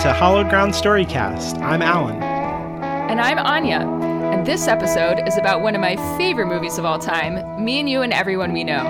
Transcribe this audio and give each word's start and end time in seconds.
To 0.00 0.14
Hollowed 0.14 0.48
Ground 0.48 0.72
Storycast. 0.72 1.60
I'm 1.60 1.82
Alan. 1.82 2.22
And 3.10 3.20
I'm 3.20 3.38
Anya. 3.38 3.80
And 3.80 4.46
this 4.46 4.66
episode 4.66 5.28
is 5.28 5.36
about 5.36 5.60
one 5.60 5.74
of 5.74 5.82
my 5.82 5.96
favorite 6.16 6.46
movies 6.46 6.78
of 6.78 6.86
all 6.86 6.98
time 6.98 7.62
Me 7.62 7.80
and 7.80 7.86
You 7.90 8.00
and 8.00 8.10
Everyone 8.10 8.54
We 8.54 8.64
Know. 8.64 8.82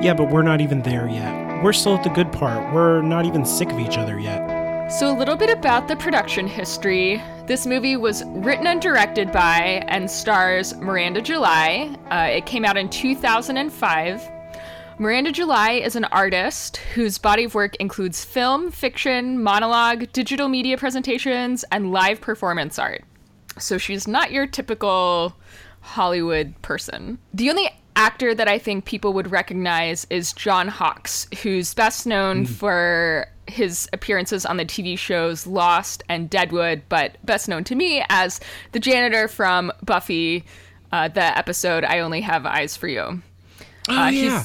Yeah, 0.00 0.14
but 0.16 0.30
we're 0.30 0.42
not 0.42 0.60
even 0.60 0.82
there 0.82 1.08
yet. 1.08 1.60
We're 1.60 1.72
still 1.72 1.96
at 1.96 2.04
the 2.04 2.10
good 2.10 2.30
part. 2.30 2.72
We're 2.72 3.02
not 3.02 3.24
even 3.24 3.44
sick 3.44 3.72
of 3.72 3.80
each 3.80 3.98
other 3.98 4.16
yet. 4.16 4.90
So, 4.90 5.12
a 5.12 5.18
little 5.18 5.34
bit 5.34 5.50
about 5.50 5.88
the 5.88 5.96
production 5.96 6.46
history. 6.46 7.20
This 7.46 7.66
movie 7.66 7.96
was 7.96 8.22
written 8.26 8.68
and 8.68 8.80
directed 8.80 9.32
by 9.32 9.84
and 9.88 10.08
stars 10.08 10.76
Miranda 10.76 11.20
July. 11.20 11.92
Uh, 12.12 12.28
it 12.30 12.46
came 12.46 12.64
out 12.64 12.76
in 12.76 12.88
2005. 12.88 14.30
Miranda 14.98 15.30
July 15.30 15.72
is 15.72 15.94
an 15.94 16.04
artist 16.06 16.78
whose 16.94 17.18
body 17.18 17.44
of 17.44 17.54
work 17.54 17.76
includes 17.76 18.24
film, 18.24 18.70
fiction, 18.70 19.42
monologue, 19.42 20.10
digital 20.12 20.48
media 20.48 20.78
presentations, 20.78 21.64
and 21.70 21.92
live 21.92 22.18
performance 22.22 22.78
art. 22.78 23.04
So 23.58 23.76
she's 23.76 24.08
not 24.08 24.32
your 24.32 24.46
typical 24.46 25.36
Hollywood 25.82 26.54
person. 26.62 27.18
The 27.34 27.50
only 27.50 27.68
actor 27.94 28.34
that 28.34 28.48
I 28.48 28.58
think 28.58 28.86
people 28.86 29.12
would 29.12 29.30
recognize 29.30 30.06
is 30.08 30.32
John 30.32 30.68
Hawkes, 30.68 31.26
who's 31.42 31.74
best 31.74 32.06
known 32.06 32.46
mm. 32.46 32.48
for 32.48 33.26
his 33.46 33.88
appearances 33.92 34.46
on 34.46 34.56
the 34.56 34.64
TV 34.64 34.98
shows 34.98 35.46
Lost 35.46 36.04
and 36.08 36.30
Deadwood, 36.30 36.82
but 36.88 37.18
best 37.22 37.48
known 37.48 37.64
to 37.64 37.74
me 37.74 38.02
as 38.08 38.40
the 38.72 38.80
janitor 38.80 39.28
from 39.28 39.70
Buffy, 39.84 40.46
uh, 40.90 41.08
the 41.08 41.36
episode 41.36 41.84
I 41.84 41.98
Only 41.98 42.22
Have 42.22 42.46
Eyes 42.46 42.78
for 42.78 42.88
You. 42.88 43.22
Oh, 43.88 43.98
uh, 43.98 44.08
yeah. 44.08 44.44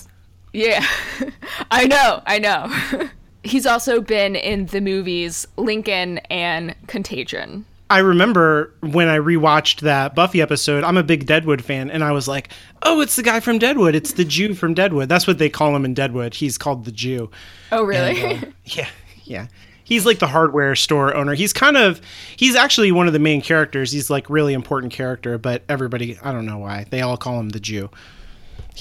Yeah, 0.53 0.85
I 1.71 1.87
know, 1.87 2.21
I 2.25 2.39
know. 2.39 3.09
He's 3.43 3.65
also 3.65 4.01
been 4.01 4.35
in 4.35 4.67
the 4.67 4.81
movies 4.81 5.47
Lincoln 5.57 6.19
and 6.29 6.75
Contagion. 6.87 7.65
I 7.91 7.97
remember 7.97 8.73
when 8.79 9.09
I 9.09 9.17
rewatched 9.17 9.81
that 9.81 10.15
Buffy 10.15 10.41
episode, 10.41 10.85
I'm 10.85 10.95
a 10.95 11.03
big 11.03 11.25
Deadwood 11.25 11.61
fan, 11.61 11.91
and 11.91 12.05
I 12.05 12.13
was 12.13 12.25
like, 12.25 12.49
oh, 12.83 13.01
it's 13.01 13.17
the 13.17 13.23
guy 13.23 13.41
from 13.41 13.59
Deadwood. 13.59 13.95
It's 13.95 14.13
the 14.13 14.23
Jew 14.23 14.53
from 14.53 14.73
Deadwood. 14.73 15.09
That's 15.09 15.27
what 15.27 15.39
they 15.39 15.49
call 15.49 15.75
him 15.75 15.83
in 15.83 15.93
Deadwood. 15.93 16.35
He's 16.35 16.57
called 16.57 16.85
the 16.85 16.91
Jew. 16.93 17.29
Oh, 17.69 17.83
really? 17.83 18.21
And, 18.21 18.45
uh, 18.45 18.47
yeah, 18.65 18.89
yeah. 19.25 19.47
He's 19.83 20.05
like 20.05 20.19
the 20.19 20.27
hardware 20.27 20.73
store 20.75 21.13
owner. 21.13 21.33
He's 21.33 21.51
kind 21.51 21.75
of, 21.75 21.99
he's 22.37 22.55
actually 22.55 22.93
one 22.93 23.07
of 23.07 23.13
the 23.13 23.19
main 23.19 23.41
characters. 23.41 23.91
He's 23.91 24.09
like 24.09 24.29
really 24.29 24.53
important 24.53 24.93
character, 24.93 25.37
but 25.37 25.63
everybody, 25.67 26.17
I 26.23 26.31
don't 26.31 26.45
know 26.45 26.59
why. 26.59 26.85
They 26.89 27.01
all 27.01 27.17
call 27.17 27.41
him 27.41 27.49
the 27.49 27.59
Jew. 27.59 27.89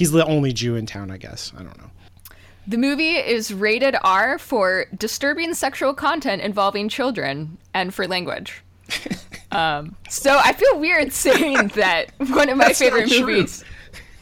He's 0.00 0.12
the 0.12 0.24
only 0.24 0.54
Jew 0.54 0.76
in 0.76 0.86
town, 0.86 1.10
I 1.10 1.18
guess. 1.18 1.52
I 1.54 1.62
don't 1.62 1.76
know. 1.76 1.90
The 2.66 2.78
movie 2.78 3.16
is 3.16 3.52
rated 3.52 3.94
R 4.02 4.38
for 4.38 4.86
disturbing 4.96 5.52
sexual 5.52 5.92
content 5.92 6.40
involving 6.40 6.88
children 6.88 7.58
and 7.74 7.92
for 7.92 8.08
language. 8.08 8.62
um, 9.52 9.94
so 10.08 10.40
I 10.42 10.54
feel 10.54 10.80
weird 10.80 11.12
saying 11.26 11.72
that 11.74 12.12
one 12.16 12.48
of 12.48 12.56
my 12.56 12.68
That's 12.68 12.78
favorite 12.78 13.10
movies 13.10 13.62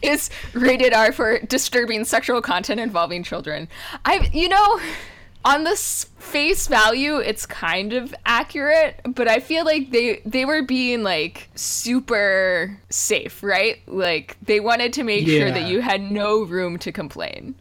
is 0.03 0.31
rated 0.53 0.95
R 0.95 1.13
for 1.13 1.39
disturbing 1.47 2.05
sexual 2.05 2.43
content 2.43 2.81
involving 2.81 3.23
children. 3.23 3.69
I, 4.05 4.29
you 4.33 4.49
know, 4.49 4.81
on 5.45 5.65
the 5.65 5.77
face 5.77 6.67
value 6.67 7.17
it's 7.17 7.47
kind 7.47 7.93
of 7.93 8.15
accurate 8.27 9.01
but 9.15 9.29
i 9.29 9.39
feel 9.39 9.65
like 9.65 9.91
they 9.93 10.21
they 10.27 10.45
were 10.45 10.63
being 10.63 11.03
like 11.03 11.49
super 11.55 12.79
safe 12.91 13.39
right? 13.43 13.81
Like 13.87 14.37
they 14.43 14.61
wanted 14.61 14.93
to 14.95 15.03
make 15.03 15.27
yeah. 15.27 15.39
sure 15.39 15.51
that 15.51 15.69
you 15.69 15.81
had 15.81 16.01
no 16.01 16.45
room 16.45 16.79
to 16.79 16.93
complain. 16.93 17.55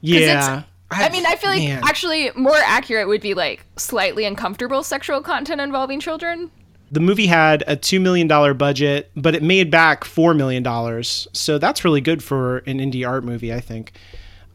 Yeah. 0.00 0.64
I, 0.90 1.06
I 1.06 1.08
mean 1.08 1.24
i 1.24 1.36
feel 1.36 1.48
like 1.48 1.62
man. 1.62 1.82
actually 1.84 2.30
more 2.34 2.56
accurate 2.66 3.08
would 3.08 3.22
be 3.22 3.32
like 3.32 3.64
slightly 3.76 4.26
uncomfortable 4.26 4.82
sexual 4.82 5.22
content 5.22 5.60
involving 5.60 6.00
children. 6.00 6.50
The 6.90 7.00
movie 7.00 7.26
had 7.26 7.64
a 7.66 7.74
$2 7.74 7.98
million 8.02 8.28
budget 8.28 9.10
but 9.16 9.34
it 9.34 9.42
made 9.42 9.70
back 9.70 10.04
$4 10.04 10.36
million 10.36 11.02
so 11.02 11.56
that's 11.56 11.84
really 11.84 12.02
good 12.02 12.22
for 12.22 12.58
an 12.58 12.78
indie 12.78 13.08
art 13.08 13.24
movie 13.24 13.54
i 13.54 13.60
think. 13.60 13.92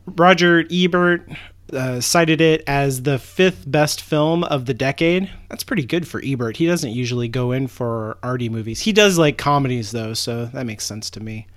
Roger 0.06 0.66
ebert 0.72 1.28
uh, 1.74 2.02
cited 2.02 2.42
it 2.42 2.64
as 2.68 3.04
the 3.04 3.20
fifth 3.20 3.70
best 3.70 4.02
film 4.02 4.44
of 4.46 4.66
the 4.66 4.74
decade. 4.74 5.30
That's 5.50 5.64
pretty 5.64 5.86
good 5.86 6.08
for 6.08 6.22
Ebert. 6.24 6.58
He 6.58 6.66
doesn't 6.66 6.92
usually 6.92 7.28
go 7.28 7.52
in 7.52 7.68
for 7.68 8.18
arty 8.24 8.50
movies. 8.50 8.82
He 8.82 8.94
does 8.94 9.18
like 9.18 9.38
comedies 9.38 9.92
though, 9.92 10.14
so 10.14 10.46
that 10.46 10.66
makes 10.66 10.86
sense 10.86 11.10
to 11.12 11.20
me. 11.20 11.48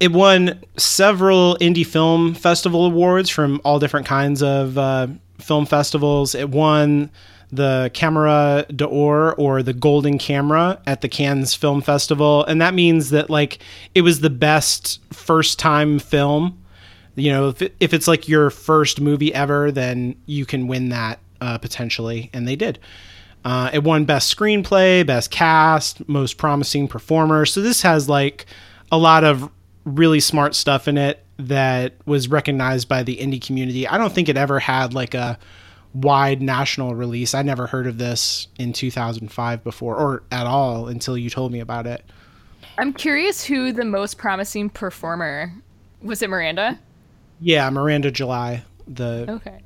It 0.00 0.12
won 0.12 0.60
several 0.76 1.56
indie 1.60 1.86
film 1.86 2.34
festival 2.34 2.86
awards 2.86 3.30
from 3.30 3.60
all 3.64 3.78
different 3.78 4.06
kinds 4.06 4.42
of 4.42 4.76
uh, 4.76 5.06
film 5.38 5.66
festivals. 5.66 6.34
It 6.34 6.50
won 6.50 7.10
the 7.52 7.90
Camera 7.92 8.64
d'Or 8.74 9.34
or 9.34 9.62
the 9.62 9.74
Golden 9.74 10.18
Camera 10.18 10.80
at 10.86 11.02
the 11.02 11.08
Cannes 11.08 11.54
Film 11.54 11.82
Festival, 11.82 12.44
and 12.46 12.60
that 12.62 12.72
means 12.72 13.10
that 13.10 13.28
like 13.28 13.58
it 13.94 14.00
was 14.00 14.20
the 14.20 14.30
best 14.30 15.00
first 15.12 15.58
time 15.58 15.98
film 15.98 16.58
you 17.14 17.30
know, 17.30 17.48
if, 17.48 17.62
it, 17.62 17.74
if 17.80 17.92
it's 17.92 18.08
like 18.08 18.28
your 18.28 18.50
first 18.50 19.00
movie 19.00 19.34
ever, 19.34 19.70
then 19.70 20.16
you 20.26 20.46
can 20.46 20.66
win 20.66 20.90
that 20.90 21.18
uh, 21.40 21.58
potentially, 21.58 22.30
and 22.32 22.46
they 22.46 22.56
did. 22.56 22.78
Uh, 23.44 23.70
it 23.72 23.82
won 23.82 24.04
best 24.04 24.34
screenplay, 24.34 25.04
best 25.04 25.30
cast, 25.30 26.08
most 26.08 26.38
promising 26.38 26.88
performer. 26.88 27.44
So 27.44 27.60
this 27.60 27.82
has 27.82 28.08
like 28.08 28.46
a 28.90 28.98
lot 28.98 29.24
of 29.24 29.50
really 29.84 30.20
smart 30.20 30.54
stuff 30.54 30.86
in 30.86 30.96
it 30.96 31.24
that 31.38 31.94
was 32.06 32.28
recognized 32.28 32.88
by 32.88 33.02
the 33.02 33.16
indie 33.16 33.44
community. 33.44 33.86
I 33.86 33.98
don't 33.98 34.12
think 34.12 34.28
it 34.28 34.36
ever 34.36 34.60
had 34.60 34.94
like 34.94 35.14
a 35.14 35.38
wide 35.92 36.40
national 36.40 36.94
release. 36.94 37.34
I 37.34 37.42
never 37.42 37.66
heard 37.66 37.86
of 37.86 37.98
this 37.98 38.46
in 38.58 38.72
2005 38.72 39.64
before 39.64 39.96
or 39.96 40.22
at 40.30 40.46
all 40.46 40.86
until 40.86 41.18
you 41.18 41.28
told 41.28 41.52
me 41.52 41.60
about 41.60 41.86
it. 41.86 42.04
I'm 42.78 42.92
curious 42.92 43.44
who 43.44 43.72
the 43.72 43.84
most 43.84 44.18
promising 44.18 44.70
performer 44.70 45.52
was 46.02 46.22
it 46.22 46.30
Miranda? 46.30 46.78
Yeah, 47.42 47.68
Miranda 47.70 48.10
July, 48.10 48.62
the 48.86 49.26
okay. 49.28 49.60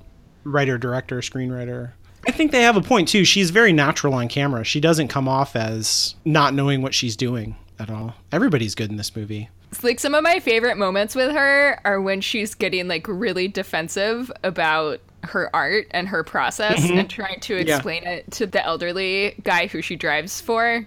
writer, 0.45 0.79
director, 0.79 1.21
screenwriter. 1.21 1.93
I 2.27 2.33
think 2.33 2.51
they 2.51 2.63
have 2.63 2.77
a 2.77 2.83
point 2.83 3.09
too. 3.09 3.25
She's 3.25 3.51
very 3.51 3.73
natural 3.73 4.15
on 4.15 4.29
camera. 4.29 4.65
She 4.65 4.81
doesn't 4.81 5.09
come 5.09 5.29
off 5.29 5.55
as 5.55 6.15
not 6.25 6.55
knowing 6.55 6.83
what 6.83 6.95
she's 6.95 7.17
doing 7.17 7.57
at 7.79 7.91
all. 7.91 8.15
Everybody's 8.33 8.75
good 8.75 8.91
in 8.91 8.97
this 8.97 9.15
movie. 9.15 9.51
It's 9.71 9.85
like 9.85 10.01
some 10.01 10.15
of 10.15 10.23
my 10.23 10.41
favorite 10.41 10.77
moments 10.77 11.15
with 11.15 11.33
her 11.33 11.81
are 11.85 12.01
when 12.01 12.21
she's 12.21 12.55
getting 12.55 12.89
like 12.89 13.07
really 13.07 13.47
defensive 13.47 14.33
about 14.43 15.01
her 15.27 15.55
art 15.55 15.87
and 15.91 16.09
her 16.09 16.25
process 16.25 16.81
mm-hmm. 16.81 16.99
and 16.99 17.11
trying 17.11 17.41
to 17.41 17.57
explain 17.57 18.03
yeah. 18.03 18.11
it 18.11 18.31
to 18.33 18.47
the 18.47 18.65
elderly 18.65 19.35
guy 19.43 19.67
who 19.67 19.83
she 19.83 19.97
drives 19.97 20.41
for. 20.41 20.87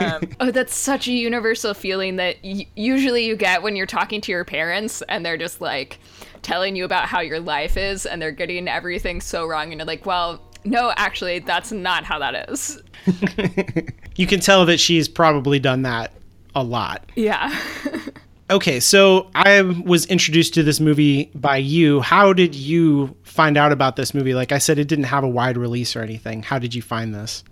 Um, 0.00 0.28
oh, 0.40 0.50
that's 0.50 0.74
such 0.74 1.08
a 1.08 1.12
universal 1.12 1.74
feeling 1.74 2.16
that 2.16 2.36
y- 2.44 2.66
usually 2.74 3.24
you 3.24 3.36
get 3.36 3.62
when 3.62 3.76
you're 3.76 3.86
talking 3.86 4.20
to 4.22 4.32
your 4.32 4.44
parents 4.44 5.02
and 5.08 5.24
they're 5.24 5.36
just 5.36 5.60
like, 5.60 5.98
telling 6.46 6.76
you 6.76 6.84
about 6.84 7.06
how 7.06 7.20
your 7.20 7.40
life 7.40 7.76
is 7.76 8.06
and 8.06 8.22
they're 8.22 8.30
getting 8.30 8.68
everything 8.68 9.20
so 9.20 9.46
wrong 9.46 9.72
and 9.72 9.80
you're 9.80 9.86
like, 9.86 10.06
well, 10.06 10.40
no, 10.64 10.92
actually, 10.96 11.40
that's 11.40 11.72
not 11.72 12.04
how 12.04 12.20
that 12.20 12.48
is. 12.48 12.80
you 14.16 14.26
can 14.26 14.40
tell 14.40 14.64
that 14.66 14.78
she's 14.78 15.08
probably 15.08 15.58
done 15.58 15.82
that 15.82 16.12
a 16.54 16.62
lot. 16.62 17.10
Yeah. 17.16 17.56
okay, 18.50 18.80
so 18.80 19.30
I 19.34 19.60
was 19.62 20.06
introduced 20.06 20.54
to 20.54 20.62
this 20.62 20.80
movie 20.80 21.30
by 21.34 21.56
you. 21.56 22.00
How 22.00 22.32
did 22.32 22.54
you 22.54 23.16
find 23.22 23.56
out 23.56 23.72
about 23.72 23.96
this 23.96 24.14
movie? 24.14 24.34
Like 24.34 24.52
I 24.52 24.58
said, 24.58 24.78
it 24.78 24.88
didn't 24.88 25.04
have 25.04 25.24
a 25.24 25.28
wide 25.28 25.56
release 25.56 25.96
or 25.96 26.02
anything. 26.02 26.42
How 26.42 26.58
did 26.58 26.74
you 26.74 26.82
find 26.82 27.14
this? 27.14 27.44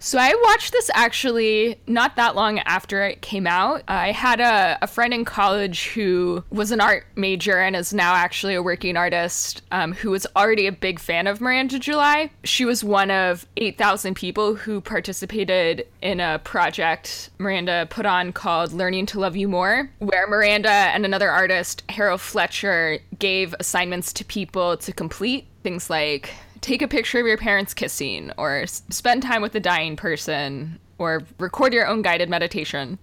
So 0.00 0.18
I 0.18 0.32
watched 0.44 0.72
this 0.72 0.90
actually 0.94 1.80
not 1.86 2.16
that 2.16 2.36
long 2.36 2.60
after 2.60 3.02
it 3.02 3.20
came 3.20 3.46
out. 3.46 3.82
I 3.88 4.12
had 4.12 4.40
a, 4.40 4.78
a 4.82 4.86
friend 4.86 5.12
in 5.12 5.24
college 5.24 5.88
who 5.88 6.44
was 6.50 6.70
an 6.70 6.80
art 6.80 7.04
major 7.16 7.58
and 7.58 7.74
is 7.74 7.92
now 7.92 8.14
actually 8.14 8.54
a 8.54 8.62
working 8.62 8.96
artist 8.96 9.62
um, 9.72 9.92
who 9.92 10.10
was 10.10 10.26
already 10.36 10.66
a 10.66 10.72
big 10.72 11.00
fan 11.00 11.26
of 11.26 11.40
Miranda 11.40 11.78
July. 11.78 12.30
She 12.44 12.64
was 12.64 12.84
one 12.84 13.10
of 13.10 13.46
8,000 13.56 14.14
people 14.14 14.54
who 14.54 14.80
participated 14.80 15.86
in 16.00 16.20
a 16.20 16.38
project 16.38 17.30
Miranda 17.38 17.86
put 17.90 18.06
on 18.06 18.32
called 18.32 18.72
Learning 18.72 19.06
to 19.06 19.20
Love 19.20 19.36
You 19.36 19.48
More, 19.48 19.90
where 19.98 20.26
Miranda 20.28 20.68
and 20.68 21.04
another 21.04 21.30
artist, 21.30 21.84
Harrell 21.88 22.20
Fletcher, 22.20 22.98
gave 23.18 23.54
assignments 23.58 24.12
to 24.14 24.24
people 24.24 24.76
to 24.76 24.92
complete 24.92 25.46
things 25.62 25.90
like 25.90 26.30
take 26.60 26.82
a 26.82 26.88
picture 26.88 27.20
of 27.20 27.26
your 27.26 27.38
parents 27.38 27.74
kissing 27.74 28.32
or 28.36 28.66
spend 28.66 29.22
time 29.22 29.42
with 29.42 29.54
a 29.54 29.60
dying 29.60 29.96
person 29.96 30.78
or 30.98 31.22
record 31.38 31.72
your 31.72 31.86
own 31.86 32.02
guided 32.02 32.28
meditation. 32.28 32.98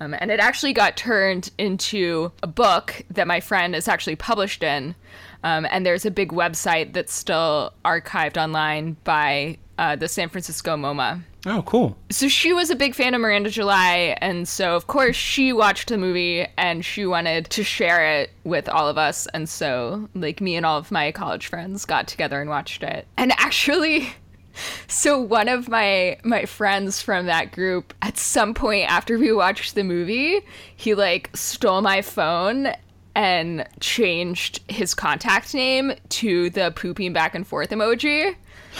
Um, 0.00 0.14
and 0.18 0.30
it 0.30 0.38
actually 0.38 0.72
got 0.72 0.96
turned 0.96 1.50
into 1.58 2.30
a 2.42 2.46
book 2.46 3.02
that 3.10 3.26
my 3.26 3.40
friend 3.40 3.74
is 3.74 3.88
actually 3.88 4.16
published 4.16 4.62
in. 4.62 4.94
Um, 5.42 5.66
and 5.70 5.84
there's 5.84 6.04
a 6.04 6.10
big 6.10 6.30
website 6.30 6.92
that's 6.92 7.12
still 7.12 7.72
archived 7.84 8.36
online 8.36 8.96
by 9.04 9.58
uh, 9.76 9.96
the 9.96 10.08
San 10.08 10.28
Francisco 10.28 10.76
MoMA. 10.76 11.22
Oh, 11.50 11.62
cool. 11.62 11.96
So 12.10 12.28
she 12.28 12.52
was 12.52 12.68
a 12.68 12.76
big 12.76 12.94
fan 12.94 13.14
of 13.14 13.22
Miranda 13.22 13.48
July, 13.48 14.18
and 14.20 14.46
so 14.46 14.76
of 14.76 14.86
course 14.86 15.16
she 15.16 15.50
watched 15.50 15.88
the 15.88 15.96
movie 15.96 16.46
and 16.58 16.84
she 16.84 17.06
wanted 17.06 17.48
to 17.50 17.64
share 17.64 18.20
it 18.20 18.30
with 18.44 18.68
all 18.68 18.86
of 18.86 18.98
us. 18.98 19.26
And 19.32 19.48
so, 19.48 20.10
like, 20.14 20.42
me 20.42 20.56
and 20.56 20.66
all 20.66 20.76
of 20.76 20.90
my 20.90 21.10
college 21.10 21.46
friends 21.46 21.86
got 21.86 22.06
together 22.06 22.38
and 22.42 22.50
watched 22.50 22.82
it. 22.82 23.06
And 23.16 23.32
actually, 23.38 24.10
so 24.88 25.18
one 25.18 25.48
of 25.48 25.70
my 25.70 26.18
my 26.22 26.44
friends 26.44 27.00
from 27.00 27.24
that 27.26 27.52
group 27.52 27.94
at 28.02 28.18
some 28.18 28.52
point 28.52 28.90
after 28.90 29.18
we 29.18 29.32
watched 29.32 29.74
the 29.74 29.84
movie, 29.84 30.42
he 30.76 30.94
like 30.94 31.30
stole 31.34 31.80
my 31.80 32.02
phone 32.02 32.74
and 33.14 33.66
changed 33.80 34.60
his 34.70 34.94
contact 34.94 35.54
name 35.54 35.92
to 36.08 36.50
the 36.50 36.72
pooping 36.76 37.14
back 37.14 37.34
and 37.34 37.46
forth 37.46 37.70
emoji. 37.70 38.36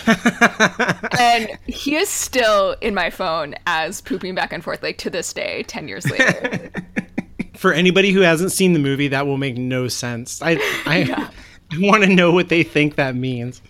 and 1.19 1.59
he 1.67 1.97
is 1.97 2.09
still 2.09 2.77
in 2.81 2.95
my 2.95 3.11
phone 3.11 3.55
as 3.67 4.01
pooping 4.01 4.35
back 4.35 4.53
and 4.53 4.63
forth 4.63 4.83
like 4.83 4.99
to 4.99 5.11
this 5.11 5.33
day 5.33 5.63
10 5.65 5.89
years 5.89 6.09
later. 6.11 6.71
For 7.55 7.73
anybody 7.73 8.13
who 8.13 8.21
hasn't 8.21 8.53
seen 8.53 8.73
the 8.73 8.79
movie, 8.79 9.09
that 9.09 9.27
will 9.27 9.37
make 9.37 9.57
no 9.57 9.89
sense. 9.89 10.41
I 10.43 10.59
I, 10.87 10.99
yeah. 11.09 11.31
I 11.73 11.77
want 11.79 12.05
to 12.05 12.09
know 12.09 12.31
what 12.31 12.49
they 12.49 12.63
think 12.63 12.97
that 12.97 13.17
means. 13.17 13.61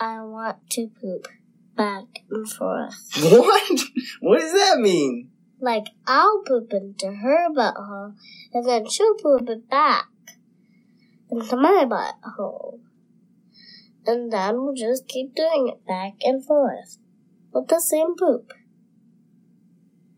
I 0.00 0.20
want 0.22 0.56
to 0.70 0.90
poop 1.00 1.28
back 1.76 2.04
and 2.30 2.50
forth. 2.50 2.94
What? 3.20 3.80
What 4.20 4.40
does 4.40 4.52
that 4.52 4.78
mean? 4.78 5.30
Like 5.60 5.84
I'll 6.06 6.42
poop 6.42 6.72
into 6.72 7.12
her 7.12 7.48
butthole, 7.50 8.14
and 8.52 8.66
then 8.66 8.88
she'll 8.88 9.14
poop 9.14 9.48
it 9.48 9.68
back 9.68 10.08
into 11.30 11.56
my 11.56 11.84
butthole. 11.86 12.80
And 14.06 14.32
then 14.32 14.62
we'll 14.62 14.74
just 14.74 15.06
keep 15.08 15.34
doing 15.34 15.68
it 15.68 15.86
back 15.86 16.14
and 16.22 16.44
forth 16.44 16.98
with 17.52 17.68
the 17.68 17.80
same 17.80 18.16
poop. 18.16 18.52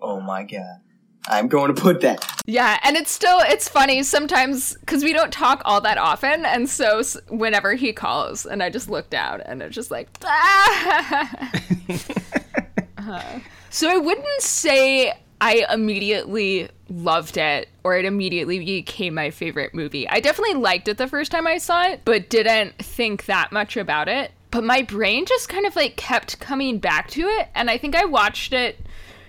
Oh 0.00 0.20
my 0.20 0.42
god. 0.42 0.80
I'm 1.26 1.48
going 1.48 1.74
to 1.74 1.80
put 1.80 2.02
that. 2.02 2.26
Yeah, 2.46 2.78
and 2.82 2.96
it's 2.96 3.10
still 3.10 3.38
it's 3.40 3.66
funny 3.68 4.02
sometimes 4.02 4.76
because 4.76 5.02
we 5.02 5.14
don't 5.14 5.32
talk 5.32 5.62
all 5.64 5.80
that 5.80 5.96
often, 5.96 6.44
and 6.44 6.68
so 6.68 7.02
whenever 7.28 7.74
he 7.74 7.94
calls, 7.94 8.44
and 8.44 8.62
I 8.62 8.68
just 8.68 8.90
look 8.90 9.08
down, 9.08 9.40
and 9.40 9.62
it's 9.62 9.74
just 9.74 9.90
like, 9.90 10.10
ah! 10.24 11.50
uh, 12.98 13.40
so 13.70 13.90
I 13.90 13.96
wouldn't 13.96 14.42
say 14.42 15.14
I 15.44 15.66
immediately 15.70 16.70
loved 16.88 17.36
it 17.36 17.68
or 17.82 17.98
it 17.98 18.06
immediately 18.06 18.58
became 18.60 19.12
my 19.12 19.28
favorite 19.28 19.74
movie. 19.74 20.08
I 20.08 20.20
definitely 20.20 20.54
liked 20.54 20.88
it 20.88 20.96
the 20.96 21.06
first 21.06 21.30
time 21.30 21.46
I 21.46 21.58
saw 21.58 21.82
it, 21.84 22.00
but 22.06 22.30
didn't 22.30 22.78
think 22.78 23.26
that 23.26 23.52
much 23.52 23.76
about 23.76 24.08
it. 24.08 24.32
But 24.50 24.64
my 24.64 24.80
brain 24.80 25.26
just 25.26 25.50
kind 25.50 25.66
of 25.66 25.76
like 25.76 25.96
kept 25.96 26.40
coming 26.40 26.78
back 26.78 27.10
to 27.10 27.26
it, 27.26 27.48
and 27.54 27.68
I 27.68 27.76
think 27.76 27.94
I 27.94 28.06
watched 28.06 28.54
it 28.54 28.80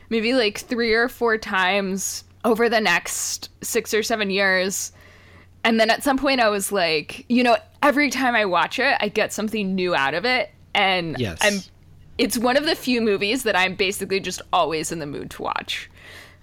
maybe 0.10 0.34
like 0.34 0.60
three 0.60 0.94
or 0.94 1.10
four 1.10 1.38
times 1.38 2.24
over 2.46 2.70
the 2.70 2.80
next 2.80 3.50
six 3.62 3.94
or 3.94 4.02
seven 4.02 4.30
years. 4.30 4.94
And 5.66 5.82
then 5.82 5.90
at 5.90 6.02
some 6.02 6.18
point, 6.18 6.40
I 6.40 6.48
was 6.48 6.72
like, 6.72 7.26
you 7.28 7.44
know, 7.44 7.58
every 7.84 8.10
time 8.10 8.36
I 8.36 8.46
watch 8.46 8.80
it, 8.80 8.96
I 9.02 9.10
get 9.10 9.34
something 9.34 9.76
new 9.76 9.94
out 9.94 10.14
of 10.14 10.24
it. 10.24 10.50
And 10.74 11.18
yes. 11.20 11.40
I'm, 11.42 11.60
it's 12.18 12.38
one 12.38 12.56
of 12.56 12.66
the 12.66 12.76
few 12.76 13.02
movies 13.02 13.44
that 13.44 13.58
I'm 13.58 13.76
basically 13.76 14.22
just 14.22 14.42
always 14.54 14.94
in 14.94 15.00
the 15.00 15.06
mood 15.06 15.32
to 15.32 15.42
watch. 15.42 15.90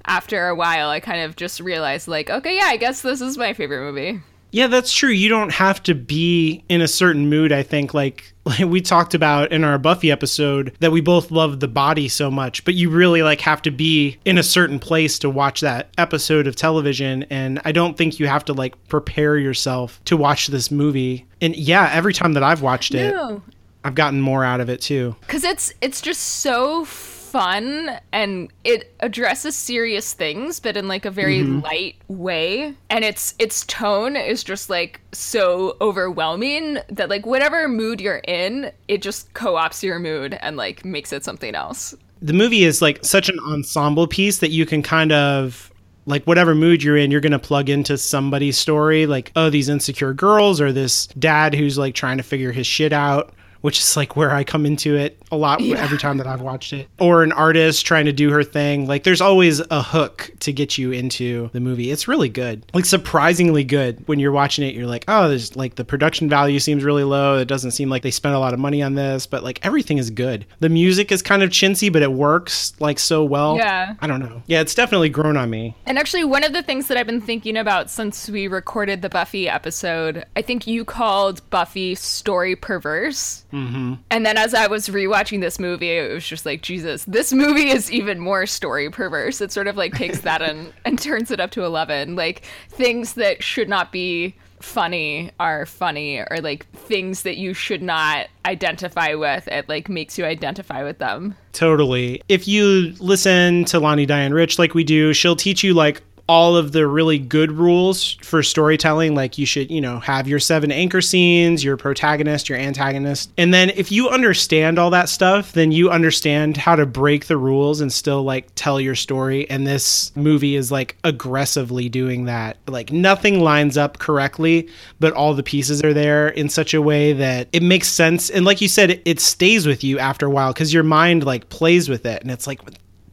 After 0.07 0.49
a 0.49 0.55
while, 0.55 0.91
I 0.91 1.01
kind 1.01 1.23
of 1.23 1.37
just 1.37 1.61
realized, 1.61 2.09
like, 2.09 2.31
okay, 2.31 2.57
yeah, 2.57 2.67
I 2.67 2.77
guess 2.77 3.03
this 3.03 3.21
is 3.21 3.39
my 3.39 3.53
favorite 3.53 3.81
movie. 3.81 4.21
Yeah, 4.53 4.67
that's 4.67 4.93
true. 4.93 5.09
You 5.09 5.31
don't 5.31 5.51
have 5.51 5.83
to 5.85 5.95
be 5.95 6.63
in 6.69 6.83
a 6.83 6.89
certain 6.89 7.31
mood, 7.31 7.53
I 7.53 7.63
think. 7.63 7.95
Like, 7.95 8.35
like 8.45 8.59
we 8.67 8.83
talked 8.83 9.15
about 9.15 9.51
in 9.51 9.65
our 9.65 9.79
Buffy 9.79 10.11
episode 10.11 10.77
that 10.81 10.93
we 10.93 11.01
both 11.01 11.31
love 11.31 11.61
the 11.61 11.69
body 11.69 12.07
so 12.07 12.31
much, 12.31 12.65
but 12.65 12.75
you 12.75 12.91
really 12.91 13.23
like 13.23 13.41
have 13.41 13.63
to 13.63 13.71
be 13.71 14.19
in 14.27 14.37
a 14.37 14.43
certain 14.43 14.79
place 14.79 15.19
to 15.21 15.31
watch 15.31 15.63
that 15.63 15.89
episode 15.97 16.47
of 16.47 16.55
television 16.55 17.25
and 17.25 17.61
I 17.65 17.73
don't 17.73 17.97
think 17.97 18.21
you 18.21 18.27
have 18.27 18.45
to 18.45 18.53
like 18.53 18.77
prepare 18.89 19.39
yourself 19.39 20.03
to 20.05 20.19
watch 20.19 20.49
this 20.49 20.71
movie. 20.71 21.27
And 21.41 21.57
yeah, 21.57 21.91
every 21.91 22.13
time 22.13 22.35
that 22.35 22.43
I've 22.43 22.63
watched 22.63 22.95
it, 22.95 23.15
no. 23.15 23.43
I've 23.85 23.95
gotten 23.95 24.21
more 24.21 24.45
out 24.45 24.61
of 24.61 24.69
it 24.69 24.81
too. 24.83 25.17
Cuz 25.29 25.45
it's 25.45 25.73
it's 25.81 26.03
just 26.03 26.21
so 26.21 26.85
fun 27.33 27.99
and 28.13 28.53
it 28.63 28.95
addresses 29.01 29.57
serious 29.57 30.13
things 30.13 30.61
but 30.61 30.77
in 30.77 30.87
like 30.87 31.07
a 31.07 31.11
very 31.11 31.39
mm-hmm. 31.39 31.61
light 31.61 31.97
way. 32.09 32.75
And 32.91 33.05
its 33.05 33.35
its 33.39 33.65
tone 33.65 34.17
is 34.17 34.45
just 34.45 34.69
like 34.69 35.01
so 35.13 35.77
overwhelming 35.81 36.79
that 36.91 37.09
like 37.09 37.25
whatever 37.25 37.69
mood 37.69 38.01
you're 38.03 38.23
in 38.29 38.71
it 38.87 39.01
just 39.01 39.33
co-ops 39.33 39.83
your 39.83 39.99
mood 39.99 40.35
and 40.43 40.59
like 40.59 40.85
makes 40.85 41.13
it 41.13 41.25
something 41.25 41.55
else. 41.55 41.95
The 42.21 42.35
movie 42.35 42.65
is 42.65 42.83
like 42.83 43.03
such 43.03 43.31
an 43.31 43.39
ensemble 43.41 44.07
piece 44.07 44.39
that 44.39 44.51
you 44.51 44.67
can 44.67 44.83
kind 44.83 45.11
of 45.11 45.73
like 46.05 46.25
whatever 46.25 46.55
mood 46.55 46.83
you're 46.83 46.99
in 46.99 47.11
you're 47.11 47.21
going 47.21 47.33
to 47.33 47.39
plug 47.39 47.71
into 47.71 47.97
somebody's 47.97 48.59
story 48.59 49.07
like 49.07 49.33
oh 49.37 49.49
these 49.49 49.69
insecure 49.69 50.13
girls 50.13 50.61
or 50.61 50.73
this 50.73 51.07
dad 51.19 51.55
who's 51.55 51.79
like 51.79 51.95
trying 51.95 52.17
to 52.17 52.23
figure 52.25 52.53
his 52.53 52.67
shit 52.67 52.93
out 52.93 53.33
which 53.63 53.79
is 53.79 53.97
like 53.97 54.17
where 54.17 54.33
I 54.33 54.45
come 54.45 54.67
into 54.67 54.97
it 54.97 55.22
a 55.33 55.37
lot 55.37 55.61
yeah. 55.61 55.83
every 55.83 55.99
time 55.99 56.19
that 56.19 56.27
I've 56.27 56.43
watched 56.43 56.73
it. 56.73 56.89
Or 57.01 57.23
an 57.23 57.33
artist 57.33 57.85
trying 57.85 58.05
to 58.05 58.13
do 58.13 58.31
her 58.31 58.45
thing. 58.45 58.87
Like 58.87 59.03
there's 59.03 59.21
always 59.21 59.61
a 59.71 59.83
hook 59.83 60.31
to 60.41 60.53
get 60.53 60.79
you 60.79 60.93
into 60.93 61.51
the 61.53 61.61
movie. 61.61 61.91
It's 61.91 62.07
really 62.07 62.29
good. 62.29 62.65
Like 62.73 62.85
surprisingly 62.85 63.65
good. 63.65 64.07
When 64.07 64.21
you're 64.21 64.33
watching 64.33 64.65
it, 64.65 64.75
you're 64.75 64.87
like, 64.87 65.05
oh, 65.09 65.29
there's 65.29 65.57
like 65.57 65.75
the 65.75 65.85
production 65.85 66.29
value 66.29 66.61
seems 66.61 66.85
really 66.85 67.05
low. 67.05 67.39
It 67.39 67.49
doesn't 67.49 67.73
seem 67.73 67.89
like 67.89 68.03
they 68.03 68.11
spent 68.11 68.35
a 68.35 68.39
lot 68.39 68.53
of 68.53 68.61
money 68.61 68.83
on 68.83 68.95
this, 68.95 69.27
but 69.27 69.43
like 69.43 69.65
everything 69.65 69.99
is 69.99 70.11
good. 70.11 70.47
The 70.61 70.69
music 70.69 71.11
is 71.11 71.23
kind 71.23 71.43
of 71.43 71.51
chintzy, 71.51 71.93
but 71.93 72.03
it 72.03 72.13
works 72.13 72.79
like 72.79 72.99
so 72.99 73.25
well. 73.25 73.57
Yeah. 73.57 73.95
I 74.01 74.07
don't 74.07 74.21
know. 74.21 74.43
Yeah, 74.47 74.61
it's 74.61 74.75
definitely 74.75 75.09
grown 75.09 75.37
on 75.37 75.49
me. 75.49 75.75
And 75.87 75.99
actually, 75.99 76.25
one 76.25 76.45
of 76.45 76.53
the 76.53 76.63
things 76.63 76.89
that 76.89 76.99
I've 76.99 77.07
been 77.07 77.21
thinking 77.21 77.57
about 77.57 77.91
since 77.91 78.29
we 78.29 78.49
recorded 78.49 79.01
the 79.01 79.09
Buffy 79.09 79.49
episode, 79.49 80.25
I 80.37 80.43
think 80.43 80.67
you 80.67 80.85
called 80.85 81.49
Buffy 81.49 81.95
story 81.95 82.55
perverse. 82.55 83.45
Mm-hmm. 83.53 83.95
And 84.11 84.27
then 84.27 84.37
as 84.37 84.53
I 84.55 84.67
was 84.67 84.89
rewatching 84.89 85.22
this 85.31 85.59
movie, 85.59 85.91
it 85.91 86.13
was 86.13 86.27
just 86.27 86.47
like, 86.47 86.63
Jesus, 86.63 87.05
this 87.05 87.33
movie 87.33 87.71
is 87.71 87.91
even 87.91 88.19
more 88.19 88.47
story 88.47 88.91
perverse. 88.91 89.41
It 89.41 89.53
sort 89.53 89.69
of 89.69 89.77
like 89.77 89.95
takes 89.95 90.21
that 90.21 90.43
and, 90.43 90.73
and 90.85 90.99
turns 90.99 91.31
it 91.31 91.41
up 91.41 91.51
to 91.53 91.65
11. 91.65 92.17
Like 92.17 92.43
things 92.69 93.15
that 93.15 93.43
should 93.43 93.69
not 93.69 93.93
be 93.93 94.35
funny 94.61 95.31
are 95.41 95.67
funny 95.67 96.19
or 96.31 96.39
like 96.41 96.67
things 96.71 97.23
that 97.23 97.37
you 97.37 97.53
should 97.53 97.83
not 97.83 98.29
identify 98.47 99.13
with 99.15 99.49
it 99.49 99.69
like 99.69 99.89
makes 99.89 100.17
you 100.17 100.25
identify 100.25 100.85
with 100.85 100.99
them 100.99 101.35
totally 101.53 102.23
if 102.29 102.47
you 102.47 102.95
listen 103.01 103.65
to 103.65 103.81
Lani 103.81 104.07
Diane 104.07 104.33
Rich 104.33 104.61
like 104.61 104.73
we 104.73 104.85
do 104.85 105.13
she'll 105.13 105.35
teach 105.35 105.65
you 105.65 105.75
like 105.75 106.01
all 106.29 106.57
of 106.57 106.73
the 106.73 106.87
really 106.87 107.19
good 107.19 107.53
rules 107.53 108.13
for 108.23 108.43
storytelling 108.43 109.15
like 109.15 109.39
you 109.39 109.47
should 109.47 109.71
you 109.71 109.81
know 109.81 109.99
have 110.01 110.29
your 110.29 110.39
seven 110.39 110.71
anchor 110.71 111.01
scenes 111.01 111.65
your 111.65 111.77
protagonist 111.77 112.49
your 112.49 112.59
antagonist. 112.59 113.31
And 113.37 113.53
then 113.53 113.71
if 113.71 113.91
you 113.91 114.09
understand 114.09 114.79
all 114.79 114.91
that 114.91 115.09
stuff 115.09 115.53
then 115.53 115.73
you 115.73 115.91
understand 115.91 116.57
how 116.57 116.77
to 116.77 116.87
break 116.87 117.27
the 117.27 117.37
rules 117.37 117.81
and 117.81 117.93
still 117.93 118.23
like 118.23 118.49
tell 118.55 118.81
your 118.81 118.95
story. 118.95 119.49
And 119.51 119.67
this 119.67 120.15
movie 120.17 120.57
is 120.57 120.71
like 120.71 120.97
aggressively 121.05 121.89
doing 121.89 122.27
that. 122.27 122.59
Like 122.67 122.93
nothing 122.93 123.41
lines 123.41 123.77
up 123.77 123.99
correctly 123.99 124.69
but 125.01 125.13
all 125.13 125.35
the 125.35 125.43
pieces 125.43 125.83
are 125.83 125.95
there 125.95 126.29
in 126.29 126.49
such 126.49 126.75
a 126.75 126.83
way 126.83 127.13
that 127.13 127.49
it 127.53 127.63
makes 127.63 127.89
sense. 127.89 128.31
And 128.31 128.45
like 128.45 128.61
you 128.61 128.69
said 128.69 129.01
it, 129.05 129.21
stays 129.23 129.67
with 129.67 129.85
you 129.85 129.99
after 129.99 130.27
a 130.27 130.31
while 130.31 130.53
because 130.53 130.75
your 130.75 130.83
mind 130.83 131.25
like 131.25 131.49
plays 131.49 131.89
with 131.89 132.07
it. 132.07 132.23
And 132.23 132.31
it's 132.31 132.47
like 132.47 132.61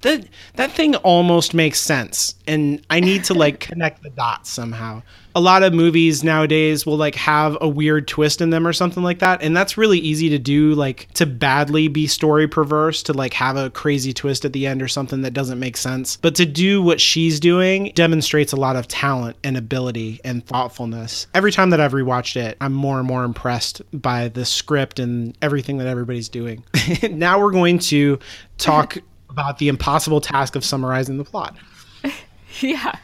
that 0.01 0.25
that 0.56 0.72
thing 0.72 0.96
almost 0.98 1.53
makes 1.53 1.79
sense 1.79 2.36
and 2.48 2.86
i 2.89 3.00
need 3.00 3.24
to 3.24 3.34
like 3.34 3.60
connect 3.72 4.03
the 4.03 4.10
dots 4.10 4.50
somehow. 4.50 5.01
A 5.36 5.39
lot 5.39 5.62
of 5.62 5.74
movies 5.74 6.24
nowadays 6.24 6.88
will 6.88 6.98
like 6.98 7.13
have 7.13 7.56
a 7.62 7.68
weird 7.68 8.08
twist 8.08 8.41
in 8.41 8.50
them 8.50 8.65
or 8.65 8.74
something 8.74 9.03
like 9.03 9.20
that 9.20 9.44
and 9.44 9.56
that's 9.56 9.77
really 9.77 10.00
easy 10.00 10.27
to 10.29 10.39
do 10.39 10.74
like 10.74 11.08
to 11.13 11.25
badly 11.25 11.88
be 11.88 12.08
story 12.08 12.48
perverse 12.48 13.03
to 13.03 13.13
like 13.13 13.34
have 13.36 13.56
a 13.56 13.70
crazy 13.70 14.12
twist 14.12 14.44
at 14.44 14.53
the 14.53 14.65
end 14.65 14.82
or 14.82 14.88
something 14.88 15.22
that 15.22 15.34
doesn't 15.34 15.60
make 15.60 15.77
sense. 15.77 16.18
But 16.18 16.36
to 16.36 16.46
do 16.46 16.82
what 16.82 17.00
she's 17.00 17.39
doing 17.39 17.91
demonstrates 17.94 18.53
a 18.53 18.58
lot 18.58 18.75
of 18.75 18.88
talent 18.88 19.38
and 19.44 19.56
ability 19.56 20.20
and 20.25 20.46
thoughtfulness. 20.46 21.27
Every 21.36 21.51
time 21.51 21.70
that 21.70 21.79
i've 21.79 21.94
rewatched 21.94 22.36
it 22.36 22.58
i'm 22.60 22.74
more 22.74 22.98
and 22.98 23.08
more 23.08 23.24
impressed 23.24 23.82
by 23.94 24.29
the 24.29 24.46
script 24.46 25.00
and 25.00 25.38
everything 25.41 25.77
that 25.77 25.88
everybody's 25.88 26.29
doing. 26.29 26.63
Now 27.10 27.39
we're 27.39 27.51
going 27.51 27.79
to 27.79 28.20
talk 28.58 28.98
about 29.29 29.57
the 29.57 29.67
impossible 29.67 30.21
task 30.21 30.55
of 30.55 30.63
summarizing 30.63 31.17
the 31.17 31.24
plot. 31.24 31.55
yeah. 32.62 32.95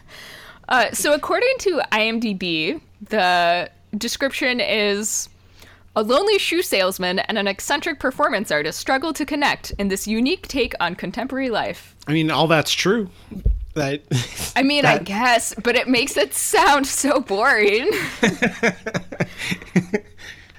Uh, 0.67 0.91
so, 0.91 1.13
according 1.13 1.53
to 1.59 1.81
IMDb, 1.91 2.81
the 3.09 3.69
description 3.97 4.59
is 4.59 5.29
a 5.95 6.03
lonely 6.03 6.37
shoe 6.37 6.61
salesman 6.61 7.19
and 7.19 7.37
an 7.37 7.47
eccentric 7.47 7.99
performance 7.99 8.51
artist 8.51 8.79
struggle 8.79 9.13
to 9.13 9.25
connect 9.25 9.71
in 9.77 9.87
this 9.87 10.07
unique 10.07 10.47
take 10.47 10.73
on 10.79 10.95
contemporary 10.95 11.49
life. 11.49 11.95
I 12.07 12.13
mean, 12.13 12.29
all 12.29 12.47
that's 12.47 12.73
true. 12.73 13.09
That, 13.75 14.01
I 14.55 14.63
mean, 14.63 14.81
that... 14.85 15.01
I 15.01 15.03
guess, 15.03 15.53
but 15.63 15.75
it 15.75 15.87
makes 15.87 16.17
it 16.17 16.33
sound 16.33 16.87
so 16.87 17.19
boring. 17.21 17.89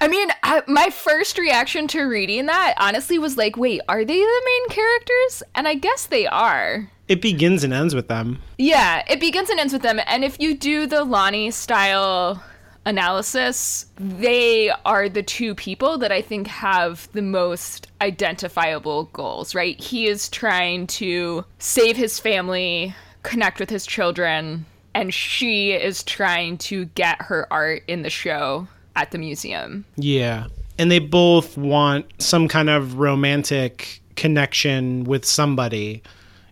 I 0.00 0.08
mean, 0.08 0.28
I, 0.42 0.62
my 0.66 0.90
first 0.90 1.38
reaction 1.38 1.88
to 1.88 2.02
reading 2.02 2.46
that 2.46 2.74
honestly 2.78 3.18
was 3.18 3.36
like, 3.36 3.56
wait, 3.56 3.80
are 3.88 4.04
they 4.04 4.18
the 4.18 4.42
main 4.44 4.68
characters? 4.68 5.42
And 5.54 5.66
I 5.66 5.74
guess 5.74 6.06
they 6.06 6.26
are. 6.26 6.90
It 7.08 7.22
begins 7.22 7.64
and 7.64 7.72
ends 7.72 7.94
with 7.94 8.08
them. 8.08 8.40
Yeah, 8.58 9.04
it 9.08 9.20
begins 9.20 9.48
and 9.48 9.60
ends 9.60 9.72
with 9.72 9.82
them. 9.82 10.00
And 10.06 10.24
if 10.24 10.38
you 10.40 10.56
do 10.56 10.86
the 10.86 11.04
Lani 11.04 11.50
style 11.50 12.42
analysis, 12.84 13.86
they 13.96 14.70
are 14.84 15.08
the 15.08 15.22
two 15.22 15.54
people 15.54 15.98
that 15.98 16.12
I 16.12 16.20
think 16.20 16.46
have 16.46 17.08
the 17.12 17.22
most 17.22 17.88
identifiable 18.00 19.04
goals, 19.12 19.54
right? 19.54 19.80
He 19.80 20.06
is 20.06 20.28
trying 20.28 20.86
to 20.88 21.44
save 21.58 21.96
his 21.96 22.20
family, 22.20 22.94
connect 23.22 23.60
with 23.60 23.70
his 23.70 23.86
children, 23.86 24.66
and 24.94 25.12
she 25.12 25.72
is 25.72 26.02
trying 26.02 26.58
to 26.58 26.86
get 26.86 27.22
her 27.22 27.52
art 27.52 27.82
in 27.88 28.02
the 28.02 28.10
show 28.10 28.68
at 28.96 29.12
the 29.12 29.18
museum. 29.18 29.84
Yeah. 29.96 30.46
And 30.78 30.90
they 30.90 30.98
both 30.98 31.56
want 31.56 32.06
some 32.18 32.48
kind 32.48 32.68
of 32.68 32.98
romantic 32.98 34.00
connection 34.16 35.04
with 35.04 35.24
somebody. 35.24 36.02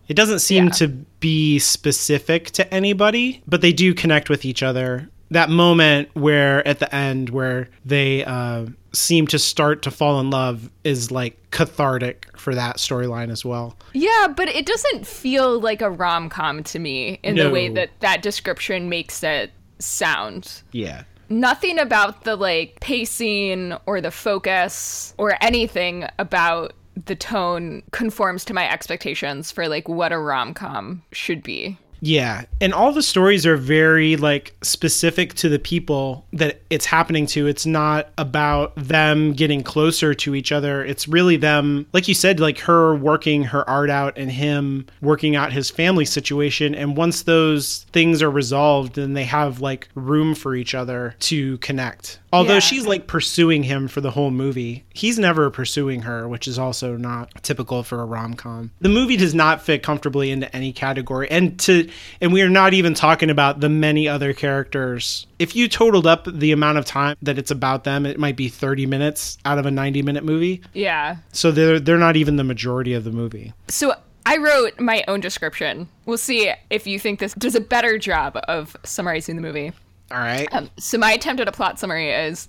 It 0.07 0.13
doesn't 0.15 0.39
seem 0.39 0.65
Yeah. 0.65 0.71
to 0.71 0.87
be 1.19 1.59
specific 1.59 2.51
to 2.51 2.73
anybody, 2.73 3.41
but 3.47 3.61
they 3.61 3.73
do 3.73 3.93
connect 3.93 4.29
with 4.29 4.45
each 4.45 4.63
other. 4.63 5.09
That 5.31 5.49
moment 5.49 6.09
where 6.13 6.65
at 6.67 6.77
the 6.79 6.93
end 6.95 7.31
where 7.31 7.69
they 7.83 8.23
uh, 8.23 8.67
seem 8.93 9.25
to 9.27 9.39
start 9.39 9.81
to 9.81 9.91
fall 9.91 10.19
in 10.19 10.29
love 10.29 10.69
is 10.83 11.09
like 11.09 11.35
cathartic 11.49 12.27
for 12.37 12.53
that 12.53 12.77
storyline 12.77 13.31
as 13.31 13.43
well. 13.43 13.75
Yeah, 13.93 14.27
but 14.27 14.47
it 14.49 14.67
doesn't 14.67 15.07
feel 15.07 15.59
like 15.59 15.81
a 15.81 15.89
rom 15.89 16.29
com 16.29 16.63
to 16.65 16.77
me 16.79 17.19
in 17.23 17.35
the 17.35 17.49
way 17.49 17.69
that 17.69 17.89
that 18.01 18.21
description 18.21 18.87
makes 18.87 19.23
it 19.23 19.51
sound. 19.79 20.61
Yeah. 20.71 21.03
Nothing 21.29 21.79
about 21.79 22.23
the 22.23 22.35
like 22.35 22.79
pacing 22.79 23.73
or 23.85 24.01
the 24.01 24.11
focus 24.11 25.13
or 25.17 25.37
anything 25.41 26.07
about 26.19 26.73
the 27.05 27.15
tone 27.15 27.83
conforms 27.91 28.45
to 28.45 28.53
my 28.53 28.69
expectations 28.71 29.51
for 29.51 29.67
like 29.67 29.89
what 29.89 30.11
a 30.11 30.17
rom 30.17 30.53
com 30.53 31.03
should 31.11 31.43
be. 31.43 31.77
Yeah, 32.05 32.43
and 32.61 32.71
all 32.71 32.91
the 32.91 33.01
stories 33.01 33.47
are 33.47 33.57
very 33.57 34.15
like 34.15 34.55
specific 34.61 35.33
to 35.35 35.49
the 35.49 35.57
people 35.57 36.27
that 36.33 36.61
it's 36.69 36.85
happening 36.85 37.25
to. 37.27 37.47
It's 37.47 37.65
not 37.65 38.09
about 38.19 38.75
them 38.75 39.33
getting 39.33 39.63
closer 39.63 40.13
to 40.13 40.35
each 40.35 40.51
other. 40.51 40.85
It's 40.85 41.07
really 41.07 41.35
them, 41.35 41.87
like 41.93 42.07
you 42.07 42.13
said, 42.13 42.39
like 42.39 42.59
her 42.59 42.93
working 42.95 43.45
her 43.45 43.67
art 43.67 43.89
out 43.89 44.19
and 44.19 44.29
him 44.29 44.85
working 45.01 45.35
out 45.35 45.51
his 45.51 45.71
family 45.71 46.05
situation. 46.05 46.75
And 46.75 46.95
once 46.95 47.23
those 47.23 47.87
things 47.91 48.21
are 48.21 48.29
resolved, 48.29 48.93
then 48.95 49.13
they 49.13 49.23
have 49.23 49.59
like 49.59 49.89
room 49.95 50.35
for 50.35 50.53
each 50.53 50.75
other 50.75 51.15
to 51.21 51.57
connect. 51.57 52.19
Although 52.31 52.55
Yeah. 52.55 52.59
she's 52.59 52.85
like 52.85 53.07
pursuing 53.07 53.63
him 53.63 53.87
for 53.87 54.01
the 54.01 54.11
whole 54.11 54.29
movie, 54.29 54.83
he's 54.93 55.17
never 55.17 55.49
pursuing 55.49 56.01
her, 56.03 56.27
which 56.27 56.47
is 56.47 56.59
also 56.59 56.97
not 56.97 57.31
typical 57.43 57.81
for 57.81 58.01
a 58.01 58.05
rom 58.05 58.35
com. 58.35 58.71
The 58.81 58.89
movie 58.89 59.15
does 59.17 59.33
not 59.33 59.63
fit 59.63 59.81
comfortably 59.81 60.29
into 60.31 60.53
any 60.55 60.71
category, 60.73 61.31
and 61.31 61.57
to 61.61 61.87
and 62.21 62.33
we 62.33 62.41
are 62.41 62.49
not 62.49 62.73
even 62.73 62.93
talking 62.93 63.29
about 63.29 63.59
the 63.59 63.69
many 63.69 64.07
other 64.07 64.33
characters. 64.33 65.27
If 65.39 65.55
you 65.55 65.67
totaled 65.67 66.07
up 66.07 66.25
the 66.25 66.51
amount 66.51 66.77
of 66.77 66.85
time 66.85 67.15
that 67.21 67.37
it's 67.37 67.51
about 67.51 67.83
them, 67.83 68.05
it 68.05 68.19
might 68.19 68.35
be 68.35 68.49
thirty 68.49 68.85
minutes 68.85 69.37
out 69.45 69.57
of 69.57 69.65
a 69.65 69.71
ninety 69.71 70.01
minute 70.01 70.23
movie. 70.23 70.61
Yeah. 70.73 71.17
So 71.31 71.51
they're 71.51 71.79
they're 71.79 71.97
not 71.97 72.15
even 72.15 72.35
the 72.35 72.43
majority 72.43 72.93
of 72.93 73.03
the 73.03 73.11
movie. 73.11 73.53
So 73.67 73.93
I 74.25 74.37
wrote 74.37 74.79
my 74.79 75.03
own 75.07 75.19
description. 75.19 75.87
We'll 76.05 76.17
see 76.17 76.51
if 76.69 76.87
you 76.87 76.99
think 76.99 77.19
this 77.19 77.33
does 77.33 77.55
a 77.55 77.61
better 77.61 77.97
job 77.97 78.39
of 78.47 78.75
summarizing 78.83 79.35
the 79.35 79.41
movie. 79.41 79.71
All 80.11 80.17
right. 80.17 80.47
Um, 80.51 80.69
so 80.77 80.97
my 80.97 81.11
attempt 81.11 81.41
at 81.41 81.47
a 81.47 81.51
plot 81.51 81.79
summary 81.79 82.11
is 82.11 82.47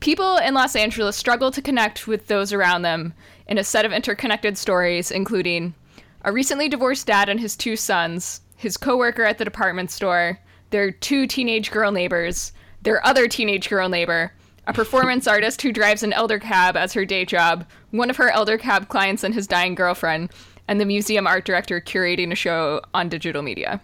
people 0.00 0.36
in 0.38 0.54
Los 0.54 0.76
Angeles 0.76 1.16
struggle 1.16 1.50
to 1.50 1.62
connect 1.62 2.06
with 2.06 2.26
those 2.26 2.52
around 2.52 2.82
them 2.82 3.14
in 3.46 3.58
a 3.58 3.64
set 3.64 3.84
of 3.84 3.92
interconnected 3.92 4.56
stories, 4.56 5.10
including 5.10 5.74
a 6.22 6.32
recently 6.32 6.68
divorced 6.68 7.06
dad 7.06 7.28
and 7.28 7.38
his 7.38 7.56
two 7.56 7.76
sons, 7.76 8.40
his 8.56 8.76
coworker 8.76 9.24
at 9.24 9.38
the 9.38 9.44
department 9.44 9.90
store, 9.90 10.38
their 10.70 10.90
two 10.90 11.26
teenage 11.26 11.70
girl 11.70 11.92
neighbors, 11.92 12.52
their 12.82 13.04
other 13.06 13.28
teenage 13.28 13.68
girl 13.68 13.88
neighbor, 13.88 14.32
a 14.66 14.72
performance 14.72 15.26
artist 15.28 15.62
who 15.62 15.72
drives 15.72 16.02
an 16.02 16.12
elder 16.12 16.38
cab 16.38 16.76
as 16.76 16.92
her 16.92 17.04
day 17.04 17.24
job, 17.24 17.66
one 17.90 18.10
of 18.10 18.16
her 18.16 18.30
elder 18.30 18.58
cab 18.58 18.88
clients 18.88 19.24
and 19.24 19.34
his 19.34 19.46
dying 19.46 19.74
girlfriend, 19.74 20.30
and 20.68 20.80
the 20.80 20.86
museum 20.86 21.26
art 21.26 21.44
director 21.44 21.80
curating 21.80 22.32
a 22.32 22.34
show 22.34 22.80
on 22.94 23.08
digital 23.08 23.42
media. 23.42 23.80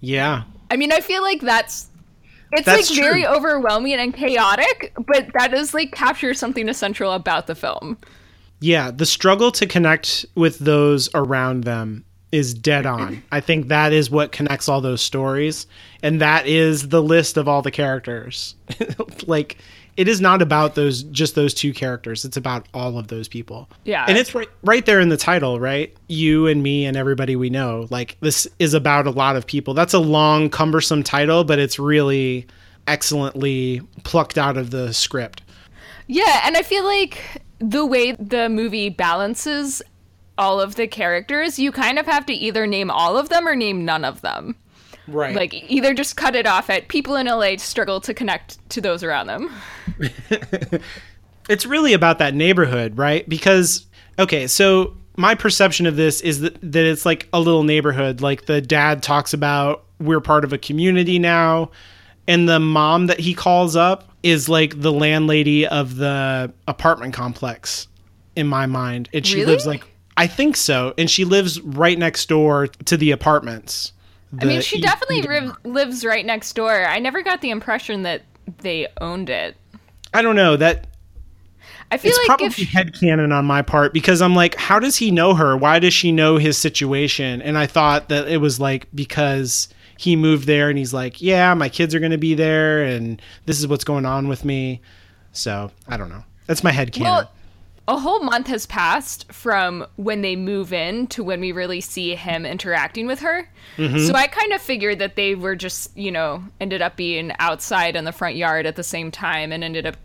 Yeah. 0.00 0.44
I 0.70 0.76
mean, 0.76 0.92
I 0.92 1.00
feel 1.00 1.22
like 1.22 1.40
that's 1.40 1.90
it's 2.52 2.66
That's 2.66 2.90
like 2.90 2.98
very 2.98 3.26
overwhelming 3.26 3.94
and 3.94 4.12
chaotic, 4.12 4.92
but 5.06 5.28
that 5.32 5.50
does 5.50 5.72
like 5.72 5.92
capture 5.92 6.34
something 6.34 6.68
essential 6.68 7.12
about 7.12 7.46
the 7.46 7.54
film. 7.54 7.96
Yeah, 8.60 8.90
the 8.90 9.06
struggle 9.06 9.50
to 9.52 9.66
connect 9.66 10.26
with 10.34 10.58
those 10.58 11.08
around 11.14 11.64
them 11.64 12.04
is 12.32 12.54
dead 12.54 12.86
on. 12.86 13.22
I 13.30 13.40
think 13.40 13.68
that 13.68 13.92
is 13.92 14.10
what 14.10 14.32
connects 14.32 14.68
all 14.68 14.80
those 14.80 15.02
stories, 15.02 15.66
and 16.02 16.20
that 16.20 16.46
is 16.46 16.88
the 16.88 17.02
list 17.02 17.36
of 17.36 17.46
all 17.46 17.62
the 17.62 17.70
characters. 17.70 18.56
like 19.26 19.58
it 19.96 20.08
is 20.08 20.20
not 20.20 20.40
about 20.40 20.74
those 20.74 21.02
just 21.04 21.34
those 21.34 21.52
two 21.52 21.72
characters. 21.72 22.24
It's 22.24 22.36
about 22.36 22.66
all 22.72 22.98
of 22.98 23.08
those 23.08 23.28
people. 23.28 23.68
Yeah. 23.84 24.06
And 24.08 24.16
it's 24.16 24.34
right 24.34 24.48
right 24.62 24.84
there 24.86 25.00
in 25.00 25.10
the 25.10 25.16
title, 25.16 25.60
right? 25.60 25.94
You 26.08 26.46
and 26.46 26.62
me 26.62 26.86
and 26.86 26.96
everybody 26.96 27.36
we 27.36 27.50
know. 27.50 27.86
Like 27.90 28.16
this 28.20 28.48
is 28.58 28.72
about 28.74 29.06
a 29.06 29.10
lot 29.10 29.36
of 29.36 29.46
people. 29.46 29.74
That's 29.74 29.94
a 29.94 29.98
long 29.98 30.48
cumbersome 30.48 31.02
title, 31.02 31.44
but 31.44 31.58
it's 31.58 31.78
really 31.78 32.46
excellently 32.86 33.82
plucked 34.04 34.38
out 34.38 34.56
of 34.56 34.70
the 34.70 34.92
script. 34.94 35.42
Yeah, 36.06 36.42
and 36.44 36.56
I 36.56 36.62
feel 36.62 36.84
like 36.84 37.42
the 37.58 37.86
way 37.86 38.12
the 38.12 38.48
movie 38.48 38.88
balances 38.88 39.82
all 40.38 40.60
of 40.60 40.76
the 40.76 40.86
characters, 40.86 41.58
you 41.58 41.72
kind 41.72 41.98
of 41.98 42.06
have 42.06 42.26
to 42.26 42.32
either 42.32 42.66
name 42.66 42.90
all 42.90 43.16
of 43.18 43.28
them 43.28 43.46
or 43.46 43.54
name 43.54 43.84
none 43.84 44.04
of 44.04 44.20
them. 44.22 44.56
Right. 45.08 45.34
Like 45.34 45.52
either 45.70 45.94
just 45.94 46.16
cut 46.16 46.36
it 46.36 46.46
off 46.46 46.70
at 46.70 46.88
people 46.88 47.16
in 47.16 47.26
LA 47.26 47.56
struggle 47.56 48.00
to 48.02 48.14
connect 48.14 48.58
to 48.70 48.80
those 48.80 49.02
around 49.02 49.26
them. 49.26 49.50
it's 51.48 51.66
really 51.66 51.92
about 51.92 52.18
that 52.18 52.34
neighborhood, 52.34 52.96
right? 52.96 53.28
Because 53.28 53.86
okay, 54.18 54.46
so 54.46 54.96
my 55.16 55.34
perception 55.34 55.86
of 55.86 55.96
this 55.96 56.20
is 56.20 56.40
that, 56.40 56.56
that 56.62 56.84
it's 56.84 57.04
like 57.04 57.28
a 57.32 57.40
little 57.40 57.64
neighborhood. 57.64 58.20
Like 58.20 58.46
the 58.46 58.60
dad 58.60 59.02
talks 59.02 59.34
about 59.34 59.84
we're 60.00 60.20
part 60.20 60.44
of 60.44 60.52
a 60.52 60.58
community 60.58 61.18
now, 61.18 61.70
and 62.26 62.48
the 62.48 62.60
mom 62.60 63.06
that 63.06 63.20
he 63.20 63.34
calls 63.34 63.76
up 63.76 64.08
is 64.22 64.48
like 64.48 64.80
the 64.80 64.92
landlady 64.92 65.66
of 65.66 65.96
the 65.96 66.52
apartment 66.68 67.12
complex 67.12 67.88
in 68.36 68.46
my 68.46 68.66
mind. 68.66 69.08
And 69.12 69.26
she 69.26 69.40
Really? 69.40 69.52
lives 69.52 69.66
like 69.66 69.84
I 70.22 70.28
think 70.28 70.56
so, 70.56 70.94
and 70.96 71.10
she 71.10 71.24
lives 71.24 71.60
right 71.62 71.98
next 71.98 72.28
door 72.28 72.68
to 72.68 72.96
the 72.96 73.10
apartments. 73.10 73.92
I 74.40 74.44
mean, 74.44 74.56
The 74.58 74.62
she 74.62 74.80
definitely 74.80 75.22
riv- 75.22 75.56
lives 75.64 76.04
right 76.04 76.24
next 76.24 76.52
door. 76.52 76.86
I 76.86 77.00
never 77.00 77.22
got 77.22 77.40
the 77.40 77.50
impression 77.50 78.02
that 78.04 78.22
they 78.58 78.86
owned 79.00 79.28
it. 79.28 79.56
I 80.14 80.22
don't 80.22 80.36
know 80.36 80.54
that 80.54 80.86
I 81.90 81.96
feel 81.96 82.10
it's 82.10 82.18
like 82.18 82.26
probably 82.26 82.46
if 82.46 82.56
headcanon 82.56 83.36
on 83.36 83.46
my 83.46 83.62
part 83.62 83.92
because 83.92 84.22
I'm 84.22 84.36
like, 84.36 84.54
how 84.54 84.78
does 84.78 84.94
he 84.94 85.10
know 85.10 85.34
her? 85.34 85.56
Why 85.56 85.80
does 85.80 85.92
she 85.92 86.12
know 86.12 86.36
his 86.36 86.56
situation? 86.56 87.42
And 87.42 87.58
I 87.58 87.66
thought 87.66 88.08
that 88.10 88.28
it 88.28 88.36
was 88.36 88.60
like 88.60 88.86
because 88.94 89.68
he 89.98 90.14
moved 90.14 90.46
there 90.46 90.68
and 90.68 90.78
he's 90.78 90.94
like, 90.94 91.20
yeah, 91.20 91.52
my 91.54 91.68
kids 91.68 91.96
are 91.96 91.98
going 91.98 92.12
to 92.12 92.16
be 92.18 92.34
there 92.34 92.84
and 92.84 93.20
this 93.46 93.58
is 93.58 93.66
what's 93.66 93.82
going 93.82 94.06
on 94.06 94.28
with 94.28 94.44
me. 94.44 94.82
So 95.32 95.72
I 95.88 95.96
don't 95.96 96.10
know. 96.10 96.22
That's 96.46 96.62
my 96.62 96.70
headcanon. 96.70 97.00
Well, 97.00 97.30
a 97.88 97.98
whole 97.98 98.20
month 98.20 98.46
has 98.46 98.66
passed 98.66 99.30
from 99.32 99.84
when 99.96 100.22
they 100.22 100.36
move 100.36 100.72
in 100.72 101.06
to 101.08 101.24
when 101.24 101.40
we 101.40 101.50
really 101.50 101.80
see 101.80 102.14
him 102.14 102.46
interacting 102.46 103.06
with 103.06 103.20
her. 103.20 103.48
Mm-hmm. 103.76 104.06
So 104.06 104.14
I 104.14 104.28
kind 104.28 104.52
of 104.52 104.62
figured 104.62 105.00
that 105.00 105.16
they 105.16 105.34
were 105.34 105.56
just, 105.56 105.96
you 105.96 106.12
know, 106.12 106.44
ended 106.60 106.80
up 106.80 106.96
being 106.96 107.32
outside 107.38 107.96
in 107.96 108.04
the 108.04 108.12
front 108.12 108.36
yard 108.36 108.66
at 108.66 108.76
the 108.76 108.84
same 108.84 109.10
time 109.10 109.52
and 109.52 109.64
ended 109.64 109.86
up 109.86 109.96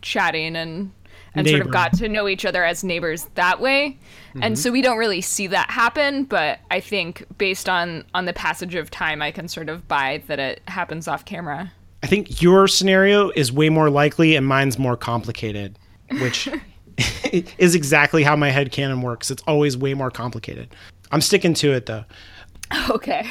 chatting 0.00 0.56
and 0.56 0.92
and 1.34 1.46
sort 1.46 1.60
of 1.60 1.70
got 1.70 1.92
to 1.92 2.08
know 2.08 2.28
each 2.28 2.46
other 2.46 2.64
as 2.64 2.82
neighbors 2.82 3.26
that 3.34 3.60
way. 3.60 3.98
Mm-hmm. 4.30 4.42
And 4.42 4.58
so 4.58 4.72
we 4.72 4.80
don't 4.80 4.96
really 4.96 5.20
see 5.20 5.46
that 5.48 5.70
happen, 5.70 6.24
but 6.24 6.60
I 6.70 6.80
think 6.80 7.26
based 7.36 7.68
on 7.68 8.04
on 8.14 8.24
the 8.24 8.32
passage 8.32 8.74
of 8.74 8.90
time 8.90 9.20
I 9.20 9.30
can 9.30 9.46
sort 9.48 9.68
of 9.68 9.86
buy 9.86 10.22
that 10.28 10.38
it 10.38 10.62
happens 10.66 11.06
off 11.06 11.26
camera. 11.26 11.72
I 12.02 12.06
think 12.06 12.40
your 12.40 12.68
scenario 12.68 13.30
is 13.30 13.52
way 13.52 13.68
more 13.68 13.90
likely 13.90 14.34
and 14.34 14.46
mine's 14.46 14.78
more 14.78 14.96
complicated, 14.96 15.78
which 16.20 16.48
is 17.58 17.74
exactly 17.74 18.22
how 18.22 18.36
my 18.36 18.50
headcanon 18.50 19.02
works. 19.02 19.30
It's 19.30 19.42
always 19.46 19.76
way 19.76 19.94
more 19.94 20.10
complicated. 20.10 20.74
I'm 21.10 21.20
sticking 21.20 21.54
to 21.54 21.72
it 21.72 21.86
though. 21.86 22.04
Okay. 22.90 23.24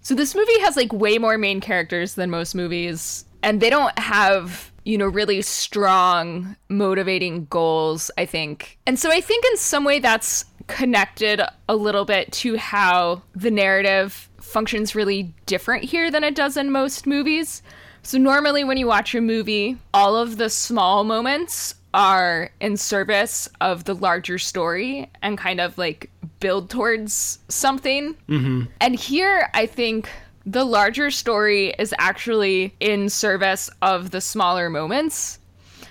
so 0.00 0.14
this 0.14 0.34
movie 0.34 0.58
has 0.60 0.76
like 0.76 0.90
way 0.94 1.18
more 1.18 1.36
main 1.36 1.60
characters 1.60 2.14
than 2.14 2.30
most 2.30 2.54
movies, 2.54 3.26
and 3.42 3.60
they 3.60 3.68
don't 3.68 3.98
have, 3.98 4.72
you 4.84 4.96
know, 4.96 5.08
really 5.08 5.42
strong 5.42 6.56
motivating 6.70 7.44
goals, 7.50 8.10
I 8.16 8.24
think. 8.24 8.78
And 8.86 8.98
so 8.98 9.10
I 9.10 9.20
think 9.20 9.44
in 9.44 9.58
some 9.58 9.84
way 9.84 9.98
that's 9.98 10.46
connected 10.68 11.42
a 11.68 11.76
little 11.76 12.06
bit 12.06 12.32
to 12.32 12.56
how 12.56 13.20
the 13.34 13.50
narrative 13.50 14.30
functions 14.40 14.94
really 14.94 15.34
different 15.44 15.84
here 15.84 16.10
than 16.10 16.24
it 16.24 16.34
does 16.34 16.56
in 16.56 16.70
most 16.70 17.06
movies. 17.06 17.62
So 18.02 18.16
normally 18.16 18.64
when 18.64 18.78
you 18.78 18.86
watch 18.86 19.14
a 19.14 19.20
movie, 19.20 19.76
all 19.92 20.16
of 20.16 20.38
the 20.38 20.50
small 20.50 21.04
moments 21.04 21.74
are 21.94 22.50
in 22.60 22.76
service 22.76 23.48
of 23.60 23.84
the 23.84 23.94
larger 23.94 24.38
story 24.38 25.10
and 25.22 25.36
kind 25.36 25.60
of 25.60 25.76
like 25.78 26.10
build 26.40 26.70
towards 26.70 27.38
something. 27.48 28.14
Mm-hmm. 28.28 28.62
And 28.80 28.94
here, 28.94 29.48
I 29.54 29.66
think 29.66 30.08
the 30.44 30.64
larger 30.64 31.10
story 31.10 31.74
is 31.78 31.94
actually 31.98 32.74
in 32.80 33.08
service 33.08 33.70
of 33.80 34.10
the 34.10 34.20
smaller 34.20 34.68
moments. 34.68 35.38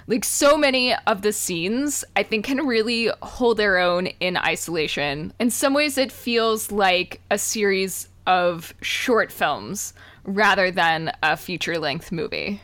Like 0.08 0.26
so 0.26 0.58
many 0.58 0.94
of 1.08 1.22
the 1.22 1.32
scenes, 1.32 2.04
I 2.16 2.24
think 2.24 2.46
can 2.46 2.66
really 2.66 3.10
hold 3.22 3.58
their 3.58 3.78
own 3.78 4.08
in 4.08 4.36
isolation. 4.36 5.32
In 5.40 5.50
some 5.50 5.74
ways, 5.74 5.98
it 5.98 6.12
feels 6.12 6.72
like 6.72 7.22
a 7.30 7.38
series 7.38 8.10
of 8.28 8.74
short 8.82 9.32
films 9.32 9.94
rather 10.24 10.70
than 10.72 11.12
a 11.24 11.38
feature 11.38 11.80
length 11.80 12.12
movie. 12.12 12.62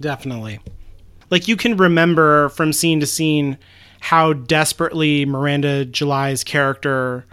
Definitely. 0.00 0.60
Like 1.30 1.48
you 1.48 1.56
can 1.56 1.76
remember 1.76 2.48
from 2.50 2.72
scene 2.72 3.00
to 3.00 3.06
scene 3.06 3.58
how 4.00 4.32
desperately 4.32 5.24
Miranda 5.24 5.84
July's 5.84 6.44
character 6.44 7.24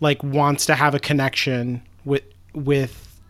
like 0.00 0.22
wants 0.22 0.66
to 0.66 0.74
have 0.74 0.94
a 0.94 1.00
connection 1.00 1.82
with 2.04 2.24
with 2.54 3.20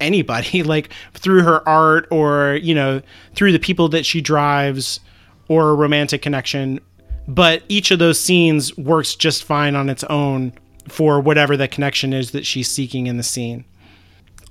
anybody. 0.00 0.62
Like 0.66 0.90
through 1.14 1.42
her 1.42 1.66
art 1.68 2.06
or 2.10 2.58
you 2.62 2.74
know 2.74 3.00
through 3.34 3.52
the 3.52 3.58
people 3.58 3.88
that 3.90 4.04
she 4.04 4.20
drives 4.20 5.00
or 5.48 5.70
a 5.70 5.74
romantic 5.74 6.22
connection. 6.22 6.80
But 7.28 7.62
each 7.68 7.90
of 7.90 7.98
those 7.98 8.20
scenes 8.20 8.76
works 8.76 9.14
just 9.14 9.44
fine 9.44 9.74
on 9.74 9.88
its 9.88 10.04
own 10.04 10.52
for 10.88 11.20
whatever 11.20 11.56
the 11.56 11.66
connection 11.66 12.12
is 12.12 12.30
that 12.32 12.46
she's 12.46 12.70
seeking 12.70 13.06
in 13.06 13.16
the 13.16 13.22
scene. 13.22 13.64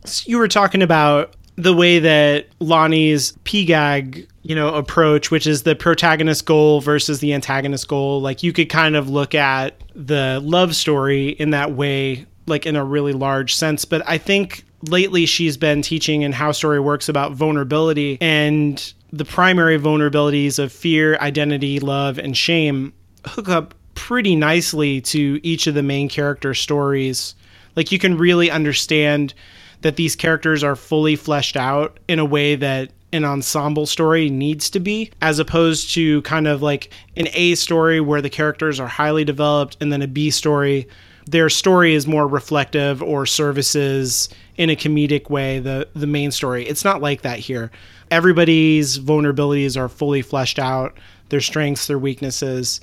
So 0.04 0.24
you 0.28 0.38
were 0.38 0.48
talking 0.48 0.82
about 0.82 1.36
the 1.58 1.74
way 1.74 2.00
that 2.00 2.48
Lani's 2.60 3.32
PGAG, 3.44 4.28
you 4.44 4.56
know, 4.56 4.74
approach, 4.74 5.32
which 5.32 5.48
is 5.48 5.64
the 5.64 5.76
protagonist 5.76 6.46
goal 6.46 6.82
versus 6.82 7.20
the 7.20 7.34
antagonist 7.34 7.88
goal, 7.88 8.22
like 8.22 8.44
you 8.44 8.52
could 8.52 8.70
kind 8.70 8.96
of 8.96 9.10
look 9.10 9.34
at 9.34 9.80
the 9.96 10.42
love 10.44 10.76
story 10.76 11.30
in 11.30 11.52
that 11.52 11.72
way, 11.72 12.26
like 12.46 12.66
in 12.66 12.76
a 12.76 12.84
really 12.84 13.14
large 13.14 13.56
sense. 13.56 13.86
But 13.86 14.04
I 14.08 14.18
think 14.18 14.66
lately 14.84 15.26
she's 15.26 15.56
been 15.56 15.82
teaching 15.82 16.24
in 16.24 16.34
how 16.34 16.52
story 16.52 16.80
works 16.80 17.08
about 17.08 17.32
vulnerability 17.32 18.18
and 18.20 18.94
the 19.14 19.26
primary 19.26 19.80
vulnerabilities 19.80 20.60
of 20.60 20.72
fear, 20.74 21.16
identity, 21.18 21.80
love, 21.80 22.18
and 22.18 22.36
shame 22.36 22.94
hook 23.26 23.50
up 23.50 23.74
pretty 23.96 24.36
nicely 24.36 25.00
to 25.00 25.40
each 25.42 25.68
of 25.68 25.74
the 25.74 25.82
main 25.82 26.10
character 26.10 26.54
stories. 26.54 27.34
Like 27.78 27.92
you 27.94 28.00
can 28.00 28.18
really 28.18 28.52
understand 28.52 29.34
that 29.86 29.98
these 29.98 30.16
characters 30.16 30.64
are 30.64 30.76
fully 30.76 31.16
fleshed 31.16 31.56
out 31.56 32.00
in 32.08 32.18
a 32.18 32.26
way 32.26 32.56
that 32.56 32.90
an 33.14 33.24
ensemble 33.24 33.86
story 33.86 34.32
needs 34.32 34.68
to 34.68 34.80
be, 34.80 35.12
as 35.22 35.38
opposed 35.38 35.94
to 35.94 36.24
kind 36.24 36.48
of 36.48 36.64
like 36.64 36.90
an 37.16 37.28
A 37.34 37.54
story 37.54 38.02
where 38.02 38.20
the 38.20 38.32
characters 38.32 38.80
are 38.80 38.88
highly 38.88 39.24
developed 39.24 39.78
and 39.80 39.94
then 39.94 40.02
a 40.02 40.08
B 40.08 40.32
story. 40.32 40.88
Their 41.28 41.50
story 41.50 41.94
is 41.94 42.08
more 42.08 42.28
reflective 42.28 43.04
or 43.04 43.28
services 43.28 44.28
in 44.58 44.72
a 44.72 44.76
comedic 44.76 45.30
way 45.30 45.60
the 45.60 45.88
the 45.94 46.08
main 46.08 46.32
story. 46.32 46.66
It's 46.66 46.84
not 46.84 47.00
like 47.00 47.22
that 47.22 47.38
here. 47.38 47.70
Everybody's 48.10 48.98
vulnerabilities 48.98 49.78
are 49.78 49.88
fully 49.88 50.24
fleshed 50.24 50.58
out, 50.58 50.98
their 51.30 51.42
strengths, 51.42 51.86
their 51.86 52.00
weaknesses. 52.00 52.82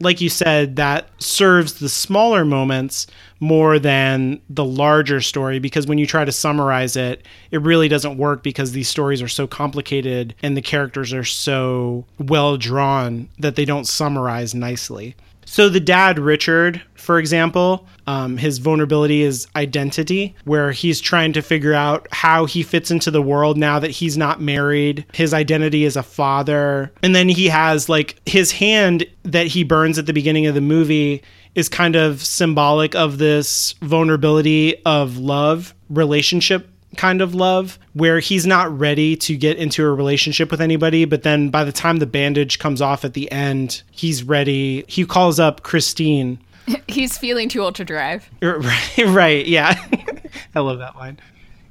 Like 0.00 0.20
you 0.20 0.28
said, 0.28 0.76
that 0.76 1.08
serves 1.22 1.74
the 1.74 1.88
smaller 1.88 2.44
moments 2.44 3.06
more 3.40 3.78
than 3.78 4.40
the 4.48 4.64
larger 4.64 5.20
story 5.20 5.58
because 5.58 5.86
when 5.86 5.98
you 5.98 6.06
try 6.06 6.24
to 6.24 6.32
summarize 6.32 6.96
it, 6.96 7.26
it 7.50 7.62
really 7.62 7.88
doesn't 7.88 8.18
work 8.18 8.42
because 8.42 8.72
these 8.72 8.88
stories 8.88 9.22
are 9.22 9.28
so 9.28 9.46
complicated 9.46 10.34
and 10.42 10.56
the 10.56 10.62
characters 10.62 11.12
are 11.12 11.24
so 11.24 12.04
well 12.18 12.56
drawn 12.56 13.28
that 13.38 13.56
they 13.56 13.64
don't 13.64 13.86
summarize 13.86 14.54
nicely. 14.54 15.14
So 15.46 15.68
the 15.68 15.80
dad, 15.80 16.18
Richard, 16.18 16.82
for 16.94 17.18
example, 17.18 17.86
um, 18.06 18.36
his 18.36 18.58
vulnerability 18.58 19.22
is 19.22 19.46
identity, 19.56 20.34
where 20.44 20.72
he's 20.72 21.00
trying 21.00 21.32
to 21.34 21.42
figure 21.42 21.74
out 21.74 22.06
how 22.12 22.46
he 22.46 22.62
fits 22.62 22.90
into 22.90 23.10
the 23.10 23.22
world 23.22 23.56
now 23.56 23.78
that 23.78 23.90
he's 23.90 24.16
not 24.16 24.40
married. 24.40 25.04
His 25.12 25.32
identity 25.32 25.84
as 25.84 25.96
a 25.96 26.02
father. 26.02 26.92
And 27.02 27.14
then 27.14 27.28
he 27.28 27.48
has 27.48 27.88
like 27.88 28.20
his 28.26 28.52
hand 28.52 29.06
that 29.22 29.46
he 29.46 29.64
burns 29.64 29.98
at 29.98 30.06
the 30.06 30.12
beginning 30.12 30.46
of 30.46 30.54
the 30.54 30.60
movie 30.60 31.22
is 31.54 31.68
kind 31.68 31.96
of 31.96 32.20
symbolic 32.24 32.94
of 32.94 33.18
this 33.18 33.74
vulnerability 33.80 34.82
of 34.84 35.18
love, 35.18 35.74
relationship 35.88 36.68
kind 36.94 37.20
of 37.20 37.34
love 37.34 37.78
where 37.92 38.20
he's 38.20 38.46
not 38.46 38.76
ready 38.78 39.16
to 39.16 39.36
get 39.36 39.56
into 39.58 39.84
a 39.84 39.92
relationship 39.92 40.50
with 40.50 40.60
anybody 40.60 41.04
but 41.04 41.22
then 41.22 41.50
by 41.50 41.64
the 41.64 41.72
time 41.72 41.98
the 41.98 42.06
bandage 42.06 42.58
comes 42.58 42.80
off 42.80 43.04
at 43.04 43.14
the 43.14 43.30
end 43.30 43.82
he's 43.90 44.22
ready 44.22 44.84
he 44.88 45.04
calls 45.04 45.40
up 45.40 45.62
christine 45.62 46.38
He's 46.88 47.18
feeling 47.18 47.48
too 47.48 47.60
old 47.60 47.74
to 47.76 47.84
drive. 47.84 48.28
right, 48.42 48.98
right 49.06 49.46
yeah 49.46 49.74
i 50.54 50.60
love 50.60 50.78
that 50.78 50.96
line 50.96 51.18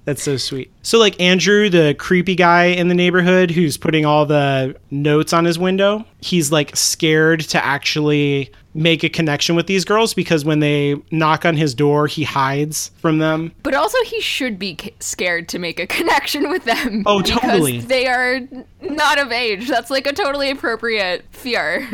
that's 0.05 0.21
so 0.21 0.37
sweet 0.37 0.71
so 0.81 0.97
like 0.99 1.19
andrew 1.19 1.69
the 1.69 1.95
creepy 1.97 2.35
guy 2.35 2.65
in 2.65 2.87
the 2.87 2.93
neighborhood 2.93 3.49
who's 3.51 3.77
putting 3.77 4.05
all 4.05 4.25
the 4.25 4.75
notes 4.91 5.33
on 5.33 5.45
his 5.45 5.57
window 5.57 6.05
he's 6.19 6.51
like 6.51 6.75
scared 6.75 7.39
to 7.41 7.63
actually 7.63 8.51
make 8.73 9.03
a 9.03 9.09
connection 9.09 9.55
with 9.55 9.67
these 9.67 9.85
girls 9.85 10.13
because 10.13 10.43
when 10.43 10.59
they 10.59 10.95
knock 11.11 11.45
on 11.45 11.55
his 11.55 11.73
door 11.73 12.07
he 12.07 12.23
hides 12.23 12.89
from 12.97 13.19
them 13.19 13.51
But 13.63 13.73
also, 13.75 13.97
he 14.05 14.19
should 14.19 14.57
be 14.57 14.77
scared 14.99 15.47
to 15.49 15.59
make 15.59 15.79
a 15.79 15.85
connection 15.87 16.49
with 16.49 16.65
them. 16.65 17.03
Oh, 17.05 17.21
because 17.21 17.39
totally. 17.39 17.79
They 17.79 18.07
are 18.07 18.39
not 18.81 19.19
of 19.19 19.31
age. 19.31 19.67
That's 19.67 19.91
like 19.91 20.07
a 20.07 20.13
totally 20.13 20.49
appropriate 20.49 21.23
fear. 21.31 21.87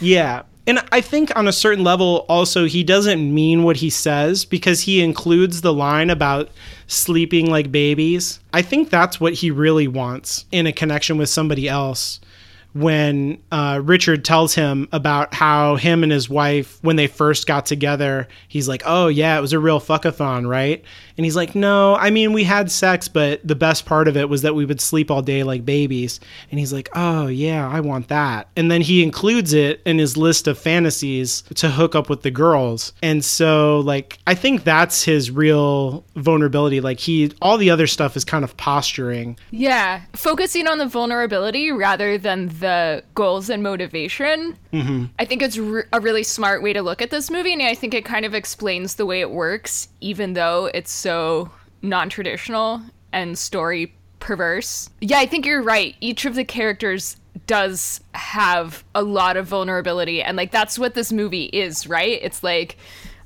Yeah. 0.00 0.42
And 0.68 0.84
I 0.92 1.00
think 1.00 1.34
on 1.34 1.48
a 1.48 1.52
certain 1.52 1.82
level, 1.82 2.26
also, 2.28 2.66
he 2.66 2.84
doesn't 2.84 3.34
mean 3.34 3.62
what 3.62 3.78
he 3.78 3.88
says 3.88 4.44
because 4.44 4.82
he 4.82 5.00
includes 5.00 5.62
the 5.62 5.72
line 5.72 6.10
about 6.10 6.50
sleeping 6.86 7.50
like 7.50 7.72
babies. 7.72 8.38
I 8.52 8.60
think 8.60 8.90
that's 8.90 9.18
what 9.18 9.32
he 9.32 9.50
really 9.50 9.88
wants 9.88 10.44
in 10.52 10.66
a 10.66 10.72
connection 10.72 11.16
with 11.16 11.30
somebody 11.30 11.70
else. 11.70 12.20
When 12.74 13.42
uh, 13.50 13.80
Richard 13.82 14.24
tells 14.24 14.54
him 14.54 14.88
about 14.92 15.34
how 15.34 15.76
him 15.76 16.02
and 16.02 16.12
his 16.12 16.28
wife, 16.28 16.78
when 16.82 16.96
they 16.96 17.06
first 17.06 17.46
got 17.46 17.66
together, 17.66 18.28
he's 18.46 18.68
like, 18.68 18.82
Oh, 18.84 19.08
yeah, 19.08 19.36
it 19.38 19.40
was 19.40 19.52
a 19.52 19.58
real 19.58 19.80
fuckathon, 19.80 20.48
right? 20.48 20.84
And 21.16 21.24
he's 21.24 21.34
like, 21.34 21.54
No, 21.54 21.96
I 21.96 22.10
mean, 22.10 22.32
we 22.32 22.44
had 22.44 22.70
sex, 22.70 23.08
but 23.08 23.40
the 23.46 23.56
best 23.56 23.86
part 23.86 24.06
of 24.06 24.16
it 24.16 24.28
was 24.28 24.42
that 24.42 24.54
we 24.54 24.64
would 24.64 24.80
sleep 24.80 25.10
all 25.10 25.22
day 25.22 25.42
like 25.42 25.64
babies. 25.64 26.20
And 26.50 26.60
he's 26.60 26.72
like, 26.72 26.88
Oh, 26.94 27.26
yeah, 27.26 27.68
I 27.68 27.80
want 27.80 28.08
that. 28.08 28.48
And 28.54 28.70
then 28.70 28.80
he 28.82 29.02
includes 29.02 29.52
it 29.54 29.80
in 29.84 29.98
his 29.98 30.16
list 30.16 30.46
of 30.46 30.58
fantasies 30.58 31.42
to 31.56 31.70
hook 31.70 31.94
up 31.94 32.08
with 32.08 32.22
the 32.22 32.30
girls. 32.30 32.92
And 33.02 33.24
so, 33.24 33.80
like, 33.80 34.18
I 34.26 34.34
think 34.34 34.64
that's 34.64 35.02
his 35.02 35.30
real 35.30 36.04
vulnerability. 36.16 36.80
Like, 36.80 37.00
he, 37.00 37.32
all 37.42 37.56
the 37.58 37.70
other 37.70 37.86
stuff 37.86 38.16
is 38.16 38.24
kind 38.24 38.44
of 38.44 38.56
posturing. 38.56 39.36
yeah. 39.50 40.02
Focusing 40.14 40.66
on 40.66 40.78
the 40.78 40.86
vulnerability 40.86 41.72
rather 41.72 42.18
than 42.18 42.48
the 42.60 43.02
goals 43.14 43.50
and 43.50 43.62
motivation. 43.62 44.56
Mm-hmm. 44.72 45.06
I 45.18 45.24
think 45.24 45.42
it's 45.42 45.58
re- 45.58 45.84
a 45.92 46.00
really 46.00 46.22
smart 46.22 46.62
way 46.62 46.72
to 46.72 46.82
look 46.82 47.02
at 47.02 47.10
this 47.10 47.30
movie. 47.30 47.52
And 47.52 47.62
I 47.62 47.74
think 47.74 47.94
it 47.94 48.04
kind 48.04 48.24
of 48.24 48.34
explains 48.34 48.94
the 48.94 49.06
way 49.06 49.20
it 49.20 49.30
works, 49.30 49.88
even 50.00 50.34
though 50.34 50.70
it's 50.74 50.92
so 50.92 51.50
non 51.82 52.08
traditional 52.08 52.82
and 53.12 53.38
story 53.38 53.94
perverse. 54.20 54.90
Yeah, 55.00 55.18
I 55.18 55.26
think 55.26 55.46
you're 55.46 55.62
right. 55.62 55.94
Each 56.00 56.24
of 56.24 56.34
the 56.34 56.44
characters 56.44 57.16
does 57.46 58.00
have 58.12 58.84
a 58.94 59.02
lot 59.02 59.36
of 59.36 59.46
vulnerability 59.46 60.22
and 60.22 60.36
like 60.36 60.50
that's 60.50 60.78
what 60.78 60.94
this 60.94 61.12
movie 61.12 61.46
is, 61.46 61.86
right? 61.86 62.18
It's 62.22 62.42
like 62.42 62.76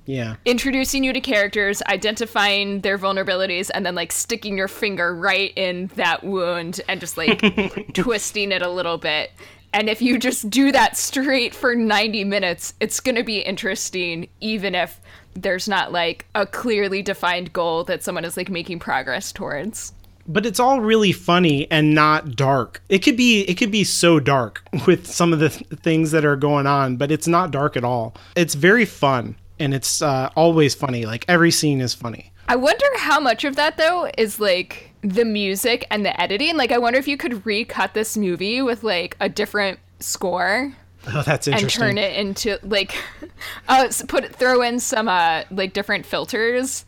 Yeah. 0.07 0.37
introducing 0.45 1.05
you 1.05 1.13
to 1.13 1.21
characters, 1.21 1.83
identifying 1.83 2.81
their 2.81 2.99
vulnerabilities, 2.99 3.71
and 3.73 3.85
then 3.87 3.95
like 3.95 4.13
sticking 4.13 4.57
your 4.59 4.69
finger 4.69 5.15
right 5.15 5.53
in 5.57 5.91
that 5.97 6.25
wound 6.25 6.81
and 6.89 7.01
just 7.01 7.17
like 7.17 7.41
twisting 7.95 8.53
it 8.53 8.63
a 8.63 8.71
little 8.71 8.99
bit. 8.99 9.31
And 9.75 9.89
if 9.89 10.03
you 10.03 10.19
just 10.19 10.51
do 10.51 10.71
that 10.73 10.97
straight 10.99 11.55
for 11.55 11.75
90 11.75 12.25
minutes, 12.25 12.75
it's 12.81 13.01
going 13.01 13.15
to 13.15 13.23
be 13.23 13.39
interesting, 13.39 14.29
even 14.41 14.75
if 14.75 15.01
there's 15.35 15.67
not 15.67 15.93
like 15.93 16.27
a 16.35 16.45
clearly 16.47 17.01
defined 17.01 17.53
goal 17.55 17.85
that 17.85 18.03
someone 18.03 18.25
is 18.27 18.37
like 18.37 18.51
making 18.51 18.81
progress 18.81 19.33
towards. 19.33 19.95
but 20.27 20.45
it's 20.45 20.61
all 20.61 20.81
really 20.83 21.11
funny 21.11 21.69
and 21.71 21.95
not 21.95 22.37
dark. 22.37 22.83
It 22.91 22.99
could 22.99 23.17
be 23.17 23.41
it 23.45 23.55
could 23.55 23.71
be 23.73 23.83
so 23.83 24.21
dark 24.21 24.63
with 24.87 25.07
some 25.07 25.33
of 25.33 25.39
the 25.39 25.49
th- 25.49 25.67
things 25.81 26.11
that 26.11 26.25
are 26.27 26.37
going 26.37 26.67
on, 26.67 26.97
but 26.99 27.11
it's 27.11 27.27
not 27.27 27.51
dark 27.51 27.75
at 27.77 27.83
all. 27.83 28.15
It's 28.37 28.55
very 28.55 28.85
fun 28.85 29.37
and 29.63 29.73
it's 29.73 30.03
uh, 30.03 30.29
always 30.37 30.75
funny. 30.75 31.07
Like 31.07 31.25
every 31.29 31.51
scene 31.51 31.81
is 31.81 31.95
funny. 31.95 32.33
I 32.49 32.57
wonder 32.57 32.85
how 32.99 33.21
much 33.21 33.45
of 33.45 33.57
that 33.57 33.77
though 33.77 34.11
is 34.19 34.39
like 34.41 34.91
the 35.03 35.25
music 35.25 35.87
and 35.91 36.05
the 36.05 36.21
editing. 36.21 36.57
Like 36.57 36.73
I 36.73 36.79
wonder 36.79 36.99
if 36.99 37.09
you 37.09 37.17
could 37.17 37.47
recut 37.47 37.95
this 37.95 38.17
movie 38.17 38.61
with 38.63 38.83
like 38.85 39.17
a 39.21 39.29
different 39.29 39.79
score 40.01 40.73
Oh, 41.09 41.23
that's 41.23 41.49
interesting. 41.49 41.83
and 41.83 41.97
turn 41.97 41.99
it 41.99 42.17
into 42.17 42.59
like 42.63 42.95
uh 43.69 43.89
put 44.09 44.35
throw 44.37 44.63
in 44.63 44.79
some 44.81 45.09
uh 45.09 45.43
like 45.51 45.73
different 45.73 46.05
filters 46.07 46.85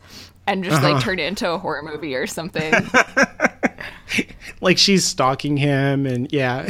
and 0.47 0.63
just 0.63 0.77
Uh-huh. 0.77 0.93
like 0.93 1.03
turn 1.03 1.19
it 1.19 1.23
into 1.25 1.49
a 1.49 1.57
horror 1.57 1.81
movie 1.83 2.15
or 2.15 2.27
something. 2.27 2.73
like 4.61 4.77
she's 4.77 5.03
stalking 5.05 5.57
him 5.57 6.05
and 6.05 6.31
yeah. 6.31 6.69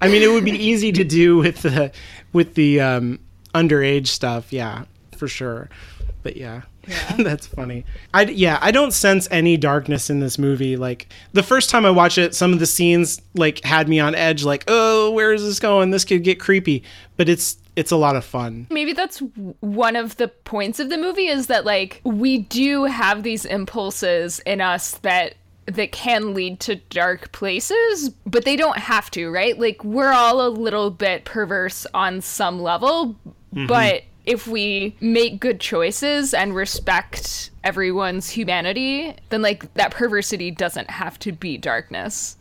I 0.00 0.08
mean, 0.08 0.22
it 0.22 0.28
would 0.30 0.44
be 0.44 0.52
easy 0.52 0.92
to 0.92 1.04
do 1.04 1.36
with 1.38 1.62
the 1.62 1.90
with 2.32 2.54
the 2.54 2.80
um, 2.80 3.18
underage 3.54 4.08
stuff, 4.08 4.52
yeah, 4.52 4.84
for 5.16 5.28
sure. 5.28 5.68
But 6.22 6.36
yeah, 6.36 6.62
That's 7.18 7.46
funny. 7.46 7.84
I 8.14 8.22
yeah, 8.22 8.58
I 8.60 8.70
don't 8.70 8.92
sense 8.92 9.26
any 9.30 9.56
darkness 9.56 10.08
in 10.08 10.20
this 10.20 10.38
movie. 10.38 10.76
Like 10.76 11.08
the 11.32 11.42
first 11.42 11.68
time 11.68 11.84
I 11.84 11.90
watched 11.90 12.18
it, 12.18 12.34
some 12.34 12.52
of 12.52 12.60
the 12.60 12.66
scenes 12.66 13.20
like 13.34 13.64
had 13.64 13.88
me 13.88 13.98
on 13.98 14.14
edge. 14.14 14.44
Like, 14.44 14.64
oh, 14.68 15.10
where 15.10 15.32
is 15.32 15.42
this 15.42 15.58
going? 15.58 15.90
This 15.90 16.04
could 16.04 16.22
get 16.22 16.38
creepy. 16.38 16.84
But 17.16 17.28
it's 17.28 17.58
it's 17.74 17.90
a 17.90 17.96
lot 17.96 18.14
of 18.14 18.24
fun. 18.24 18.68
Maybe 18.70 18.92
that's 18.92 19.18
one 19.60 19.96
of 19.96 20.16
the 20.16 20.28
points 20.28 20.78
of 20.78 20.88
the 20.88 20.98
movie 20.98 21.26
is 21.26 21.48
that 21.48 21.64
like 21.64 22.00
we 22.04 22.38
do 22.38 22.84
have 22.84 23.22
these 23.22 23.44
impulses 23.44 24.38
in 24.40 24.60
us 24.60 24.92
that 24.98 25.34
that 25.66 25.90
can 25.90 26.34
lead 26.34 26.60
to 26.60 26.76
dark 26.76 27.32
places, 27.32 28.10
but 28.24 28.44
they 28.44 28.54
don't 28.54 28.78
have 28.78 29.10
to, 29.10 29.28
right? 29.30 29.58
Like 29.58 29.82
we're 29.82 30.12
all 30.12 30.46
a 30.46 30.50
little 30.50 30.90
bit 30.92 31.24
perverse 31.24 31.84
on 31.92 32.20
some 32.20 32.62
level, 32.62 33.16
mm-hmm. 33.52 33.66
but 33.66 34.04
if 34.26 34.48
we 34.48 34.96
make 35.00 35.40
good 35.40 35.60
choices 35.60 36.34
and 36.34 36.54
respect 36.54 37.50
everyone's 37.62 38.28
humanity, 38.28 39.14
then 39.30 39.40
like 39.40 39.72
that 39.74 39.92
perversity 39.92 40.50
doesn't 40.50 40.90
have 40.90 41.18
to 41.20 41.32
be 41.32 41.56
darkness. 41.56 42.36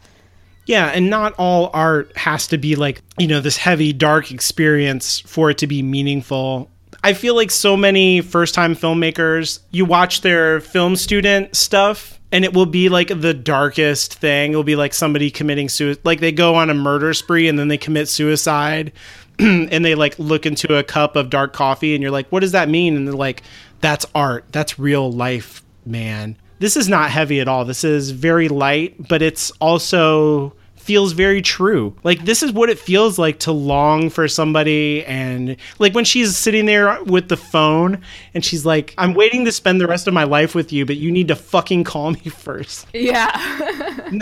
Yeah, 0.66 0.88
and 0.88 1.12
not 1.12 1.36
all 1.38 1.70
art 1.74 2.16
has 2.18 2.48
to 2.48 2.58
be 2.58 2.76
like, 2.76 3.04
you 3.20 3.28
know, 3.28 3.40
this 3.40 3.58
heavy, 3.58 3.94
dark 3.94 4.32
experience 4.32 5.20
for 5.20 5.52
it 5.52 5.60
to 5.60 5.68
be 5.68 5.84
meaningful. 5.84 6.72
I 7.04 7.14
feel 7.14 7.36
like 7.36 7.52
so 7.52 7.78
many 7.78 8.22
first 8.22 8.56
time 8.56 8.76
filmmakers, 8.76 9.60
you 9.70 9.86
watch 9.86 10.22
their 10.22 10.60
film 10.60 10.96
student 10.96 11.56
stuff 11.56 12.20
and 12.32 12.44
it 12.44 12.54
will 12.54 12.66
be 12.66 12.90
like 12.90 13.10
the 13.10 13.34
darkest 13.34 14.16
thing. 14.16 14.52
It'll 14.52 14.64
be 14.64 14.76
like 14.76 14.96
somebody 14.96 15.30
committing 15.30 15.70
suicide. 15.70 16.02
Like 16.04 16.20
they 16.20 16.32
go 16.32 16.56
on 16.56 16.72
a 16.72 16.74
murder 16.74 17.14
spree 17.14 17.48
and 17.48 17.60
then 17.60 17.68
they 17.68 17.78
commit 17.78 18.10
suicide 18.10 18.92
and 19.40 19.84
they 19.84 19.96
like 19.96 20.18
look 20.20 20.46
into 20.46 20.78
a 20.78 20.84
cup 20.84 21.16
of 21.16 21.30
dark 21.30 21.54
coffee 21.54 21.94
and 21.94 22.02
you're 22.02 22.12
like, 22.12 22.28
what 22.30 22.40
does 22.40 22.54
that 22.54 22.70
mean? 22.70 22.96
And 22.96 23.08
they're 23.08 23.16
like, 23.16 23.44
that's 23.82 24.06
art. 24.16 24.46
That's 24.52 24.80
real 24.80 25.12
life, 25.12 25.64
man 25.86 26.38
this 26.60 26.78
is 26.78 26.88
not 26.88 27.12
heavy 27.12 27.40
at 27.42 27.48
all. 27.48 27.66
This 27.66 27.84
is 27.84 28.12
very 28.12 28.48
light, 28.48 29.08
but 29.08 29.22
it's 29.22 29.52
also 29.60 30.54
feels 30.86 31.14
very 31.14 31.42
true. 31.42 31.96
Like 32.04 32.26
this 32.26 32.44
is 32.44 32.52
what 32.52 32.70
it 32.70 32.78
feels 32.78 33.18
like 33.18 33.40
to 33.40 33.52
long 33.52 34.12
for 34.12 34.28
somebody 34.28 35.04
and 35.06 35.58
like 35.80 35.96
when 35.96 36.06
she's 36.06 36.38
sitting 36.38 36.68
there 36.68 37.04
with 37.04 37.28
the 37.28 37.38
phone 37.38 38.02
and 38.36 38.46
she's 38.46 38.68
like 38.68 38.94
I'm 38.98 39.16
waiting 39.16 39.46
to 39.46 39.52
spend 39.52 39.82
the 39.82 39.88
rest 39.88 40.08
of 40.08 40.14
my 40.14 40.26
life 40.26 40.54
with 40.54 40.72
you 40.72 40.86
but 40.86 40.98
you 40.98 41.12
need 41.12 41.28
to 41.30 41.36
fucking 41.36 41.86
call 41.86 42.12
me 42.12 42.20
first. 42.30 42.88
Yeah. 42.94 43.32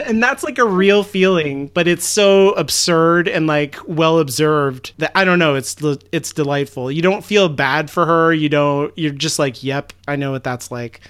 and, 0.08 0.24
that's 0.24 0.42
like 0.42 0.58
a 0.58 0.64
real 0.64 1.04
feeling, 1.04 1.68
but 1.74 1.86
it's 1.86 2.06
so 2.06 2.54
absurd 2.54 3.28
and 3.28 3.46
like 3.46 3.78
well 3.86 4.20
observed 4.20 4.94
that 5.00 5.12
I 5.16 5.26
don't 5.26 5.40
know, 5.40 5.56
it's 5.56 5.76
it's 6.14 6.32
delightful. 6.32 6.90
You 6.90 7.02
don't 7.02 7.26
feel 7.26 7.50
bad 7.50 7.92
for 7.92 8.06
her, 8.06 8.34
you 8.34 8.48
don't 8.48 8.98
you're 8.98 9.12
just 9.12 9.38
like, 9.38 9.64
"Yep, 9.64 9.92
I 10.08 10.16
know 10.16 10.32
what 10.32 10.46
that's 10.46 10.72
like." 10.72 11.02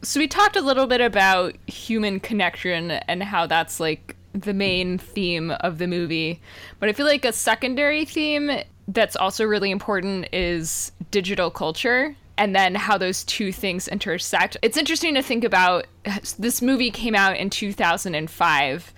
So 0.00 0.18
we 0.18 0.28
talked 0.28 0.56
a 0.56 0.62
little 0.62 0.86
bit 0.86 1.02
about 1.02 1.56
human 1.66 2.20
connection 2.20 2.92
and 2.92 3.22
how 3.22 3.46
that's 3.46 3.80
like 3.80 4.16
the 4.40 4.54
main 4.54 4.98
theme 4.98 5.50
of 5.60 5.78
the 5.78 5.86
movie. 5.86 6.40
But 6.78 6.88
I 6.88 6.92
feel 6.92 7.06
like 7.06 7.24
a 7.24 7.32
secondary 7.32 8.04
theme 8.04 8.62
that's 8.88 9.16
also 9.16 9.44
really 9.44 9.70
important 9.70 10.28
is 10.32 10.92
digital 11.10 11.50
culture 11.50 12.16
and 12.38 12.54
then 12.54 12.74
how 12.74 12.96
those 12.96 13.24
two 13.24 13.52
things 13.52 13.88
intersect. 13.88 14.56
It's 14.62 14.76
interesting 14.76 15.14
to 15.14 15.22
think 15.22 15.44
about 15.44 15.86
this 16.38 16.62
movie 16.62 16.90
came 16.90 17.14
out 17.14 17.36
in 17.36 17.50
2005, 17.50 18.94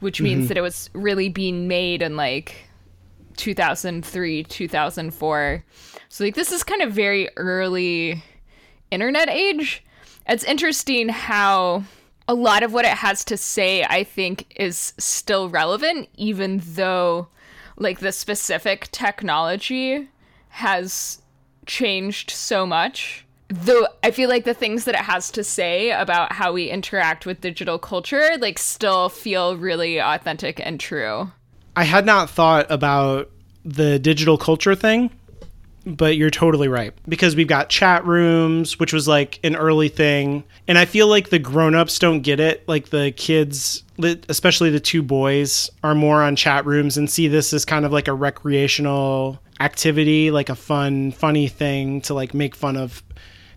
which 0.00 0.20
means 0.20 0.40
mm-hmm. 0.42 0.48
that 0.48 0.56
it 0.58 0.60
was 0.60 0.90
really 0.92 1.30
being 1.30 1.66
made 1.66 2.02
in 2.02 2.16
like 2.16 2.68
2003, 3.36 4.44
2004. 4.44 5.64
So 6.08 6.24
like 6.24 6.34
this 6.34 6.52
is 6.52 6.62
kind 6.62 6.82
of 6.82 6.92
very 6.92 7.28
early 7.36 8.22
internet 8.90 9.28
age. 9.30 9.82
It's 10.28 10.44
interesting 10.44 11.08
how 11.08 11.84
a 12.26 12.34
lot 12.34 12.62
of 12.62 12.72
what 12.72 12.84
it 12.84 12.92
has 12.92 13.24
to 13.26 13.36
say, 13.36 13.84
I 13.84 14.04
think, 14.04 14.46
is 14.56 14.94
still 14.98 15.48
relevant, 15.48 16.08
even 16.16 16.62
though, 16.64 17.28
like, 17.76 18.00
the 18.00 18.12
specific 18.12 18.90
technology 18.92 20.08
has 20.48 21.20
changed 21.66 22.30
so 22.30 22.66
much. 22.66 23.26
Though 23.48 23.86
I 24.02 24.10
feel 24.10 24.28
like 24.28 24.44
the 24.44 24.54
things 24.54 24.84
that 24.84 24.94
it 24.94 25.02
has 25.02 25.30
to 25.32 25.44
say 25.44 25.90
about 25.90 26.32
how 26.32 26.52
we 26.52 26.70
interact 26.70 27.26
with 27.26 27.40
digital 27.42 27.78
culture, 27.78 28.30
like, 28.38 28.58
still 28.58 29.08
feel 29.08 29.56
really 29.56 29.98
authentic 30.00 30.60
and 30.64 30.80
true. 30.80 31.30
I 31.76 31.84
had 31.84 32.06
not 32.06 32.30
thought 32.30 32.70
about 32.70 33.30
the 33.64 33.98
digital 33.98 34.38
culture 34.38 34.74
thing 34.74 35.10
but 35.86 36.16
you're 36.16 36.30
totally 36.30 36.68
right 36.68 36.94
because 37.08 37.36
we've 37.36 37.48
got 37.48 37.68
chat 37.68 38.04
rooms 38.06 38.78
which 38.78 38.92
was 38.92 39.06
like 39.06 39.38
an 39.44 39.56
early 39.56 39.88
thing. 39.88 40.44
And 40.66 40.78
i 40.78 40.84
feel 40.84 41.08
like 41.08 41.30
the 41.30 41.38
grown-ups 41.38 41.98
don't 41.98 42.20
get 42.20 42.40
it. 42.40 42.66
Like 42.68 42.90
the 42.90 43.12
kids 43.16 43.82
especially 44.28 44.70
the 44.70 44.80
two 44.80 45.02
boys 45.02 45.70
are 45.82 45.94
more 45.94 46.22
on 46.22 46.36
chat 46.36 46.66
rooms 46.66 46.96
and 46.96 47.08
see 47.08 47.28
this 47.28 47.52
as 47.52 47.64
kind 47.64 47.84
of 47.84 47.92
like 47.92 48.08
a 48.08 48.12
recreational 48.12 49.40
activity 49.60 50.32
like 50.32 50.48
a 50.48 50.54
fun 50.56 51.12
funny 51.12 51.46
thing 51.46 52.00
to 52.00 52.12
like 52.12 52.34
make 52.34 52.56
fun 52.56 52.76
of 52.76 53.04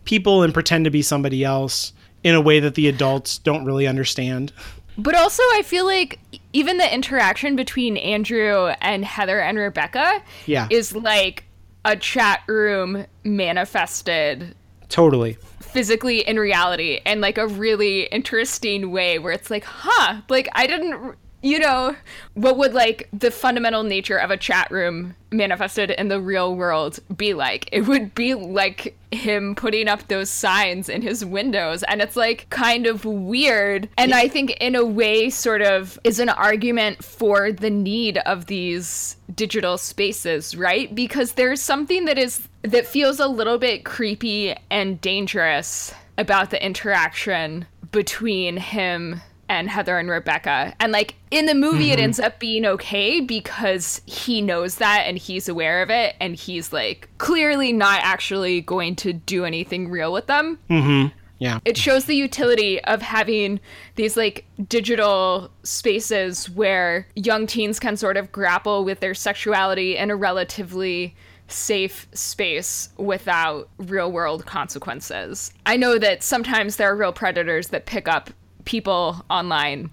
people 0.06 0.44
and 0.44 0.54
pretend 0.54 0.86
to 0.86 0.92
be 0.92 1.02
somebody 1.02 1.44
else 1.44 1.92
in 2.24 2.36
a 2.36 2.42
way 2.42 2.60
that 2.60 2.76
the 2.76 2.88
adults 2.88 3.38
don't 3.40 3.66
really 3.66 3.88
understand. 3.88 4.52
But 4.98 5.16
also 5.16 5.44
i 5.54 5.62
feel 5.64 5.86
like 5.86 6.20
even 6.54 6.78
the 6.78 6.94
interaction 6.94 7.56
between 7.56 7.98
andrew 7.98 8.68
and 8.82 9.06
heather 9.06 9.40
and 9.40 9.58
rebecca 9.58 10.24
yeah. 10.46 10.68
is 10.72 10.96
like 10.96 11.44
a 11.88 11.96
chat 11.96 12.44
room 12.48 13.06
manifested 13.24 14.54
totally. 14.90 15.38
physically 15.62 16.20
in 16.20 16.38
reality 16.38 17.00
and 17.06 17.22
like 17.22 17.38
a 17.38 17.48
really 17.48 18.04
interesting 18.08 18.92
way 18.92 19.18
where 19.20 19.32
it's 19.32 19.50
like 19.50 19.64
huh 19.64 20.22
like 20.28 20.50
i 20.52 20.68
didn't 20.68 21.16
you 21.42 21.60
know, 21.60 21.96
what 22.34 22.58
would 22.58 22.74
like 22.74 23.08
the 23.14 23.32
fundamental 23.32 23.84
nature 23.84 24.18
of 24.18 24.32
a 24.32 24.38
chat 24.38 24.72
room 24.72 25.16
manifested 25.32 25.92
in 25.92 26.08
the 26.08 26.20
real 26.20 26.56
world 26.56 27.00
be 27.16 27.34
like? 27.34 27.70
It 27.72 27.82
would 27.82 28.16
be 28.16 28.34
like 28.34 28.98
him 29.12 29.56
putting 29.56 29.88
up 29.88 30.08
those 30.08 30.30
signs 30.30 30.90
in 30.90 31.02
his 31.02 31.24
windows 31.24 31.84
and 31.84 32.02
it's 32.02 32.16
like 32.16 32.50
kind 32.50 32.86
of 32.86 33.06
weird 33.06 33.88
and 33.98 34.14
i 34.14 34.28
think 34.28 34.52
in 34.60 34.76
a 34.76 34.84
way 34.84 35.30
sort 35.30 35.62
of 35.62 35.98
is 36.04 36.20
an 36.20 36.28
argument 36.28 37.02
for 37.02 37.50
the 37.54 37.70
need 37.70 38.18
of 38.20 38.48
these 38.48 39.16
digital 39.34 39.78
spaces 39.78 40.58
right 40.58 40.94
because 40.94 41.34
there's 41.34 41.62
something 41.62 42.04
that 42.04 42.18
is 42.18 42.50
that 42.64 42.86
feels 42.86 43.22
a 43.22 43.28
little 43.28 43.58
bit 43.58 43.86
creepy 43.86 44.54
and 44.70 45.00
dangerous 45.00 45.94
about 46.18 46.50
the 46.50 46.64
interaction 46.64 47.66
between 47.92 48.58
him 48.58 49.22
and 49.50 49.70
Heather 49.70 49.98
and 49.98 50.10
Rebecca. 50.10 50.74
And 50.80 50.92
like 50.92 51.16
in 51.32 51.46
the 51.46 51.56
movie, 51.56 51.86
mm-hmm. 51.86 51.94
it 51.94 52.00
ends 52.00 52.20
up 52.20 52.40
being 52.40 52.66
okay 52.66 53.22
because 53.22 54.02
he 54.06 54.42
knows 54.42 54.76
that 54.76 55.04
and 55.08 55.18
he's 55.18 55.48
aware 55.50 55.82
of 55.82 55.90
it. 55.90 56.16
And 56.20 56.36
he's 56.36 56.74
like 56.74 57.10
clearly 57.18 57.72
not 57.74 58.02
actually 58.04 58.62
going 58.62 58.96
to 58.98 59.14
do 59.14 59.46
anything 59.46 59.90
real 59.90 60.12
with 60.12 60.28
them. 60.28 60.60
Mm-hmm. 60.70 61.16
Yeah. 61.40 61.60
It 61.66 61.78
shows 61.78 62.06
the 62.06 62.16
utility 62.16 62.84
of 62.86 63.02
having 63.02 63.60
these 63.96 64.18
like 64.18 64.46
digital 64.68 65.52
spaces 65.64 66.50
where 66.50 67.08
young 67.16 67.46
teens 67.46 67.80
can 67.80 67.96
sort 67.96 68.18
of 68.18 68.32
grapple 68.32 68.84
with 68.84 69.02
their 69.02 69.14
sexuality 69.14 69.98
in 69.98 70.10
a 70.10 70.16
relatively 70.16 71.16
safe 71.48 72.08
space 72.12 72.90
without 72.98 73.70
real 73.78 74.12
world 74.12 74.46
consequences. 74.46 75.54
I 75.66 75.78
know 75.78 75.98
that 76.00 76.24
sometimes 76.24 76.76
there 76.76 76.92
are 76.92 76.96
real 76.96 77.14
predators 77.14 77.70
that 77.70 77.86
pick 77.86 78.08
up 78.08 78.32
people 78.68 79.26
online 79.30 79.90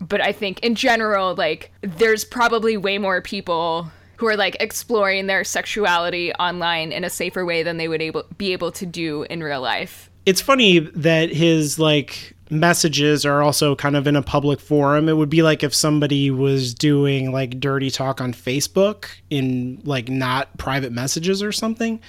but 0.00 0.20
i 0.20 0.30
think 0.30 0.60
in 0.60 0.74
general 0.74 1.34
like 1.34 1.72
there's 1.80 2.24
probably 2.24 2.76
way 2.76 2.98
more 2.98 3.20
people 3.20 3.90
who 4.16 4.26
are 4.26 4.36
like 4.36 4.56
exploring 4.60 5.26
their 5.26 5.42
sexuality 5.42 6.32
online 6.34 6.92
in 6.92 7.02
a 7.02 7.10
safer 7.10 7.44
way 7.44 7.62
than 7.62 7.78
they 7.78 7.88
would 7.88 8.02
able 8.02 8.24
be 8.38 8.52
able 8.52 8.70
to 8.70 8.86
do 8.86 9.24
in 9.24 9.42
real 9.42 9.60
life 9.60 10.10
it's 10.26 10.40
funny 10.40 10.78
that 10.78 11.30
his 11.30 11.78
like 11.78 12.34
messages 12.52 13.24
are 13.24 13.42
also 13.42 13.74
kind 13.74 13.96
of 13.96 14.06
in 14.06 14.14
a 14.14 14.22
public 14.22 14.60
forum. 14.60 15.08
It 15.08 15.16
would 15.16 15.30
be 15.30 15.42
like 15.42 15.62
if 15.62 15.74
somebody 15.74 16.30
was 16.30 16.74
doing 16.74 17.32
like 17.32 17.58
dirty 17.58 17.90
talk 17.90 18.20
on 18.20 18.32
Facebook 18.32 19.06
in 19.30 19.80
like 19.84 20.08
not 20.08 20.56
private 20.58 20.92
messages 20.92 21.42
or 21.42 21.50
something. 21.50 22.00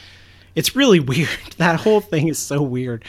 It's 0.54 0.76
really 0.76 1.00
weird. 1.00 1.30
That 1.58 1.80
whole 1.80 2.02
thing 2.02 2.28
is 2.28 2.38
so 2.38 2.62
weird. 2.62 3.06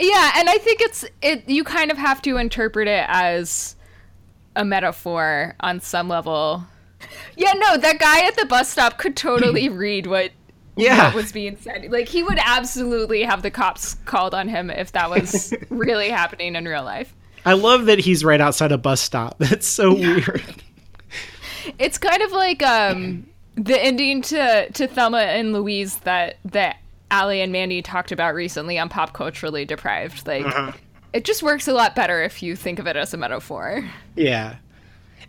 Yeah, 0.00 0.32
and 0.36 0.48
I 0.48 0.56
think 0.58 0.80
it's 0.80 1.04
it 1.20 1.48
you 1.48 1.62
kind 1.62 1.90
of 1.90 1.98
have 1.98 2.22
to 2.22 2.38
interpret 2.38 2.88
it 2.88 3.04
as 3.08 3.76
a 4.56 4.64
metaphor 4.64 5.54
on 5.60 5.80
some 5.80 6.08
level. 6.08 6.64
Yeah, 7.36 7.52
no, 7.52 7.76
that 7.76 7.98
guy 7.98 8.26
at 8.26 8.36
the 8.36 8.46
bus 8.46 8.70
stop 8.70 8.98
could 8.98 9.16
totally 9.16 9.68
read 9.68 10.06
what 10.06 10.32
yeah. 10.76 11.06
what 11.06 11.14
was 11.14 11.32
being 11.32 11.56
said. 11.56 11.90
Like 11.90 12.08
he 12.08 12.22
would 12.22 12.38
absolutely 12.40 13.22
have 13.22 13.42
the 13.42 13.50
cops 13.50 13.94
called 14.06 14.34
on 14.34 14.48
him 14.48 14.70
if 14.70 14.92
that 14.92 15.10
was 15.10 15.54
really 15.68 16.08
happening 16.08 16.56
in 16.56 16.64
real 16.64 16.84
life. 16.84 17.14
I 17.44 17.54
love 17.54 17.86
that 17.86 17.98
he's 17.98 18.24
right 18.24 18.40
outside 18.40 18.72
a 18.72 18.78
bus 18.78 19.00
stop. 19.00 19.36
That's 19.38 19.66
so 19.66 19.94
yeah. 19.94 20.14
weird. 20.14 20.62
It's 21.78 21.98
kind 21.98 22.22
of 22.22 22.32
like 22.32 22.62
um 22.62 23.26
the 23.54 23.82
ending 23.82 24.22
to 24.22 24.70
to 24.70 24.86
Thelma 24.86 25.18
and 25.18 25.52
Louise 25.52 25.98
that 25.98 26.38
that 26.46 26.78
Ali 27.10 27.40
and 27.40 27.52
Mandy 27.52 27.82
talked 27.82 28.12
about 28.12 28.34
recently 28.34 28.78
on 28.78 28.88
Pop 28.88 29.12
Culturally 29.12 29.64
Deprived. 29.64 30.26
Like, 30.26 30.46
uh-huh. 30.46 30.72
it 31.12 31.24
just 31.24 31.42
works 31.42 31.68
a 31.68 31.72
lot 31.72 31.94
better 31.94 32.22
if 32.22 32.42
you 32.42 32.56
think 32.56 32.78
of 32.78 32.86
it 32.86 32.96
as 32.96 33.12
a 33.14 33.16
metaphor. 33.16 33.84
Yeah. 34.16 34.56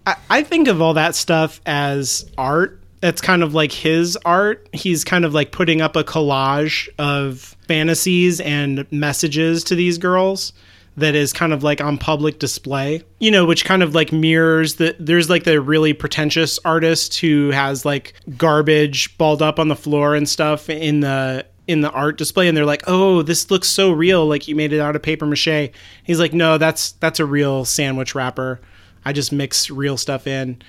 I, 0.06 0.16
I 0.30 0.44
think 0.44 0.68
of 0.68 0.82
all 0.82 0.94
that 0.96 1.16
stuff 1.16 1.62
as 1.66 2.30
art. 2.38 2.80
It's 3.04 3.22
kind 3.22 3.42
of 3.42 3.54
like 3.56 3.72
his 3.72 4.18
art. 4.26 4.70
He's 4.74 5.04
kind 5.04 5.26
of 5.26 5.34
like 5.34 5.52
putting 5.52 5.82
up 5.82 5.96
a 5.96 6.04
collage 6.04 6.88
of 7.00 7.56
fantasies 7.68 8.40
and 8.40 8.86
messages 8.92 9.64
to 9.66 9.76
these 9.76 9.98
girls 9.98 10.54
that 10.98 11.16
is 11.16 11.32
kind 11.34 11.54
of 11.54 11.64
like 11.64 11.82
on 11.82 11.98
public 11.98 12.40
display, 12.40 13.02
you 13.20 13.32
know, 13.32 13.46
which 13.46 13.66
kind 13.66 13.82
of 13.82 13.96
like 13.96 14.12
mirrors 14.12 14.76
the 14.76 14.96
there's 15.00 15.30
like 15.30 15.46
the 15.46 15.62
really 15.62 15.94
pretentious 15.94 16.60
artist 16.66 17.18
who 17.20 17.50
has 17.50 17.86
like 17.86 18.14
garbage 18.38 19.18
balled 19.18 19.42
up 19.42 19.58
on 19.58 19.68
the 19.68 19.76
floor 19.76 20.16
and 20.16 20.28
stuff 20.28 20.70
in 20.70 21.00
the 21.00 21.46
in 21.68 21.82
the 21.82 21.92
art 21.92 22.18
display 22.18 22.48
and 22.48 22.58
they're 22.58 22.66
like, 22.66 22.84
"Oh, 22.88 23.22
this 23.22 23.52
looks 23.52 23.68
so 23.68 23.92
real 23.92 24.26
like 24.26 24.48
you 24.48 24.56
made 24.56 24.74
it 24.74 24.80
out 24.80 24.96
of 24.96 25.02
paper 25.02 25.26
mache." 25.26 25.72
He's 26.04 26.20
like, 26.20 26.34
"No, 26.34 26.58
that's 26.58 26.94
that's 26.94 27.20
a 27.20 27.26
real 27.26 27.66
sandwich 27.66 28.16
wrapper. 28.16 28.60
I 29.06 29.14
just 29.14 29.32
mix 29.32 29.70
real 29.70 29.98
stuff 29.98 30.28
in." 30.28 30.62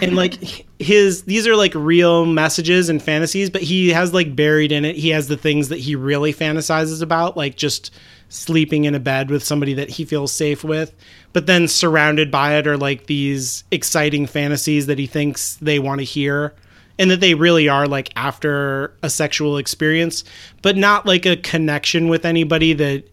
and 0.00 0.16
like 0.16 0.66
his 0.78 1.24
these 1.24 1.46
are 1.46 1.56
like 1.56 1.74
real 1.74 2.26
messages 2.26 2.88
and 2.88 3.02
fantasies 3.02 3.50
but 3.50 3.62
he 3.62 3.90
has 3.90 4.12
like 4.12 4.34
buried 4.34 4.72
in 4.72 4.84
it 4.84 4.96
he 4.96 5.10
has 5.10 5.28
the 5.28 5.36
things 5.36 5.68
that 5.68 5.78
he 5.78 5.96
really 5.96 6.32
fantasizes 6.32 7.02
about 7.02 7.36
like 7.36 7.56
just 7.56 7.90
sleeping 8.28 8.84
in 8.84 8.94
a 8.94 9.00
bed 9.00 9.30
with 9.30 9.44
somebody 9.44 9.74
that 9.74 9.90
he 9.90 10.04
feels 10.04 10.32
safe 10.32 10.64
with 10.64 10.94
but 11.32 11.46
then 11.46 11.68
surrounded 11.68 12.30
by 12.30 12.54
it 12.54 12.66
are 12.66 12.76
like 12.76 13.06
these 13.06 13.64
exciting 13.70 14.26
fantasies 14.26 14.86
that 14.86 14.98
he 14.98 15.06
thinks 15.06 15.56
they 15.56 15.78
want 15.78 15.98
to 15.98 16.04
hear 16.04 16.54
and 17.02 17.10
that 17.10 17.20
they 17.20 17.34
really 17.34 17.68
are 17.68 17.88
like 17.88 18.10
after 18.14 18.94
a 19.02 19.10
sexual 19.10 19.58
experience 19.58 20.22
but 20.62 20.76
not 20.76 21.04
like 21.04 21.26
a 21.26 21.36
connection 21.36 22.08
with 22.08 22.24
anybody 22.24 22.72
that 22.72 23.04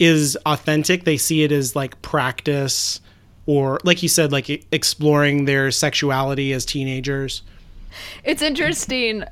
is 0.00 0.36
authentic. 0.46 1.04
They 1.04 1.18
see 1.18 1.44
it 1.44 1.52
as 1.52 1.76
like 1.76 2.02
practice 2.02 3.00
or 3.46 3.78
like 3.84 4.02
you 4.02 4.08
said 4.08 4.32
like 4.32 4.66
exploring 4.72 5.44
their 5.44 5.70
sexuality 5.70 6.52
as 6.52 6.64
teenagers. 6.64 7.42
It's 8.24 8.40
interesting, 8.40 9.24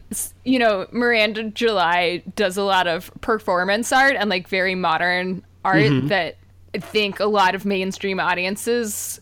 you 0.44 0.58
know, 0.58 0.86
Miranda 0.92 1.44
July 1.44 2.22
does 2.36 2.56
a 2.56 2.62
lot 2.62 2.86
of 2.86 3.10
performance 3.20 3.92
art 3.92 4.14
and 4.16 4.28
like 4.28 4.46
very 4.46 4.74
modern 4.74 5.42
art 5.64 5.82
mm-hmm. 5.82 6.08
that 6.08 6.36
I 6.74 6.78
think 6.78 7.18
a 7.18 7.26
lot 7.26 7.54
of 7.54 7.64
mainstream 7.64 8.20
audiences 8.20 9.20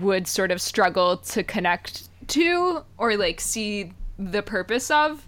would 0.00 0.26
sort 0.28 0.50
of 0.50 0.60
struggle 0.60 1.16
to 1.16 1.42
connect 1.42 2.08
to 2.28 2.84
or 2.98 3.16
like 3.16 3.40
see 3.40 3.92
the 4.18 4.42
purpose 4.42 4.90
of. 4.90 5.26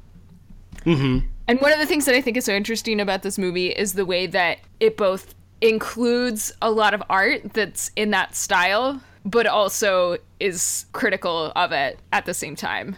Mm-hmm. 0.85 1.27
And 1.47 1.61
one 1.61 1.73
of 1.73 1.79
the 1.79 1.87
things 1.87 2.07
that 2.07 2.15
I 2.15 2.21
think 2.21 2.37
is 2.37 2.45
so 2.45 2.55
interesting 2.55 3.01
about 3.01 3.23
this 3.23 3.39
movie 3.39 3.69
is 3.69 3.93
the 3.93 4.07
way 4.07 4.27
that 4.27 4.59
it 4.81 4.97
both 4.97 5.35
includes 5.61 6.53
a 6.63 6.71
lot 6.71 6.95
of 6.95 7.03
art 7.09 7.53
that's 7.53 7.91
in 7.97 8.11
that 8.11 8.35
style, 8.35 9.01
but 9.25 9.47
also 9.47 10.17
is 10.41 10.87
critical 10.93 11.53
of 11.55 11.73
it 11.73 11.99
at 12.13 12.27
the 12.27 12.35
same 12.35 12.57
time. 12.57 12.97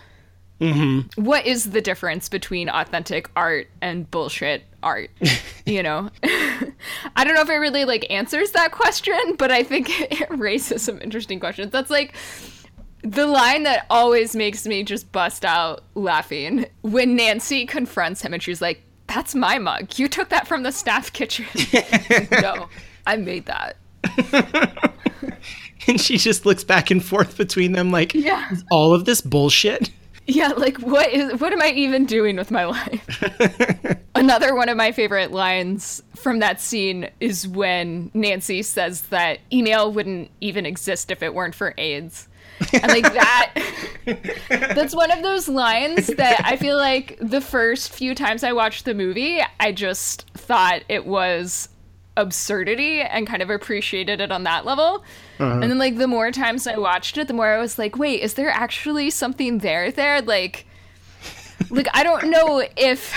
What 1.16 1.46
is 1.46 1.70
the 1.70 1.83
difference 1.83 2.29
between 2.29 2.70
authentic 2.70 3.31
art 3.37 3.68
and 3.83 4.11
bullshit 4.11 4.64
art? 4.83 5.11
you 5.66 5.83
know, 5.83 6.11
I 6.22 7.25
don't 7.25 7.35
know 7.35 7.42
if 7.42 7.51
it 7.51 7.57
really 7.57 7.85
like 7.85 8.07
answers 8.11 8.53
that 8.53 8.72
question, 8.72 9.35
but 9.37 9.51
I 9.51 9.62
think 9.62 9.88
it 10.20 10.31
raises 10.31 10.83
some 10.83 11.01
interesting 11.03 11.40
questions. 11.40 11.72
That's 11.72 11.90
like 11.90 12.14
the 13.03 13.27
line 13.27 13.63
that 13.65 13.87
always 13.91 14.35
makes 14.35 14.67
me 14.67 14.83
just 14.83 15.11
bust 15.13 15.45
out 15.45 15.85
laughing 15.95 16.67
when 16.83 17.17
Nancy 17.17 17.67
confronts 17.67 18.23
him 18.23 18.35
and 18.35 18.43
she's 18.43 18.61
like, 18.61 18.83
"That's 19.07 19.35
my 19.35 19.59
mug. 19.59 19.99
You 19.99 20.09
took 20.09 20.29
that 20.31 20.47
from 20.47 20.63
the 20.63 20.73
staff 20.73 21.13
kitchen." 21.13 21.47
no, 22.43 22.69
I 23.07 23.17
made 23.17 23.47
that. 23.47 23.77
and 25.87 26.01
she 26.01 26.17
just 26.19 26.47
looks 26.47 26.65
back 26.65 26.91
and 26.91 27.05
forth 27.05 27.37
between 27.37 27.73
them 27.73 27.91
like 27.91 28.15
Yeah. 28.15 28.53
"Is 28.53 28.65
all 28.71 28.95
of 28.95 29.05
this 29.05 29.21
bullshit 29.21 29.91
Yeah, 30.27 30.49
like 30.49 30.79
what 30.79 31.09
is 31.13 31.41
what 31.41 31.53
am 31.53 31.63
I 31.63 31.71
even 31.71 32.05
doing 32.07 32.37
with 32.37 32.51
my 32.51 32.65
life? 32.65 33.23
Another 34.17 34.55
one 34.57 34.69
of 34.69 34.77
my 34.77 34.91
favorite 34.91 35.31
lines 35.31 36.03
from 36.17 36.41
that 36.41 36.61
scene 36.61 37.09
is 37.21 37.47
when 37.47 38.11
Nancy 38.15 38.63
says 38.63 39.03
that 39.03 39.39
email 39.53 39.93
wouldn't 39.93 40.31
even 40.41 40.67
exist 40.67 41.11
if 41.13 41.23
it 41.23 41.35
weren't 41.35 41.55
for 41.55 41.75
AIDS. 41.79 42.27
And 42.73 42.88
like 42.88 43.12
that 43.12 43.53
that's 44.51 44.95
one 44.95 45.11
of 45.11 45.23
those 45.23 45.49
lines 45.49 46.07
that 46.07 46.40
I 46.45 46.57
feel 46.57 46.77
like 46.77 47.19
the 47.21 47.40
first 47.40 47.92
few 47.92 48.14
times 48.14 48.45
I 48.45 48.53
watched 48.53 48.85
the 48.85 48.95
movie, 48.95 49.40
I 49.61 49.73
just 49.73 50.29
thought 50.31 50.83
it 50.88 51.07
was 51.07 51.69
absurdity 52.16 53.03
and 53.03 53.27
kind 53.27 53.42
of 53.42 53.51
appreciated 53.51 54.21
it 54.21 54.33
on 54.33 54.45
that 54.45 54.64
level. 54.64 55.05
Uh-huh. 55.38 55.61
And 55.61 55.64
then 55.64 55.79
like 55.79 55.99
the 55.99 56.07
more 56.07 56.31
times 56.31 56.66
I 56.66 56.77
watched 56.79 57.19
it, 57.19 57.29
the 57.29 57.35
more 57.35 57.49
I 57.49 57.59
was 57.59 57.79
like, 57.79 57.97
wait, 57.97 58.23
is 58.23 58.35
there 58.35 58.51
actually 58.51 59.11
something 59.11 59.59
there 59.59 59.90
there? 59.90 60.23
Like 60.23 60.66
like 61.71 61.88
I 61.92 62.03
don't 62.03 62.31
know 62.31 62.66
if 62.77 63.14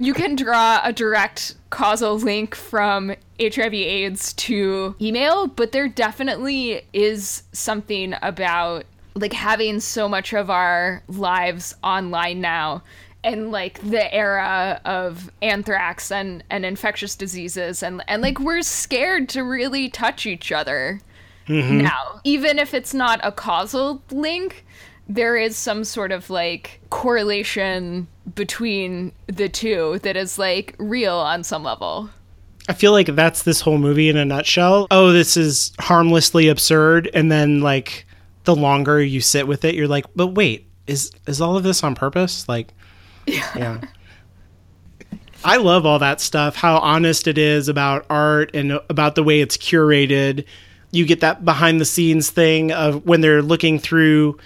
you 0.00 0.14
can 0.14 0.36
draw 0.36 0.80
a 0.82 0.92
direct 0.92 1.54
causal 1.70 2.18
link 2.18 2.54
from 2.54 3.14
HIV 3.40 3.74
AIDS 3.74 4.32
to 4.34 4.94
email, 5.00 5.46
but 5.46 5.72
there 5.72 5.88
definitely 5.88 6.82
is 6.92 7.44
something 7.52 8.14
about 8.22 8.84
like 9.14 9.32
having 9.32 9.80
so 9.80 10.08
much 10.08 10.32
of 10.32 10.50
our 10.50 11.02
lives 11.08 11.74
online 11.82 12.40
now 12.40 12.82
and 13.22 13.50
like 13.50 13.80
the 13.80 14.12
era 14.14 14.80
of 14.84 15.30
anthrax 15.42 16.10
and, 16.10 16.42
and 16.50 16.64
infectious 16.64 17.14
diseases 17.16 17.82
and 17.82 18.02
and 18.08 18.22
like 18.22 18.38
we're 18.38 18.62
scared 18.62 19.28
to 19.28 19.42
really 19.42 19.88
touch 19.88 20.26
each 20.26 20.52
other 20.52 21.00
mm-hmm. 21.46 21.78
now 21.78 22.20
even 22.24 22.58
if 22.58 22.72
it's 22.72 22.94
not 22.94 23.20
a 23.22 23.32
causal 23.32 24.02
link 24.10 24.64
there 25.14 25.36
is 25.36 25.56
some 25.56 25.84
sort 25.84 26.12
of 26.12 26.30
like 26.30 26.80
correlation 26.90 28.06
between 28.34 29.12
the 29.26 29.48
two 29.48 29.98
that 30.02 30.16
is 30.16 30.38
like 30.38 30.74
real 30.78 31.16
on 31.16 31.42
some 31.42 31.62
level 31.64 32.08
i 32.68 32.72
feel 32.72 32.92
like 32.92 33.06
that's 33.08 33.42
this 33.42 33.60
whole 33.60 33.78
movie 33.78 34.08
in 34.08 34.16
a 34.16 34.24
nutshell 34.24 34.86
oh 34.90 35.12
this 35.12 35.36
is 35.36 35.72
harmlessly 35.80 36.48
absurd 36.48 37.10
and 37.12 37.30
then 37.30 37.60
like 37.60 38.06
the 38.44 38.54
longer 38.54 39.02
you 39.02 39.20
sit 39.20 39.46
with 39.46 39.64
it 39.64 39.74
you're 39.74 39.88
like 39.88 40.06
but 40.14 40.28
wait 40.28 40.66
is 40.86 41.10
is 41.26 41.40
all 41.40 41.56
of 41.56 41.62
this 41.62 41.82
on 41.82 41.94
purpose 41.94 42.48
like 42.48 42.72
yeah. 43.26 43.80
I 45.42 45.56
love 45.56 45.86
all 45.86 45.98
that 45.98 46.20
stuff, 46.20 46.56
how 46.56 46.78
honest 46.78 47.26
it 47.26 47.38
is 47.38 47.68
about 47.68 48.04
art 48.10 48.50
and 48.54 48.78
about 48.90 49.14
the 49.14 49.22
way 49.22 49.40
it's 49.40 49.56
curated. 49.56 50.44
You 50.90 51.06
get 51.06 51.20
that 51.20 51.44
behind 51.44 51.80
the 51.80 51.86
scenes 51.86 52.30
thing 52.30 52.72
of 52.72 53.06
when 53.06 53.22
they're 53.22 53.42
looking 53.42 53.78
through 53.78 54.38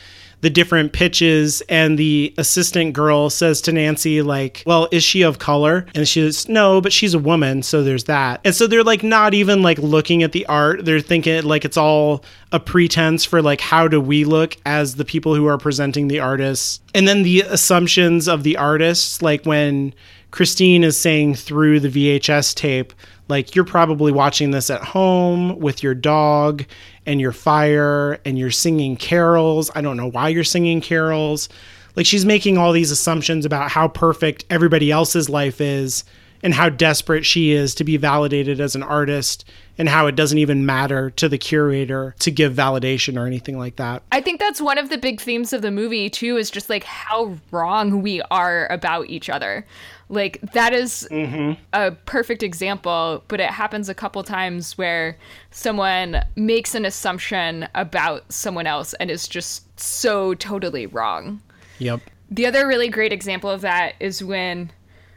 the 0.44 0.50
different 0.50 0.92
pitches 0.92 1.62
and 1.70 1.98
the 1.98 2.34
assistant 2.36 2.92
girl 2.92 3.30
says 3.30 3.62
to 3.62 3.72
Nancy 3.72 4.20
like, 4.20 4.62
"Well, 4.66 4.88
is 4.92 5.02
she 5.02 5.22
of 5.22 5.38
color?" 5.38 5.86
And 5.94 6.06
she 6.06 6.20
says, 6.20 6.50
"No, 6.50 6.82
but 6.82 6.92
she's 6.92 7.14
a 7.14 7.18
woman, 7.18 7.62
so 7.62 7.82
there's 7.82 8.04
that." 8.04 8.42
And 8.44 8.54
so 8.54 8.66
they're 8.66 8.84
like 8.84 9.02
not 9.02 9.32
even 9.32 9.62
like 9.62 9.78
looking 9.78 10.22
at 10.22 10.32
the 10.32 10.44
art. 10.44 10.84
They're 10.84 11.00
thinking 11.00 11.44
like 11.44 11.64
it's 11.64 11.78
all 11.78 12.26
a 12.52 12.60
pretense 12.60 13.24
for 13.24 13.40
like 13.40 13.62
how 13.62 13.88
do 13.88 14.02
we 14.02 14.26
look 14.26 14.58
as 14.66 14.96
the 14.96 15.04
people 15.06 15.34
who 15.34 15.46
are 15.46 15.56
presenting 15.56 16.08
the 16.08 16.20
artists. 16.20 16.80
And 16.94 17.08
then 17.08 17.22
the 17.22 17.40
assumptions 17.40 18.28
of 18.28 18.42
the 18.42 18.58
artists 18.58 19.22
like 19.22 19.46
when 19.46 19.94
Christine 20.30 20.84
is 20.84 20.98
saying 20.98 21.36
through 21.36 21.80
the 21.80 21.88
VHS 21.88 22.54
tape, 22.54 22.92
like, 23.28 23.54
you're 23.54 23.64
probably 23.64 24.12
watching 24.12 24.50
this 24.50 24.68
at 24.68 24.82
home 24.82 25.58
with 25.58 25.82
your 25.82 25.94
dog 25.94 26.64
and 27.06 27.20
your 27.20 27.32
fire 27.32 28.18
and 28.24 28.38
you're 28.38 28.50
singing 28.50 28.96
carols. 28.96 29.70
I 29.74 29.80
don't 29.80 29.96
know 29.96 30.10
why 30.10 30.28
you're 30.28 30.44
singing 30.44 30.80
carols. 30.80 31.48
Like, 31.96 32.06
she's 32.06 32.24
making 32.24 32.58
all 32.58 32.72
these 32.72 32.90
assumptions 32.90 33.44
about 33.44 33.70
how 33.70 33.88
perfect 33.88 34.44
everybody 34.50 34.90
else's 34.90 35.28
life 35.28 35.60
is 35.60 36.04
and 36.42 36.52
how 36.52 36.68
desperate 36.68 37.24
she 37.24 37.52
is 37.52 37.74
to 37.76 37.84
be 37.84 37.96
validated 37.96 38.60
as 38.60 38.74
an 38.74 38.82
artist 38.82 39.44
and 39.78 39.88
how 39.88 40.06
it 40.06 40.14
doesn't 40.14 40.38
even 40.38 40.64
matter 40.64 41.10
to 41.10 41.28
the 41.28 41.38
curator 41.38 42.14
to 42.20 42.30
give 42.30 42.54
validation 42.54 43.18
or 43.18 43.26
anything 43.26 43.58
like 43.58 43.76
that. 43.76 44.02
I 44.12 44.20
think 44.20 44.40
that's 44.40 44.60
one 44.60 44.78
of 44.78 44.88
the 44.88 44.98
big 44.98 45.20
themes 45.20 45.52
of 45.52 45.62
the 45.62 45.70
movie 45.70 46.08
too 46.08 46.36
is 46.36 46.50
just 46.50 46.70
like 46.70 46.84
how 46.84 47.36
wrong 47.50 48.02
we 48.02 48.22
are 48.30 48.66
about 48.70 49.08
each 49.08 49.28
other. 49.28 49.66
Like 50.08 50.40
that 50.52 50.72
is 50.72 51.08
mm-hmm. 51.10 51.60
a 51.72 51.92
perfect 51.92 52.42
example, 52.42 53.24
but 53.28 53.40
it 53.40 53.50
happens 53.50 53.88
a 53.88 53.94
couple 53.94 54.22
times 54.22 54.76
where 54.78 55.16
someone 55.50 56.22
makes 56.36 56.74
an 56.74 56.84
assumption 56.84 57.68
about 57.74 58.30
someone 58.32 58.66
else 58.66 58.94
and 58.94 59.10
is 59.10 59.26
just 59.26 59.80
so 59.80 60.34
totally 60.34 60.86
wrong. 60.86 61.40
Yep. 61.78 62.00
The 62.30 62.46
other 62.46 62.66
really 62.66 62.88
great 62.88 63.12
example 63.12 63.50
of 63.50 63.62
that 63.62 63.94
is 64.00 64.22
when 64.22 64.70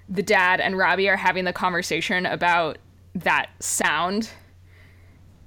the 0.09 0.23
dad 0.23 0.61
and 0.61 0.77
Robbie 0.77 1.09
are 1.09 1.17
having 1.17 1.45
the 1.45 1.53
conversation 1.53 2.25
about 2.25 2.77
that 3.15 3.49
sound. 3.59 4.29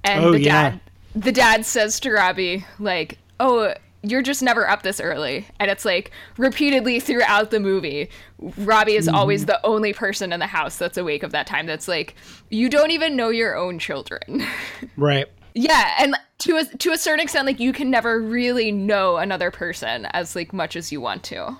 And 0.03 0.25
Oh, 0.25 0.31
the 0.31 0.41
yeah. 0.41 0.71
dad 0.71 0.79
the 1.15 1.31
dad 1.31 1.65
says 1.65 1.99
to 2.01 2.11
Robbie, 2.11 2.65
like, 2.79 3.17
Oh, 3.39 3.73
you're 4.03 4.21
just 4.21 4.41
never 4.41 4.67
up 4.67 4.81
this 4.81 4.99
early. 4.99 5.47
And 5.59 5.69
it's 5.69 5.85
like 5.85 6.11
repeatedly 6.37 6.99
throughout 6.99 7.51
the 7.51 7.59
movie, 7.59 8.09
Robbie 8.57 8.95
is 8.95 9.07
always 9.07 9.41
mm-hmm. 9.41 9.47
the 9.47 9.65
only 9.65 9.93
person 9.93 10.33
in 10.33 10.39
the 10.39 10.47
house 10.47 10.77
that's 10.77 10.97
awake 10.97 11.23
of 11.23 11.31
that 11.31 11.45
time. 11.47 11.67
That's 11.67 11.87
like, 11.87 12.15
you 12.49 12.69
don't 12.69 12.91
even 12.91 13.15
know 13.15 13.29
your 13.29 13.55
own 13.55 13.79
children. 13.79 14.43
Right. 14.97 15.27
yeah. 15.53 15.95
And 15.99 16.15
to 16.39 16.57
a, 16.57 16.65
to 16.65 16.91
a 16.91 16.97
certain 16.97 17.19
extent, 17.19 17.45
like 17.45 17.59
you 17.59 17.73
can 17.73 17.91
never 17.91 18.19
really 18.19 18.71
know 18.71 19.17
another 19.17 19.51
person 19.51 20.05
as 20.07 20.35
like 20.35 20.53
much 20.53 20.75
as 20.75 20.91
you 20.91 20.99
want 21.01 21.23
to. 21.25 21.55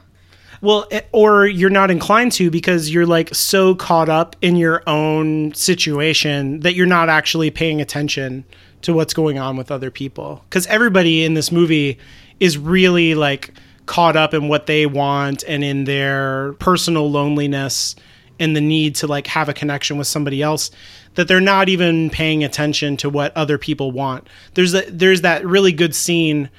Well, 0.61 0.87
eh, 0.91 1.01
or 1.11 1.47
you're 1.47 1.71
not 1.71 1.89
inclined 1.89 2.31
to 2.33 2.51
because 2.51 2.91
you're 2.91 3.07
like 3.07 3.33
so 3.33 3.73
caught 3.75 4.09
up 4.09 4.35
in 4.41 4.55
your 4.55 4.83
own 4.87 5.53
situation 5.53 6.59
that 6.61 6.75
you're 6.75 6.85
not 6.85 7.09
actually 7.09 7.49
paying 7.49 7.81
attention 7.81 8.45
to 8.83 8.93
what's 8.93 9.13
going 9.13 9.39
on 9.39 9.57
with 9.57 9.71
other 9.71 9.91
people. 9.91 10.43
Because 10.49 10.67
everybody 10.67 11.23
in 11.23 11.33
this 11.33 11.51
movie 11.51 11.97
is 12.39 12.57
really 12.57 13.15
like 13.15 13.53
caught 13.87 14.15
up 14.15 14.33
in 14.33 14.47
what 14.47 14.67
they 14.67 14.85
want 14.85 15.43
and 15.47 15.63
in 15.63 15.83
their 15.85 16.53
personal 16.53 17.09
loneliness 17.09 17.95
and 18.39 18.55
the 18.55 18.61
need 18.61 18.95
to 18.95 19.07
like 19.07 19.27
have 19.27 19.49
a 19.49 19.53
connection 19.53 19.97
with 19.97 20.07
somebody 20.07 20.41
else 20.41 20.71
that 21.15 21.27
they're 21.27 21.41
not 21.41 21.69
even 21.69 22.09
paying 22.09 22.43
attention 22.43 22.97
to 22.97 23.09
what 23.09 23.35
other 23.35 23.57
people 23.57 23.91
want. 23.91 24.27
There's 24.53 24.73
a, 24.73 24.81
there's 24.89 25.21
that 25.21 25.45
really 25.45 25.71
good 25.71 25.93
scene 25.93 26.49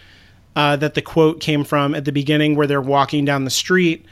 uh, 0.57 0.77
that 0.77 0.95
the 0.95 1.03
quote 1.03 1.41
came 1.41 1.65
from 1.65 1.95
at 1.95 2.05
the 2.05 2.13
beginning 2.13 2.57
where 2.57 2.67
they're 2.67 2.81
walking 2.81 3.25
down 3.25 3.45
the 3.45 3.51
street 3.51 4.05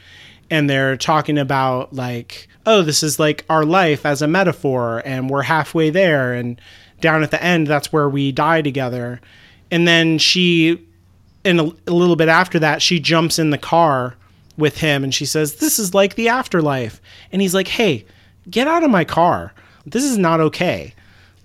and 0.50 0.68
they're 0.68 0.96
talking 0.96 1.38
about 1.38 1.92
like 1.92 2.48
oh 2.66 2.82
this 2.82 3.02
is 3.02 3.18
like 3.18 3.44
our 3.48 3.64
life 3.64 4.04
as 4.04 4.20
a 4.20 4.26
metaphor 4.26 5.02
and 5.04 5.30
we're 5.30 5.42
halfway 5.42 5.90
there 5.90 6.32
and 6.34 6.60
down 7.00 7.22
at 7.22 7.30
the 7.30 7.42
end 7.42 7.66
that's 7.66 7.92
where 7.92 8.08
we 8.08 8.32
die 8.32 8.62
together. 8.62 9.20
And 9.70 9.86
then 9.86 10.18
she 10.18 10.86
and 11.44 11.60
a, 11.60 11.72
a 11.86 11.92
little 11.92 12.16
bit 12.16 12.28
after 12.28 12.58
that 12.58 12.82
she 12.82 13.00
jumps 13.00 13.38
in 13.38 13.50
the 13.50 13.58
car 13.58 14.16
with 14.56 14.78
him 14.78 15.04
and 15.04 15.14
she 15.14 15.24
says 15.24 15.56
this 15.56 15.78
is 15.78 15.94
like 15.94 16.14
the 16.14 16.28
afterlife. 16.28 17.00
And 17.32 17.40
he's 17.40 17.54
like 17.54 17.68
hey 17.68 18.04
get 18.50 18.66
out 18.66 18.82
of 18.82 18.90
my 18.90 19.04
car. 19.04 19.52
This 19.86 20.04
is 20.04 20.18
not 20.18 20.40
okay 20.40 20.94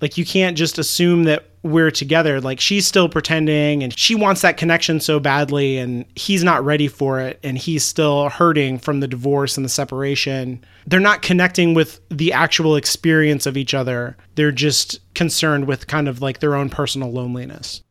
like 0.02 0.18
you 0.18 0.26
can't 0.26 0.58
just 0.58 0.78
assume 0.78 1.24
that 1.24 1.46
we're 1.66 1.92
together. 1.92 2.40
Like 2.40 2.60
she's 2.60 2.86
still 2.86 3.10
pretending 3.10 3.84
and 3.84 3.98
she 3.98 4.14
wants 4.14 4.42
that 4.42 4.58
connection 4.58 5.00
so 5.00 5.20
badly 5.20 5.78
and 5.78 6.06
he's 6.16 6.44
not 6.44 6.64
ready 6.64 6.88
for 6.88 7.20
it 7.20 7.40
and 7.44 7.58
he's 7.58 7.84
still 7.84 8.30
hurting 8.30 8.78
from 8.78 9.00
the 9.00 9.08
divorce 9.08 9.58
and 9.58 9.66
the 9.66 9.70
separation. 9.70 10.64
They're 10.86 11.00
not 11.00 11.24
connecting 11.24 11.74
with 11.74 12.00
the 12.10 12.34
actual 12.34 12.76
experience 12.76 13.46
of 13.48 13.58
each 13.58 13.74
other. 13.74 14.16
They're 14.36 14.52
just 14.52 15.00
concerned 15.16 15.66
with 15.66 15.88
kind 15.88 16.08
of 16.08 16.22
like 16.22 16.40
their 16.40 16.56
own 16.56 16.70
personal 16.70 17.12
loneliness. 17.12 17.82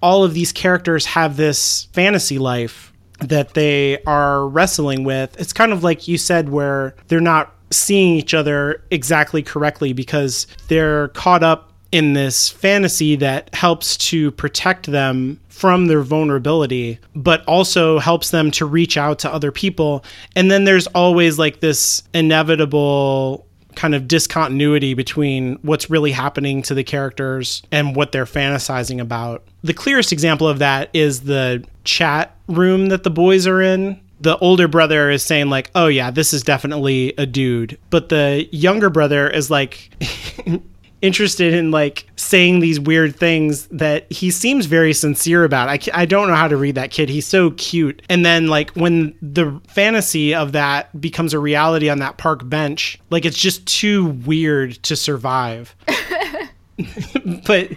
All 0.00 0.24
of 0.24 0.32
these 0.32 0.52
characters 0.52 1.04
have 1.06 1.36
this 1.36 1.88
fantasy 1.92 2.38
life 2.38 2.92
that 3.20 3.54
they 3.54 4.02
are 4.04 4.48
wrestling 4.48 5.04
with. 5.04 5.38
It's 5.40 5.52
kind 5.52 5.72
of 5.72 5.82
like 5.82 6.08
you 6.08 6.16
said, 6.16 6.48
where 6.48 6.94
they're 7.08 7.20
not 7.20 7.52
seeing 7.70 8.14
each 8.14 8.34
other 8.34 8.82
exactly 8.90 9.42
correctly 9.42 9.92
because 9.92 10.46
they're 10.68 11.08
caught 11.08 11.42
up 11.42 11.72
in 11.90 12.12
this 12.12 12.48
fantasy 12.48 13.16
that 13.16 13.54
helps 13.54 13.96
to 13.96 14.30
protect 14.32 14.86
them 14.86 15.40
from 15.48 15.86
their 15.86 16.02
vulnerability, 16.02 16.98
but 17.14 17.44
also 17.46 17.98
helps 17.98 18.30
them 18.30 18.50
to 18.50 18.66
reach 18.66 18.96
out 18.96 19.18
to 19.18 19.32
other 19.32 19.50
people. 19.50 20.04
And 20.36 20.50
then 20.50 20.64
there's 20.64 20.86
always 20.88 21.38
like 21.38 21.60
this 21.60 22.02
inevitable 22.14 23.46
kind 23.74 23.94
of 23.94 24.08
discontinuity 24.08 24.94
between 24.94 25.58
what's 25.62 25.88
really 25.88 26.10
happening 26.10 26.62
to 26.62 26.74
the 26.74 26.84
characters 26.84 27.62
and 27.70 27.94
what 27.94 28.12
they're 28.12 28.24
fantasizing 28.24 29.00
about. 29.00 29.44
The 29.62 29.74
clearest 29.74 30.12
example 30.12 30.48
of 30.48 30.58
that 30.58 30.90
is 30.92 31.22
the 31.22 31.64
chat 31.84 32.36
room 32.48 32.86
that 32.88 33.04
the 33.04 33.10
boys 33.10 33.46
are 33.46 33.62
in. 33.62 34.00
The 34.20 34.36
older 34.38 34.68
brother 34.68 35.10
is 35.10 35.22
saying 35.22 35.48
like, 35.48 35.70
"Oh 35.74 35.86
yeah, 35.86 36.10
this 36.10 36.32
is 36.32 36.42
definitely 36.42 37.14
a 37.18 37.26
dude." 37.26 37.78
But 37.90 38.08
the 38.08 38.48
younger 38.50 38.90
brother 38.90 39.28
is 39.28 39.50
like 39.50 39.90
interested 41.02 41.54
in 41.54 41.70
like 41.70 42.06
saying 42.16 42.60
these 42.60 42.80
weird 42.80 43.14
things 43.14 43.66
that 43.68 44.10
he 44.10 44.30
seems 44.30 44.66
very 44.66 44.92
sincere 44.92 45.44
about. 45.44 45.68
I, 45.68 45.78
I 45.94 46.06
don't 46.06 46.28
know 46.28 46.34
how 46.34 46.48
to 46.48 46.56
read 46.56 46.74
that 46.74 46.90
kid. 46.90 47.08
He's 47.08 47.26
so 47.26 47.52
cute. 47.52 48.02
And 48.08 48.24
then 48.24 48.48
like 48.48 48.70
when 48.72 49.16
the 49.22 49.60
fantasy 49.68 50.34
of 50.34 50.52
that 50.52 51.00
becomes 51.00 51.32
a 51.34 51.38
reality 51.38 51.88
on 51.88 51.98
that 52.00 52.18
park 52.18 52.48
bench, 52.48 52.98
like 53.10 53.24
it's 53.24 53.38
just 53.38 53.66
too 53.66 54.06
weird 54.26 54.74
to 54.84 54.96
survive. 54.96 55.74
but 57.46 57.70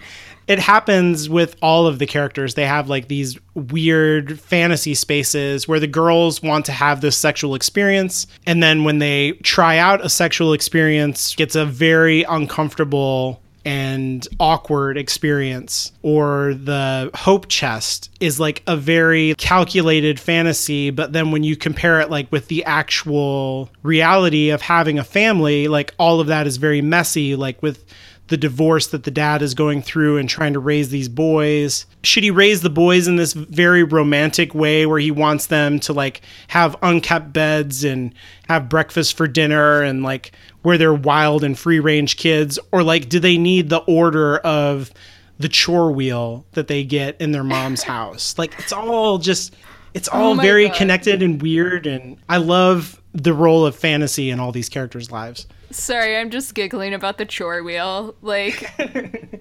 it 0.46 0.58
happens 0.58 1.28
with 1.28 1.56
all 1.62 1.86
of 1.86 1.98
the 1.98 2.06
characters. 2.06 2.54
They 2.54 2.66
have 2.66 2.88
like 2.88 3.08
these 3.08 3.38
weird 3.54 4.40
fantasy 4.40 4.94
spaces 4.94 5.68
where 5.68 5.80
the 5.80 5.86
girls 5.86 6.42
want 6.42 6.66
to 6.66 6.72
have 6.72 7.00
this 7.00 7.16
sexual 7.16 7.54
experience. 7.54 8.26
And 8.46 8.62
then 8.62 8.84
when 8.84 8.98
they 8.98 9.32
try 9.42 9.78
out 9.78 10.04
a 10.04 10.08
sexual 10.08 10.52
experience, 10.52 11.34
it's 11.38 11.56
a 11.56 11.64
very 11.64 12.24
uncomfortable 12.24 13.42
and 13.64 14.26
awkward 14.40 14.98
experience 14.98 15.92
or 16.02 16.54
the 16.54 17.10
hope 17.14 17.48
chest 17.48 18.10
is 18.18 18.40
like 18.40 18.62
a 18.66 18.76
very 18.76 19.34
calculated 19.36 20.18
fantasy 20.18 20.90
but 20.90 21.12
then 21.12 21.30
when 21.30 21.44
you 21.44 21.56
compare 21.56 22.00
it 22.00 22.10
like 22.10 22.30
with 22.32 22.48
the 22.48 22.64
actual 22.64 23.70
reality 23.82 24.50
of 24.50 24.60
having 24.62 24.98
a 24.98 25.04
family 25.04 25.68
like 25.68 25.94
all 25.98 26.18
of 26.18 26.26
that 26.26 26.46
is 26.46 26.56
very 26.56 26.82
messy 26.82 27.36
like 27.36 27.62
with 27.62 27.84
the 28.28 28.36
divorce 28.36 28.86
that 28.86 29.04
the 29.04 29.10
dad 29.10 29.42
is 29.42 29.52
going 29.52 29.82
through 29.82 30.16
and 30.16 30.28
trying 30.28 30.52
to 30.54 30.58
raise 30.58 30.88
these 30.88 31.08
boys. 31.08 31.84
Should 32.02 32.22
he 32.22 32.30
raise 32.30 32.62
the 32.62 32.70
boys 32.70 33.06
in 33.06 33.16
this 33.16 33.32
very 33.34 33.82
romantic 33.82 34.54
way 34.54 34.86
where 34.86 34.98
he 35.00 35.10
wants 35.10 35.46
them 35.46 35.78
to 35.80 35.92
like 35.92 36.22
have 36.48 36.76
unkept 36.82 37.32
beds 37.32 37.84
and 37.84 38.14
have 38.48 38.68
breakfast 38.70 39.16
for 39.16 39.26
dinner 39.26 39.82
and 39.82 40.02
like 40.02 40.32
where 40.62 40.78
they're 40.78 40.94
wild 40.94 41.44
and 41.44 41.58
free 41.58 41.80
range 41.80 42.16
kids? 42.16 42.58
Or 42.70 42.82
like, 42.82 43.08
do 43.08 43.18
they 43.18 43.36
need 43.36 43.68
the 43.68 43.78
order 43.80 44.38
of 44.38 44.90
the 45.38 45.48
chore 45.48 45.90
wheel 45.92 46.46
that 46.52 46.68
they 46.68 46.84
get 46.84 47.20
in 47.20 47.32
their 47.32 47.44
mom's 47.44 47.82
house? 47.82 48.34
Like, 48.38 48.58
it's 48.58 48.72
all 48.72 49.18
just, 49.18 49.54
it's 49.92 50.08
oh 50.12 50.18
all 50.18 50.32
Oh 50.38 50.42
very 50.42 50.68
God. 50.68 50.76
connected 50.76 51.22
and 51.22 51.42
weird. 51.42 51.86
And 51.86 52.16
I 52.28 52.38
love 52.38 53.02
the 53.12 53.34
role 53.34 53.66
of 53.66 53.76
fantasy 53.76 54.30
in 54.30 54.40
all 54.40 54.52
these 54.52 54.68
characters' 54.70 55.10
lives. 55.10 55.46
Sorry, 55.72 56.16
I'm 56.16 56.30
just 56.30 56.54
giggling 56.54 56.94
about 56.94 57.18
the 57.18 57.24
chore 57.26 57.62
wheel. 57.62 58.14
Like, 58.22 58.76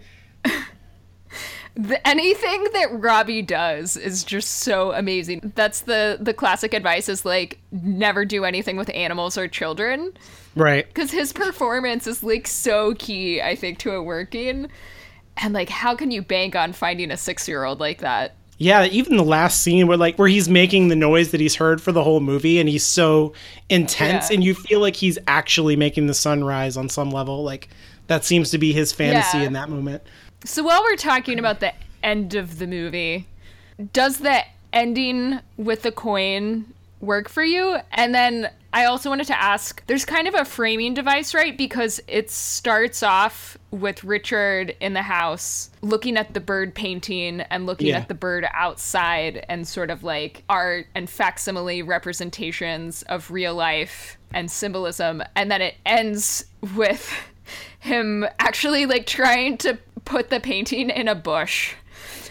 the, 1.76 2.08
anything 2.08 2.64
that 2.74 2.88
Robbie 2.92 3.42
does 3.42 3.96
is 3.98 4.24
just 4.24 4.50
so 4.50 4.92
amazing. 4.92 5.54
That's 5.56 5.82
the 5.82 6.18
the 6.20 6.34
classic 6.34 6.74
advice 6.74 7.08
is 7.10 7.24
like 7.26 7.60
never 7.72 8.26
do 8.26 8.44
anything 8.46 8.78
with 8.78 8.90
animals 8.94 9.38
or 9.38 9.48
children 9.48 10.14
Right. 10.56 10.86
because 10.88 11.12
his 11.12 11.32
performance 11.32 12.08
is 12.08 12.24
like 12.24 12.48
so 12.48 12.94
key. 12.96 13.42
I 13.42 13.56
think 13.56 13.80
to 13.80 13.96
it 13.96 14.02
working. 14.02 14.68
And 15.38 15.54
like, 15.54 15.70
how 15.70 15.96
can 15.96 16.12
you 16.12 16.22
bank 16.22 16.56
on 16.56 16.74
finding 16.74 17.10
a 17.10 17.18
six 17.18 17.48
year 17.48 17.64
old 17.64 17.80
like 17.80 18.00
that? 18.00 18.36
Yeah, 18.62 18.86
even 18.86 19.18
the 19.18 19.24
last 19.24 19.64
scene 19.64 19.88
where 19.88 19.98
like 19.98 20.18
where 20.20 20.28
he's 20.28 20.48
making 20.48 20.90
the 20.90 20.96
noise 20.96 21.32
that 21.32 21.42
he's 21.42 21.56
heard 21.56 21.82
for 21.82 21.92
the 21.92 22.04
whole 22.04 22.20
movie 22.20 22.60
and 22.60 22.70
he's 22.70 22.86
so 22.86 23.34
intense 23.70 24.30
Yeah. 24.30 24.36
and 24.36 24.44
you 24.44 24.54
feel 24.54 24.80
like 24.80 24.96
he's 24.96 25.18
actually 25.28 25.76
making 25.76 26.06
the 26.06 26.14
sunrise 26.14 26.78
on 26.78 26.88
some 26.88 27.10
level. 27.10 27.44
Like 27.44 27.70
that 28.06 28.24
seems 28.24 28.52
to 28.52 28.60
be 28.60 28.72
his 28.72 28.92
fantasy 28.94 29.40
Yeah. 29.40 29.46
in 29.46 29.54
that 29.54 29.70
moment. 29.70 30.04
So 30.46 30.62
while 30.62 30.84
we're 30.84 30.96
talking 30.96 31.40
about 31.40 31.60
the 31.60 31.74
end 32.04 32.36
of 32.36 32.60
the 32.60 32.68
movie, 32.68 33.26
does 33.94 34.20
the 34.20 34.44
ending 34.72 35.40
with 35.58 35.82
the 35.82 35.92
coin 35.92 36.66
work 37.00 37.30
for 37.30 37.44
you? 37.44 37.80
And 37.94 38.14
then 38.14 38.48
I 38.74 38.86
also 38.86 39.10
wanted 39.10 39.28
to 39.28 39.42
ask 39.42 39.86
there's 39.88 40.06
kind 40.06 40.28
of 40.30 40.34
a 40.36 40.46
framing 40.46 40.94
device, 40.94 41.34
right? 41.34 41.58
Because 41.58 42.00
it 42.08 42.32
starts 42.32 43.04
off 43.04 43.58
with 43.72 44.04
Richard 44.04 44.76
in 44.80 44.94
the 44.94 45.02
house 45.02 45.70
looking 45.82 46.16
at 46.16 46.34
the 46.34 46.40
bird 46.40 46.74
painting 46.74 47.42
and 47.42 47.66
looking 47.66 47.88
Yeah. 47.88 47.98
at 47.98 48.08
the 48.08 48.14
bird 48.14 48.46
outside 48.54 49.46
and 49.50 49.68
sort 49.68 49.90
of 49.90 50.04
like 50.04 50.44
art 50.48 50.88
and 50.96 51.10
facsimile 51.10 51.82
representations 51.84 53.04
of 53.04 53.30
real 53.30 53.56
life 53.56 54.18
and 54.34 54.50
symbolism. 54.50 55.22
And 55.36 55.52
then 55.52 55.62
it 55.62 55.76
ends 55.86 56.46
with 56.76 57.14
him 57.80 58.26
actually 58.40 58.86
like 58.86 59.06
trying 59.06 59.58
to 59.58 59.78
put 60.06 60.30
the 60.30 60.40
painting 60.40 60.90
in 60.90 61.08
a 61.10 61.16
bush 61.16 61.74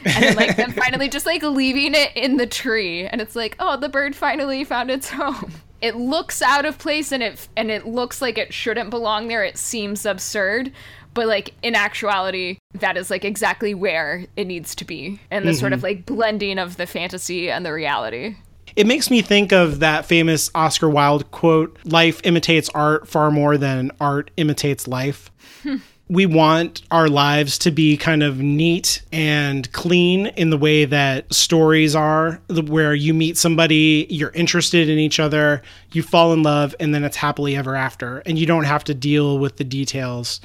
and 0.04 0.24
then 0.24 0.36
like 0.36 0.56
them 0.56 0.72
finally 0.76 1.08
just 1.08 1.26
like 1.26 1.42
leaving 1.42 1.94
it 1.94 2.10
in 2.16 2.36
the 2.38 2.46
tree 2.46 3.06
and 3.06 3.20
it's 3.20 3.36
like 3.36 3.54
oh 3.58 3.76
the 3.76 3.88
bird 3.88 4.16
finally 4.16 4.64
found 4.64 4.90
its 4.90 5.10
home 5.10 5.52
it 5.80 5.96
looks 5.96 6.42
out 6.42 6.64
of 6.64 6.78
place 6.78 7.12
and 7.12 7.22
it 7.22 7.48
and 7.56 7.70
it 7.70 7.86
looks 7.86 8.20
like 8.20 8.38
it 8.38 8.52
shouldn't 8.52 8.90
belong 8.90 9.28
there. 9.28 9.44
It 9.44 9.56
seems 9.56 10.04
absurd 10.06 10.72
but 11.14 11.26
like 11.26 11.54
in 11.62 11.74
actuality 11.74 12.58
that 12.74 12.96
is 12.96 13.10
like 13.10 13.24
exactly 13.24 13.74
where 13.74 14.24
it 14.36 14.46
needs 14.46 14.74
to 14.76 14.84
be 14.84 15.20
and 15.30 15.46
the 15.46 15.54
sort 15.54 15.72
of 15.72 15.78
mm-hmm. 15.78 15.86
like 15.86 16.06
blending 16.06 16.58
of 16.58 16.76
the 16.76 16.86
fantasy 16.86 17.50
and 17.50 17.64
the 17.64 17.72
reality. 17.72 18.36
It 18.76 18.86
makes 18.86 19.10
me 19.10 19.20
think 19.20 19.52
of 19.52 19.80
that 19.80 20.04
famous 20.04 20.50
Oscar 20.54 20.88
Wilde 20.88 21.30
quote, 21.32 21.76
life 21.84 22.20
imitates 22.24 22.68
art 22.70 23.08
far 23.08 23.30
more 23.30 23.58
than 23.58 23.90
art 24.00 24.30
imitates 24.36 24.86
life. 24.86 25.30
we 26.10 26.26
want 26.26 26.82
our 26.90 27.08
lives 27.08 27.56
to 27.56 27.70
be 27.70 27.96
kind 27.96 28.24
of 28.24 28.40
neat 28.40 29.00
and 29.12 29.70
clean 29.70 30.26
in 30.26 30.50
the 30.50 30.58
way 30.58 30.84
that 30.84 31.32
stories 31.32 31.94
are, 31.94 32.40
where 32.66 32.92
you 32.96 33.14
meet 33.14 33.38
somebody, 33.38 34.08
you're 34.10 34.32
interested 34.32 34.88
in 34.88 34.98
each 34.98 35.20
other, 35.20 35.62
you 35.92 36.02
fall 36.02 36.32
in 36.32 36.42
love, 36.42 36.74
and 36.80 36.92
then 36.92 37.04
it's 37.04 37.16
happily 37.16 37.54
ever 37.54 37.76
after. 37.76 38.18
And 38.26 38.40
you 38.40 38.44
don't 38.44 38.64
have 38.64 38.82
to 38.84 38.94
deal 38.94 39.38
with 39.38 39.56
the 39.56 39.62
details. 39.62 40.40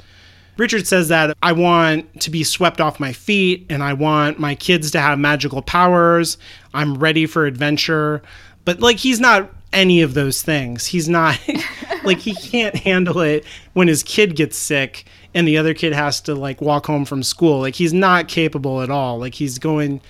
Richard 0.56 0.86
says 0.86 1.08
that 1.08 1.36
I 1.42 1.50
want 1.50 2.20
to 2.20 2.30
be 2.30 2.44
swept 2.44 2.80
off 2.80 3.00
my 3.00 3.12
feet 3.12 3.66
and 3.68 3.82
I 3.82 3.92
want 3.92 4.38
my 4.38 4.54
kids 4.54 4.92
to 4.92 5.00
have 5.00 5.18
magical 5.18 5.62
powers. 5.62 6.38
I'm 6.74 6.94
ready 6.94 7.26
for 7.26 7.44
adventure. 7.44 8.22
But 8.64 8.78
like 8.78 8.98
he's 8.98 9.18
not 9.18 9.50
any 9.72 10.00
of 10.00 10.14
those 10.14 10.42
things. 10.42 10.86
He's 10.86 11.08
not 11.08 11.38
like 12.04 12.18
he 12.18 12.34
can't 12.34 12.76
handle 12.76 13.20
it 13.20 13.44
when 13.72 13.88
his 13.88 14.04
kid 14.04 14.36
gets 14.36 14.56
sick 14.56 15.06
and 15.36 15.46
the 15.46 15.58
other 15.58 15.74
kid 15.74 15.92
has 15.92 16.20
to 16.22 16.34
like 16.34 16.62
walk 16.62 16.86
home 16.86 17.04
from 17.04 17.22
school. 17.22 17.60
Like 17.60 17.74
he's 17.74 17.92
not 17.92 18.26
capable 18.26 18.80
at 18.80 18.90
all. 18.90 19.18
Like 19.18 19.34
he's 19.34 19.58
going 19.58 20.00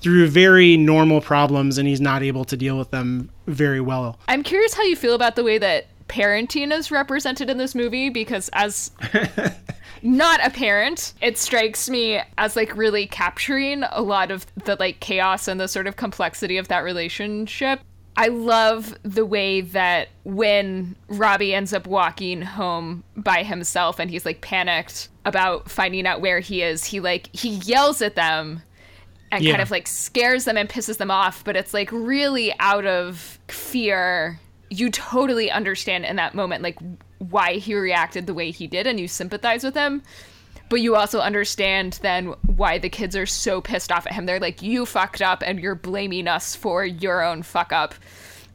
through 0.00 0.28
very 0.28 0.76
normal 0.76 1.20
problems 1.20 1.76
and 1.76 1.88
he's 1.88 2.00
not 2.00 2.22
able 2.22 2.44
to 2.44 2.56
deal 2.56 2.78
with 2.78 2.92
them 2.92 3.28
very 3.48 3.80
well. 3.80 4.16
I'm 4.28 4.44
curious 4.44 4.74
how 4.74 4.84
you 4.84 4.94
feel 4.94 5.14
about 5.14 5.34
the 5.34 5.42
way 5.42 5.58
that 5.58 5.86
parenting 6.08 6.72
is 6.72 6.92
represented 6.92 7.50
in 7.50 7.58
this 7.58 7.74
movie 7.74 8.10
because 8.10 8.48
as 8.52 8.92
not 10.02 10.38
a 10.46 10.50
parent 10.50 11.14
it 11.20 11.36
strikes 11.36 11.90
me 11.90 12.20
as 12.38 12.54
like 12.54 12.76
really 12.76 13.08
capturing 13.08 13.82
a 13.90 14.00
lot 14.00 14.30
of 14.30 14.46
the 14.66 14.76
like 14.78 15.00
chaos 15.00 15.48
and 15.48 15.58
the 15.58 15.66
sort 15.66 15.88
of 15.88 15.96
complexity 15.96 16.58
of 16.58 16.68
that 16.68 16.84
relationship 16.84 17.80
I 18.16 18.28
love 18.28 18.96
the 19.02 19.26
way 19.26 19.60
that 19.60 20.08
when 20.24 20.96
Robbie 21.08 21.54
ends 21.54 21.72
up 21.74 21.86
walking 21.86 22.40
home 22.40 23.04
by 23.16 23.42
himself 23.42 23.98
and 23.98 24.10
he's 24.10 24.24
like 24.24 24.40
panicked 24.40 25.08
about 25.26 25.70
finding 25.70 26.06
out 26.06 26.20
where 26.20 26.40
he 26.40 26.62
is, 26.62 26.84
he 26.84 27.00
like 27.00 27.28
he 27.36 27.50
yells 27.50 28.00
at 28.00 28.14
them 28.14 28.62
and 29.30 29.44
Yeah. 29.44 29.52
kind 29.52 29.62
of 29.62 29.70
like 29.70 29.86
scares 29.86 30.44
them 30.46 30.56
and 30.56 30.68
pisses 30.68 30.96
them 30.96 31.10
off, 31.10 31.44
but 31.44 31.56
it's 31.56 31.74
like 31.74 31.90
really 31.92 32.54
out 32.58 32.86
of 32.86 33.38
fear. 33.48 34.40
You 34.70 34.90
totally 34.90 35.50
understand 35.50 36.06
in 36.06 36.16
that 36.16 36.34
moment 36.34 36.62
like 36.62 36.78
why 37.18 37.54
he 37.54 37.74
reacted 37.74 38.26
the 38.26 38.34
way 38.34 38.50
he 38.50 38.66
did 38.66 38.86
and 38.86 38.98
you 38.98 39.08
sympathize 39.08 39.62
with 39.62 39.74
him 39.74 40.02
but 40.68 40.80
you 40.80 40.96
also 40.96 41.20
understand 41.20 41.98
then 42.02 42.34
why 42.56 42.78
the 42.78 42.88
kids 42.88 43.16
are 43.16 43.26
so 43.26 43.60
pissed 43.60 43.92
off 43.92 44.06
at 44.06 44.12
him. 44.12 44.26
They're 44.26 44.40
like, 44.40 44.62
you 44.62 44.86
fucked 44.86 45.22
up 45.22 45.42
and 45.44 45.60
you're 45.60 45.74
blaming 45.74 46.28
us 46.28 46.56
for 46.56 46.84
your 46.84 47.22
own 47.22 47.42
fuck 47.42 47.72
up. 47.72 47.94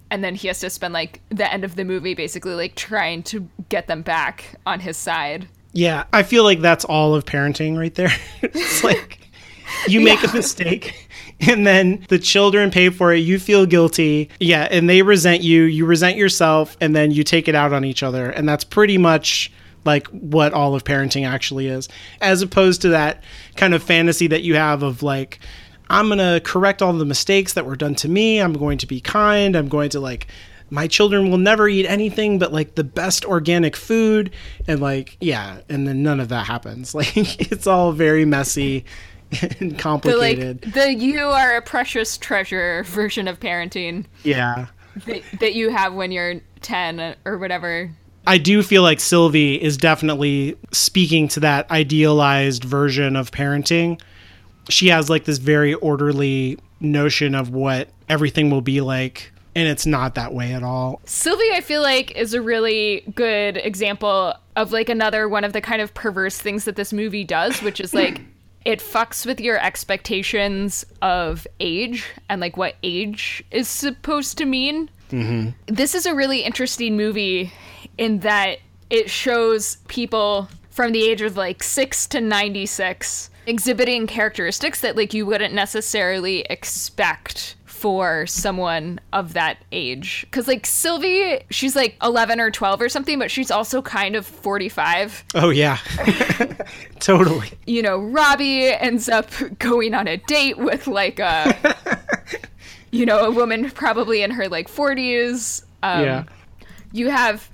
And 0.10 0.24
then 0.24 0.36
he 0.36 0.48
has 0.50 0.60
to 0.60 0.70
spend 0.70 0.94
like 0.94 1.22
the 1.30 1.52
end 1.52 1.64
of 1.64 1.76
the 1.76 1.86
movie 1.86 2.14
basically 2.14 2.54
like 2.54 2.76
trying 2.76 3.24
to 3.24 3.48
get 3.70 3.88
them 3.88 4.02
back 4.02 4.60
on 4.66 4.82
his 4.82 4.98
side. 4.98 5.48
Yeah, 5.74 6.04
I 6.12 6.24
feel 6.24 6.44
like 6.44 6.60
that's 6.60 6.84
all 6.84 7.16
of 7.16 7.26
parenting 7.26 7.78
right 7.78 7.96
there. 7.96 8.12
it's 8.42 8.84
like 8.84 9.20
you 9.88 10.02
make 10.02 10.22
a 10.24 10.34
mistake 10.36 11.08
and 11.40 11.66
then 11.66 12.06
the 12.10 12.20
children 12.20 12.72
pay 12.72 12.90
for 12.90 13.14
it, 13.14 13.20
you 13.20 13.40
feel 13.40 13.66
guilty. 13.66 14.30
Yeah, 14.40 14.68
and 14.70 14.90
they 14.90 15.02
resent 15.02 15.44
you, 15.44 15.64
you 15.64 15.86
resent 15.86 16.18
yourself 16.18 16.76
and 16.82 16.94
then 16.94 17.12
you 17.12 17.24
take 17.24 17.48
it 17.48 17.56
out 17.56 17.72
on 17.72 17.86
each 17.86 18.04
other. 18.04 18.30
And 18.30 18.50
that's 18.50 18.66
pretty 18.66 18.98
much 18.98 19.52
like 19.86 20.08
what 20.08 20.54
all 20.54 20.76
of 20.76 20.84
parenting 20.84 21.28
actually 21.28 21.68
is. 21.68 21.90
As 22.20 22.42
opposed 22.42 22.82
to 22.82 22.90
that 22.90 23.24
kind 23.56 23.74
of 23.74 23.84
fantasy 23.84 24.28
that 24.28 24.44
you 24.44 24.56
have 24.56 24.84
of 24.84 25.04
like 25.04 25.40
I'm 25.90 26.08
going 26.08 26.20
to 26.20 26.40
correct 26.44 26.82
all 26.82 26.94
the 26.94 27.06
mistakes 27.06 27.54
that 27.54 27.66
were 27.66 27.76
done 27.76 27.96
to 27.96 28.08
me. 28.08 28.40
I'm 28.40 28.54
going 28.54 28.78
to 28.78 28.88
be 28.88 29.02
kind. 29.02 29.58
I'm 29.58 29.68
going 29.68 29.90
to 29.90 30.00
like 30.00 30.28
my 30.70 30.88
children 30.88 31.30
will 31.30 31.38
never 31.38 31.68
eat 31.68 31.86
anything 31.86 32.40
but 32.40 32.54
like 32.54 32.76
the 32.76 32.84
best 32.84 33.26
organic 33.26 33.76
food 33.76 34.32
and 34.68 34.80
like 34.80 35.18
yeah, 35.20 35.60
and 35.70 35.88
then 35.88 36.02
none 36.02 36.20
of 36.20 36.30
that 36.30 36.48
happens. 36.48 36.96
Like 37.02 37.52
it's 37.52 37.68
all 37.68 37.92
very 37.92 38.26
messy 38.26 38.86
and 39.60 39.78
complicated. 39.78 40.62
The 40.62 40.68
like 40.68 40.74
the 40.74 40.94
you 40.94 41.26
are 41.26 41.58
a 41.58 41.62
precious 41.62 42.18
treasure 42.18 42.84
version 42.84 43.28
of 43.28 43.40
parenting 43.40 44.06
yeah. 44.24 44.68
that, 45.06 45.24
that 45.40 45.56
you 45.56 45.70
have 45.70 45.94
when 45.94 46.12
you're 46.12 46.42
10 46.62 47.16
or 47.26 47.38
whatever. 47.38 47.92
I 48.28 48.38
do 48.38 48.62
feel 48.62 48.84
like 48.84 49.00
Sylvie 49.00 49.62
is 49.62 49.78
definitely 49.78 50.58
speaking 50.72 51.28
to 51.30 51.40
that 51.40 51.70
idealized 51.72 52.64
version 52.64 53.16
of 53.16 53.32
parenting. 53.32 54.00
She 54.70 54.88
has 54.88 55.10
like 55.10 55.26
this 55.26 55.40
very 55.40 55.74
orderly 55.76 56.60
notion 56.80 57.34
of 57.34 57.50
what 57.50 57.90
everything 58.10 58.50
will 58.52 58.62
be 58.62 58.82
like, 58.82 59.32
and 59.56 59.68
it's 59.68 59.86
not 59.86 60.16
that 60.16 60.34
way 60.34 60.54
at 60.54 60.64
all. 60.64 61.02
Sylvie, 61.06 61.52
I 61.54 61.62
feel 61.62 61.82
like, 61.82 62.12
is 62.12 62.34
a 62.34 62.42
really 62.42 63.04
good 63.16 63.58
example 63.58 64.36
of 64.56 64.72
like 64.72 64.90
another 64.90 65.28
one 65.28 65.44
of 65.44 65.54
the 65.54 65.62
kind 65.62 65.82
of 65.82 65.94
perverse 65.94 66.38
things 66.38 66.66
that 66.66 66.76
this 66.76 66.94
movie 66.94 67.24
does, 67.24 67.62
which 67.62 67.80
is 67.80 67.94
like 67.94 68.22
it 68.66 68.80
fucks 68.80 69.26
with 69.26 69.42
your 69.42 69.60
expectations 69.60 70.86
of 71.02 71.48
age 71.60 72.06
and 72.30 72.40
like 72.40 72.56
what 72.56 72.76
age 72.84 73.44
is 73.50 73.68
supposed 73.68 74.38
to 74.38 74.46
mean. 74.46 74.90
Mm-hmm. 75.10 75.50
This 75.66 75.96
is 75.96 76.06
a 76.06 76.14
really 76.14 76.42
interesting 76.44 76.96
movie 76.96 77.52
in 77.98 78.20
that 78.20 78.60
it 78.90 79.10
shows 79.10 79.78
people 79.88 80.48
from 80.70 80.92
the 80.92 81.08
age 81.08 81.22
of 81.22 81.38
like 81.38 81.64
6 81.64 82.08
to 82.08 82.22
96 82.22 83.30
exhibiting 83.48 84.08
characteristics 84.08 84.82
that 84.82 84.96
like 84.96 85.14
you 85.14 85.26
wouldn't 85.26 85.54
necessarily 85.54 86.42
expect 86.50 87.56
for 87.66 88.28
someone 88.28 89.00
of 89.12 89.34
that 89.34 89.58
age 89.72 90.26
cuz 90.30 90.48
like 90.48 90.66
Sylvie 90.68 91.40
she's 91.50 91.76
like 91.76 91.96
11 92.04 92.40
or 92.40 92.52
12 92.52 92.80
or 92.82 92.90
something 92.90 93.18
but 93.18 93.32
she's 93.32 93.50
also 93.50 93.82
kind 93.82 94.16
of 94.16 94.26
45 94.26 95.26
Oh 95.34 95.50
yeah. 95.50 95.78
totally. 97.00 97.50
you 97.66 97.82
know, 97.82 97.98
Robbie 97.98 98.68
ends 98.68 99.10
up 99.10 99.30
going 99.60 99.94
on 99.96 100.08
a 100.08 100.18
date 100.18 100.58
with 100.58 100.86
like 100.88 101.20
a, 101.20 101.76
you 102.92 103.06
know, 103.06 103.26
a 103.26 103.32
woman 103.32 103.72
probably 103.72 104.22
in 104.22 104.32
her 104.32 104.48
like 104.48 104.68
40s. 104.70 105.64
Um, 105.84 106.04
yeah. 106.04 106.24
You 106.92 107.10
have 107.10 107.50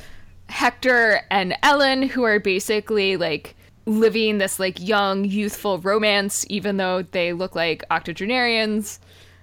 Hector 0.57 1.21
and 1.29 1.55
Ellen 1.61 2.01
who 2.01 2.23
are 2.23 2.39
basically 2.39 3.15
like 3.15 3.55
living 3.85 4.39
this 4.39 4.59
like 4.59 4.81
young, 4.81 5.23
youthful 5.23 5.77
romance, 5.77 6.47
even 6.49 6.77
though 6.77 7.03
they 7.03 7.31
look 7.31 7.55
like 7.55 7.83
octogenarians. 7.91 8.99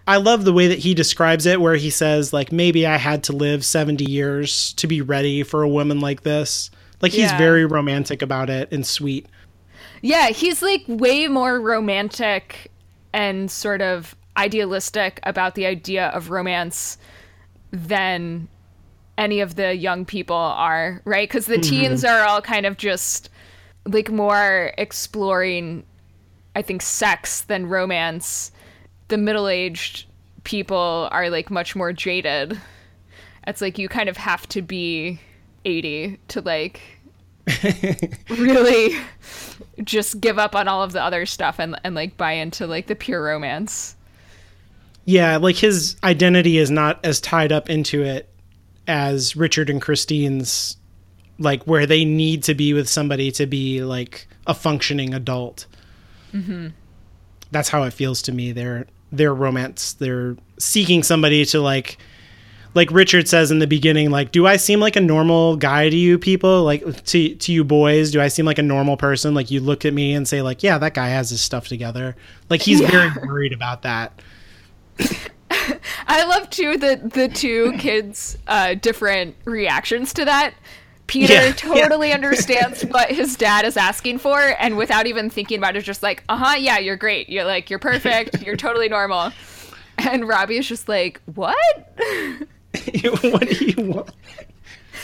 I 0.09 0.17
love 0.17 0.45
the 0.45 0.53
way 0.53 0.67
that 0.67 0.81
he 0.81 0.93
describes 0.93 1.47
it 1.47 1.61
where 1.61 1.77
he 1.77 1.89
says 1.89 2.33
like 2.33 2.51
maybe 2.51 2.85
I 2.85 2.97
had 2.97 3.23
to 3.25 3.33
live 3.33 3.65
70 3.65 4.05
years 4.11 4.73
to 4.73 4.89
be 4.89 5.01
ready 5.03 5.45
for 5.45 5.63
a 5.63 5.69
woman 5.69 6.01
like 6.01 6.25
this. 6.25 6.69
Like 7.01 7.13
he's 7.13 7.31
Yeah. 7.31 7.39
very 7.39 7.65
romantic 7.65 8.21
about 8.21 8.51
it 8.51 8.73
and 8.73 8.85
sweet. 8.85 9.27
Yeah, 10.03 10.31
he's 10.31 10.63
like 10.63 10.83
way 10.89 11.29
more 11.29 11.61
romantic 11.61 12.73
and 13.13 13.49
sort 13.49 13.81
of 13.83 14.17
idealistic 14.37 15.21
about 15.23 15.55
the 15.55 15.65
idea 15.67 16.09
of 16.09 16.31
romance 16.31 16.99
than 17.71 18.49
any 19.17 19.41
of 19.41 19.55
the 19.57 19.75
young 19.75 20.05
people 20.05 20.37
are, 20.37 21.01
right? 21.05 21.29
Because 21.29 21.47
the 21.47 21.55
mm-hmm. 21.55 21.71
teens 21.71 22.05
are 22.05 22.25
all 22.25 22.41
kind 22.41 22.67
of 22.67 22.77
just 22.77 23.31
like 23.87 24.11
more 24.11 24.73
exploring, 24.79 25.85
I 26.57 26.63
think, 26.63 26.83
sex 26.83 27.43
than 27.43 27.67
romance. 27.67 28.51
The 29.09 29.19
middle 29.19 29.49
aged 29.49 30.07
people 30.45 31.09
are 31.13 31.31
like 31.31 31.51
much 31.51 31.77
more 31.77 31.93
jaded. 31.93 32.61
It's 33.47 33.61
like 33.61 33.79
you 33.79 33.89
kind 33.89 34.09
of 34.09 34.17
have 34.17 34.49
to 34.49 34.63
be 34.63 35.21
80 35.65 36.19
to 36.29 36.41
like 36.41 36.81
really 38.31 38.97
just 39.83 40.21
give 40.21 40.39
up 40.39 40.55
on 40.55 40.67
all 40.67 40.83
of 40.83 40.93
the 40.93 41.03
other 41.03 41.27
stuff 41.27 41.59
and, 41.59 41.79
and 41.85 41.95
like 41.95 42.17
buy 42.17 42.33
into 42.33 42.67
like 42.67 42.87
the 42.87 42.95
pure 42.95 43.23
romance. 43.23 43.97
Yeah, 45.05 45.37
like 45.37 45.57
his 45.57 45.97
identity 46.03 46.57
is 46.57 46.71
not 46.71 47.05
as 47.05 47.21
tied 47.21 47.53
up 47.53 47.69
into 47.69 48.03
it 48.03 48.29
as 48.87 49.37
Richard 49.37 49.71
and 49.71 49.81
Christine's 49.81 50.77
like 51.39 51.65
where 51.65 51.87
they 51.87 52.05
need 52.05 52.43
to 52.45 52.55
be 52.55 52.73
with 52.73 52.89
somebody 52.89 53.31
to 53.33 53.47
be 53.47 53.83
like 53.83 54.29
a 54.47 54.55
functioning 54.55 55.15
adult. 55.15 55.67
Mm-hmm. 56.33 56.69
That's 57.51 57.69
how 57.69 57.83
it 57.85 57.93
feels 57.93 58.23
to 58.23 58.33
me. 58.33 58.53
They're 58.53 58.87
they're 59.13 59.35
romance. 59.35 59.95
They're 59.95 60.37
seeking 60.59 61.03
somebody 61.03 61.45
to 61.47 61.61
like 61.61 61.99
like 62.75 62.91
Richard 62.91 63.29
says 63.29 63.53
in 63.53 63.61
the 63.61 63.69
beginning, 63.69 64.11
like, 64.11 64.33
do 64.33 64.47
I 64.47 64.57
seem 64.57 64.81
like 64.81 64.97
a 64.97 65.01
normal 65.01 65.57
guy 65.57 65.89
to 65.89 65.97
you 65.97 66.19
people? 66.19 66.65
Like 66.65 67.05
to 67.05 67.35
to 67.35 67.53
you 67.53 67.65
boys, 67.65 68.11
do 68.11 68.21
I 68.21 68.29
seem 68.29 68.47
like 68.47 68.59
a 68.59 68.63
normal 68.63 68.97
person? 68.97 69.35
Like 69.35 69.51
you 69.51 69.61
look 69.61 69.85
at 69.85 69.95
me 69.95 70.15
and 70.15 70.27
say, 70.27 70.43
like, 70.43 70.63
yeah, 70.63 70.79
that 70.79 70.95
guy 70.95 71.09
has 71.09 71.31
his 71.31 71.41
stuff 71.41 71.69
together. 71.69 72.17
Like 72.51 72.63
he's 72.63 72.81
very 72.81 73.11
worried 73.27 73.53
about 73.53 73.83
that. 73.83 74.21
I 76.07 76.25
love 76.25 76.51
too 76.51 76.77
the 76.77 76.97
the 76.97 77.29
two 77.29 77.73
kids' 77.79 78.37
uh, 78.47 78.75
different 78.75 79.37
reactions 79.45 80.13
to 80.15 80.25
that. 80.25 80.55
Peter 81.07 81.35
Yeah, 81.35 81.45
yeah. 81.47 81.53
totally 81.53 82.13
understands 82.13 82.83
what 82.87 83.11
his 83.11 83.37
dad 83.37 83.67
is 83.67 83.77
asking 83.77 84.19
for, 84.19 84.41
and 84.59 84.77
without 84.79 85.07
even 85.07 85.29
thinking 85.29 85.59
about 85.59 85.77
it, 85.77 85.81
is 85.81 85.85
just 85.85 86.03
like, 86.03 86.25
uh 86.31 86.37
huh, 86.37 86.57
yeah, 86.59 86.79
you're 86.79 86.97
great. 86.97 87.29
You're 87.29 87.45
like, 87.45 87.69
you're 87.69 87.79
perfect. 87.79 88.43
You're 88.47 88.57
totally 88.57 88.89
normal. 88.89 89.31
And 89.99 90.27
Robbie 90.27 90.57
is 90.57 90.67
just 90.67 90.89
like, 90.89 91.21
what? 91.35 91.57
what 93.23 93.49
do 93.49 93.65
you 93.67 93.83
want? 93.93 94.11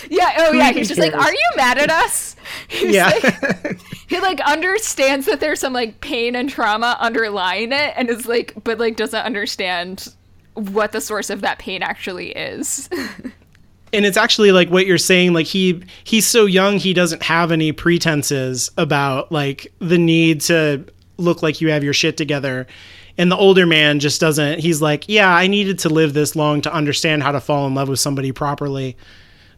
Yeah. 0.09 0.35
Oh, 0.39 0.53
yeah. 0.53 0.73
He's 0.73 0.89
just 0.89 0.99
like, 1.01 1.15
"Are 1.15 1.31
you 1.31 1.51
mad 1.57 1.77
at 1.79 1.91
us?" 1.91 2.35
He's 2.69 2.95
yeah. 2.95 3.11
like- 3.23 3.79
he 4.09 4.19
like 4.21 4.41
understands 4.41 5.27
that 5.27 5.41
there's 5.41 5.61
some 5.61 5.73
like 5.75 6.01
pain 6.01 6.35
and 6.35 6.49
trauma 6.49 6.97
underlying 6.99 7.73
it, 7.73 7.93
and 7.97 8.09
is 8.09 8.27
like, 8.27 8.55
but 8.65 8.79
like 8.79 8.97
doesn't 8.97 9.21
understand 9.25 10.09
what 10.55 10.93
the 10.93 11.01
source 11.01 11.31
of 11.31 11.41
that 11.41 11.59
pain 11.59 11.83
actually 11.83 12.31
is. 12.31 12.89
and 13.93 14.07
it's 14.07 14.17
actually 14.17 14.53
like 14.53 14.71
what 14.71 14.87
you're 14.87 14.99
saying 14.99 15.33
like 15.33 15.47
he 15.47 15.83
he's 16.05 16.27
so 16.27 16.47
young 16.47 16.79
he 16.79 16.93
doesn't 16.93 17.23
have 17.23 17.51
any 17.51 17.73
pretenses 17.73 18.71
about 18.77 19.31
like 19.33 19.73
the 19.79 19.99
need 19.99 20.41
to 20.41 20.85
look 21.17 21.43
like 21.43 21.61
you 21.61 21.71
have 21.71 21.85
your 21.85 21.95
shit 21.95 22.17
together. 22.17 22.67
And 23.19 23.31
the 23.31 23.37
older 23.37 23.67
man 23.67 24.01
just 24.01 24.21
doesn't 24.21 24.61
he's 24.61 24.81
like 24.81 25.09
yeah 25.09 25.35
i 25.35 25.47
needed 25.47 25.79
to 25.81 25.89
live 25.89 26.15
this 26.15 26.35
long 26.35 26.63
to 26.63 26.73
understand 26.73 27.23
how 27.23 27.33
to 27.33 27.41
fall 27.41 27.67
in 27.67 27.75
love 27.75 27.89
with 27.89 28.01
somebody 28.01 28.33
properly. 28.33 28.97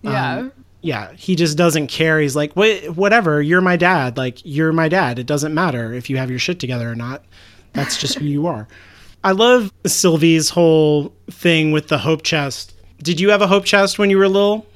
Yeah. 0.02 0.36
Um, 0.38 0.52
yeah 0.80 1.12
he 1.12 1.36
just 1.36 1.56
doesn't 1.56 1.88
care. 1.88 2.20
He's 2.20 2.36
like 2.36 2.52
what 2.54 2.96
whatever 2.96 3.40
you're 3.40 3.60
my 3.60 3.76
dad. 3.76 4.16
Like 4.16 4.40
you're 4.44 4.72
my 4.72 4.88
dad. 4.88 5.18
It 5.18 5.26
doesn't 5.26 5.54
matter 5.54 5.92
if 5.92 6.10
you 6.10 6.16
have 6.16 6.30
your 6.30 6.38
shit 6.38 6.58
together 6.58 6.90
or 6.90 6.96
not. 6.96 7.24
That's 7.72 7.96
just 7.96 8.18
who 8.18 8.26
you 8.26 8.46
are 8.46 8.66
i 9.24 9.32
love 9.32 9.72
sylvie's 9.86 10.50
whole 10.50 11.12
thing 11.30 11.72
with 11.72 11.88
the 11.88 11.98
hope 11.98 12.22
chest 12.22 12.74
did 13.02 13.20
you 13.20 13.30
have 13.30 13.42
a 13.42 13.46
hope 13.46 13.64
chest 13.64 13.98
when 13.98 14.10
you 14.10 14.18
were 14.18 14.28
little 14.28 14.66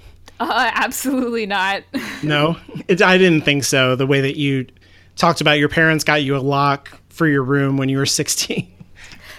Uh, 0.40 0.70
absolutely 0.74 1.46
not. 1.46 1.82
no 2.22 2.56
it, 2.88 3.00
i 3.02 3.16
didn't 3.18 3.42
think 3.44 3.64
so 3.64 3.96
the 3.96 4.06
way 4.06 4.20
that 4.20 4.36
you 4.36 4.66
talked 5.16 5.40
about 5.40 5.58
your 5.58 5.68
parents 5.68 6.04
got 6.04 6.22
you 6.22 6.36
a 6.36 6.38
lock 6.38 7.00
for 7.08 7.26
your 7.26 7.42
room 7.42 7.76
when 7.76 7.88
you 7.88 7.98
were 7.98 8.06
16 8.20 8.72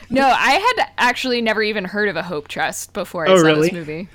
No, 0.09 0.25
I 0.25 0.51
had 0.77 0.87
actually 0.97 1.41
never 1.41 1.61
even 1.61 1.83
heard 1.83 2.07
of 2.07 2.15
a 2.15 2.23
Hope 2.23 2.47
chest 2.47 2.93
before 2.93 3.27
I 3.27 3.31
Oh, 3.33 3.37
saw 3.37 3.43
really? 3.45 3.67
this 3.67 3.73
movie. 3.73 4.07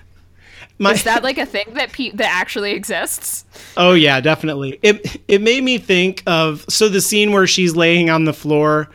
My, 0.79 0.93
Is 0.93 1.05
that 1.05 1.23
like 1.23 1.37
a 1.37 1.45
thing 1.45 1.67
that 1.75 1.93
pe- 1.93 2.13
that 2.13 2.31
actually 2.35 2.73
exists? 2.73 3.45
Oh 3.77 3.93
yeah, 3.93 4.19
definitely. 4.23 4.79
It 4.83 5.21
it 5.29 5.43
made 5.43 5.63
me 5.63 5.77
think 5.77 6.23
of 6.27 6.65
so 6.67 6.89
the 6.89 7.03
scene 7.03 7.31
where 7.31 7.47
she's 7.47 7.77
laying 7.77 8.09
on 8.09 8.25
the 8.25 8.33
floor 8.33 8.89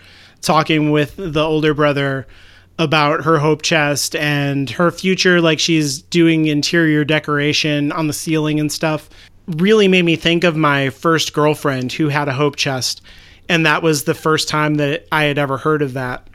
talking 0.48 0.92
with 0.92 1.14
the 1.18 1.44
older 1.44 1.74
brother 1.74 2.26
about 2.80 3.24
her 3.26 3.38
hope 3.38 3.62
chest 3.62 4.16
and 4.16 4.70
her 4.70 4.92
future 4.92 5.42
like 5.42 5.60
she's 5.60 6.02
doing 6.02 6.46
interior 6.46 7.04
decoration 7.04 7.92
on 7.92 8.08
the 8.08 8.14
ceiling 8.14 8.60
and 8.60 8.72
stuff 8.72 9.10
really 9.48 9.88
made 9.88 10.04
me 10.04 10.16
think 10.16 10.44
of 10.44 10.56
my 10.56 10.90
first 10.90 11.34
girlfriend 11.34 11.92
who 11.92 12.08
had 12.08 12.28
a 12.28 12.34
hope 12.34 12.56
chest. 12.56 13.02
And 13.50 13.66
that 13.66 13.84
was 13.84 14.04
the 14.04 14.14
first 14.14 14.48
time 14.48 14.76
that 14.76 15.06
I 15.12 15.24
had 15.24 15.38
ever 15.38 15.58
heard 15.58 15.82
of 15.82 15.94
that. 15.94 16.28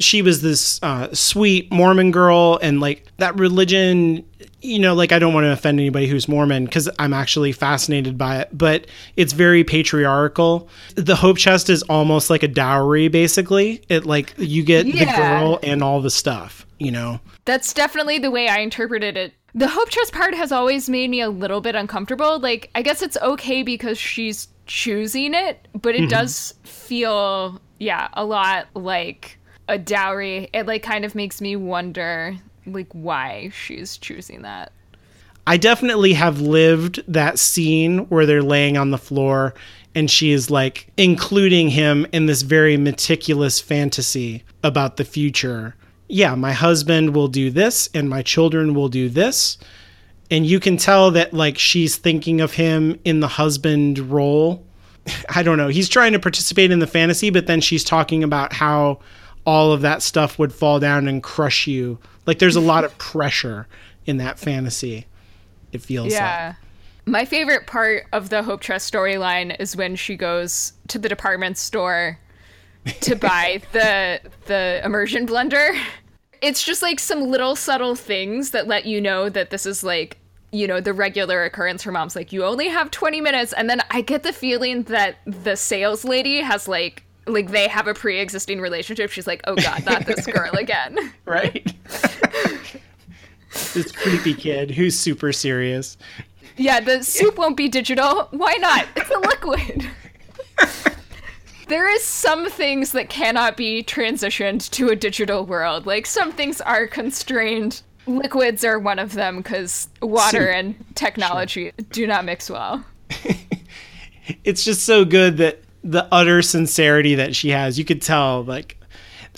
She 0.00 0.22
was 0.22 0.42
this 0.42 0.80
uh, 0.82 1.12
sweet 1.12 1.72
Mormon 1.72 2.12
girl, 2.12 2.58
and 2.62 2.80
like 2.80 3.04
that 3.16 3.36
religion, 3.36 4.24
you 4.60 4.78
know, 4.78 4.94
like 4.94 5.12
I 5.12 5.18
don't 5.18 5.34
want 5.34 5.44
to 5.44 5.52
offend 5.52 5.78
anybody 5.78 6.06
who's 6.06 6.28
Mormon 6.28 6.64
because 6.64 6.88
I'm 6.98 7.12
actually 7.12 7.52
fascinated 7.52 8.18
by 8.18 8.40
it, 8.40 8.48
but 8.56 8.86
it's 9.16 9.32
very 9.32 9.64
patriarchal. 9.64 10.68
The 10.96 11.16
Hope 11.16 11.38
Chest 11.38 11.70
is 11.70 11.82
almost 11.84 12.30
like 12.30 12.42
a 12.42 12.48
dowry, 12.48 13.08
basically. 13.08 13.82
It 13.88 14.04
like 14.04 14.34
you 14.36 14.62
get 14.62 14.84
the 14.84 15.04
girl 15.04 15.58
and 15.62 15.82
all 15.82 16.00
the 16.00 16.10
stuff, 16.10 16.66
you 16.78 16.90
know. 16.90 17.20
That's 17.44 17.72
definitely 17.72 18.18
the 18.18 18.30
way 18.30 18.48
I 18.48 18.58
interpreted 18.58 19.16
it. 19.16 19.34
The 19.54 19.68
Hope 19.68 19.88
chest 19.88 20.12
part 20.12 20.34
has 20.34 20.52
always 20.52 20.90
made 20.90 21.08
me 21.08 21.20
a 21.20 21.30
little 21.30 21.60
bit 21.60 21.74
uncomfortable. 21.74 22.38
Like, 22.38 22.70
I 22.74 22.82
guess 22.82 23.00
it's 23.00 23.16
okay 23.16 23.62
because 23.62 23.98
she's 23.98 24.48
choosing 24.66 25.32
it, 25.34 25.66
but 25.72 25.94
it 25.94 26.02
mm-hmm. 26.02 26.08
does 26.08 26.54
feel, 26.64 27.58
yeah, 27.78 28.08
a 28.12 28.24
lot 28.24 28.68
like 28.74 29.38
a 29.66 29.78
dowry. 29.78 30.50
It 30.52 30.66
like 30.66 30.82
kind 30.82 31.04
of 31.04 31.14
makes 31.14 31.40
me 31.40 31.56
wonder 31.56 32.36
like 32.72 32.92
why 32.92 33.50
she's 33.52 33.98
choosing 33.98 34.42
that. 34.42 34.72
I 35.46 35.56
definitely 35.56 36.12
have 36.12 36.40
lived 36.42 37.02
that 37.08 37.38
scene 37.38 38.00
where 38.10 38.26
they're 38.26 38.42
laying 38.42 38.76
on 38.76 38.90
the 38.90 38.98
floor 38.98 39.54
and 39.94 40.10
she 40.10 40.30
is 40.30 40.50
like 40.50 40.92
including 40.96 41.70
him 41.70 42.06
in 42.12 42.26
this 42.26 42.42
very 42.42 42.76
meticulous 42.76 43.58
fantasy 43.60 44.44
about 44.62 44.96
the 44.98 45.04
future. 45.04 45.74
Yeah, 46.06 46.34
my 46.34 46.52
husband 46.52 47.14
will 47.14 47.28
do 47.28 47.50
this 47.50 47.88
and 47.94 48.10
my 48.10 48.22
children 48.22 48.74
will 48.74 48.88
do 48.88 49.08
this. 49.08 49.58
And 50.30 50.44
you 50.44 50.60
can 50.60 50.76
tell 50.76 51.10
that 51.12 51.32
like 51.32 51.58
she's 51.58 51.96
thinking 51.96 52.40
of 52.40 52.52
him 52.52 53.00
in 53.04 53.20
the 53.20 53.28
husband 53.28 53.98
role. 53.98 54.64
I 55.30 55.42
don't 55.42 55.56
know. 55.56 55.68
He's 55.68 55.88
trying 55.88 56.12
to 56.12 56.18
participate 56.18 56.70
in 56.70 56.78
the 56.78 56.86
fantasy, 56.86 57.30
but 57.30 57.46
then 57.46 57.60
she's 57.60 57.84
talking 57.84 58.22
about 58.22 58.52
how 58.52 59.00
all 59.46 59.72
of 59.72 59.80
that 59.80 60.02
stuff 60.02 60.38
would 60.38 60.52
fall 60.52 60.78
down 60.78 61.08
and 61.08 61.22
crush 61.22 61.66
you. 61.66 61.98
Like 62.28 62.40
there's 62.40 62.56
a 62.56 62.60
lot 62.60 62.84
of 62.84 62.96
pressure 62.98 63.66
in 64.04 64.18
that 64.18 64.38
fantasy. 64.38 65.06
It 65.72 65.80
feels 65.80 66.12
like. 66.12 66.20
Yeah. 66.20 66.54
My 67.06 67.24
favorite 67.24 67.66
part 67.66 68.04
of 68.12 68.28
the 68.28 68.42
Hope 68.42 68.60
chest 68.60 68.92
storyline 68.92 69.58
is 69.58 69.74
when 69.74 69.96
she 69.96 70.14
goes 70.14 70.74
to 70.88 70.98
the 70.98 71.08
department 71.08 71.56
store 71.56 72.18
to 73.00 73.16
buy 73.16 73.62
the 73.72 74.20
the 74.44 74.82
immersion 74.84 75.26
blender. 75.26 75.74
It's 76.42 76.62
just 76.62 76.82
like 76.82 77.00
some 77.00 77.22
little 77.22 77.56
subtle 77.56 77.94
things 77.94 78.50
that 78.50 78.68
let 78.68 78.84
you 78.84 79.00
know 79.00 79.30
that 79.30 79.48
this 79.48 79.64
is 79.64 79.82
like 79.82 80.18
you 80.52 80.66
know 80.66 80.82
the 80.82 80.92
regular 80.92 81.44
occurrence 81.44 81.82
her 81.82 81.92
mom's 81.92 82.14
like 82.14 82.30
you 82.32 82.42
only 82.42 82.68
have 82.68 82.90
20 82.90 83.20
minutes 83.20 83.52
and 83.52 83.68
then 83.68 83.82
i 83.90 84.00
get 84.00 84.22
the 84.22 84.32
feeling 84.32 84.82
that 84.84 85.18
the 85.26 85.54
sales 85.54 86.06
lady 86.06 86.38
has 86.38 86.66
like 86.66 87.04
like 87.28 87.50
they 87.50 87.68
have 87.68 87.86
a 87.86 87.94
pre-existing 87.94 88.60
relationship 88.60 89.10
she's 89.10 89.26
like 89.26 89.40
oh 89.46 89.54
god 89.56 89.84
not 89.86 90.06
this 90.06 90.26
girl 90.26 90.50
again 90.58 91.12
right? 91.24 91.72
this 93.74 93.92
creepy 93.92 94.34
kid 94.34 94.70
who's 94.70 94.98
super 94.98 95.32
serious. 95.32 95.96
Yeah, 96.56 96.80
the 96.80 97.02
soup 97.02 97.38
won't 97.38 97.56
be 97.56 97.68
digital. 97.68 98.28
Why 98.30 98.54
not? 98.54 98.86
It's 98.96 99.10
a 99.10 99.18
liquid. 99.18 99.88
there 101.68 101.88
is 101.88 102.02
some 102.02 102.50
things 102.50 102.92
that 102.92 103.08
cannot 103.08 103.56
be 103.56 103.82
transitioned 103.82 104.68
to 104.70 104.88
a 104.88 104.96
digital 104.96 105.46
world. 105.46 105.86
Like 105.86 106.06
some 106.06 106.32
things 106.32 106.60
are 106.60 106.86
constrained. 106.86 107.82
Liquids 108.06 108.64
are 108.64 108.78
one 108.78 108.98
of 108.98 109.12
them 109.12 109.38
because 109.38 109.88
water 110.02 110.46
Soup. 110.46 110.54
and 110.54 110.84
technology 110.94 111.72
do 111.90 112.06
not 112.06 112.24
mix 112.24 112.50
well. 112.50 112.84
It's 114.44 114.64
just 114.64 114.84
so 114.84 115.04
good 115.04 115.38
that 115.38 115.62
the 115.84 116.06
utter 116.12 116.42
sincerity 116.42 117.14
that 117.16 117.34
she 117.36 117.50
has, 117.50 117.78
you 117.78 117.84
could 117.84 118.02
tell 118.02 118.44
like 118.44 118.76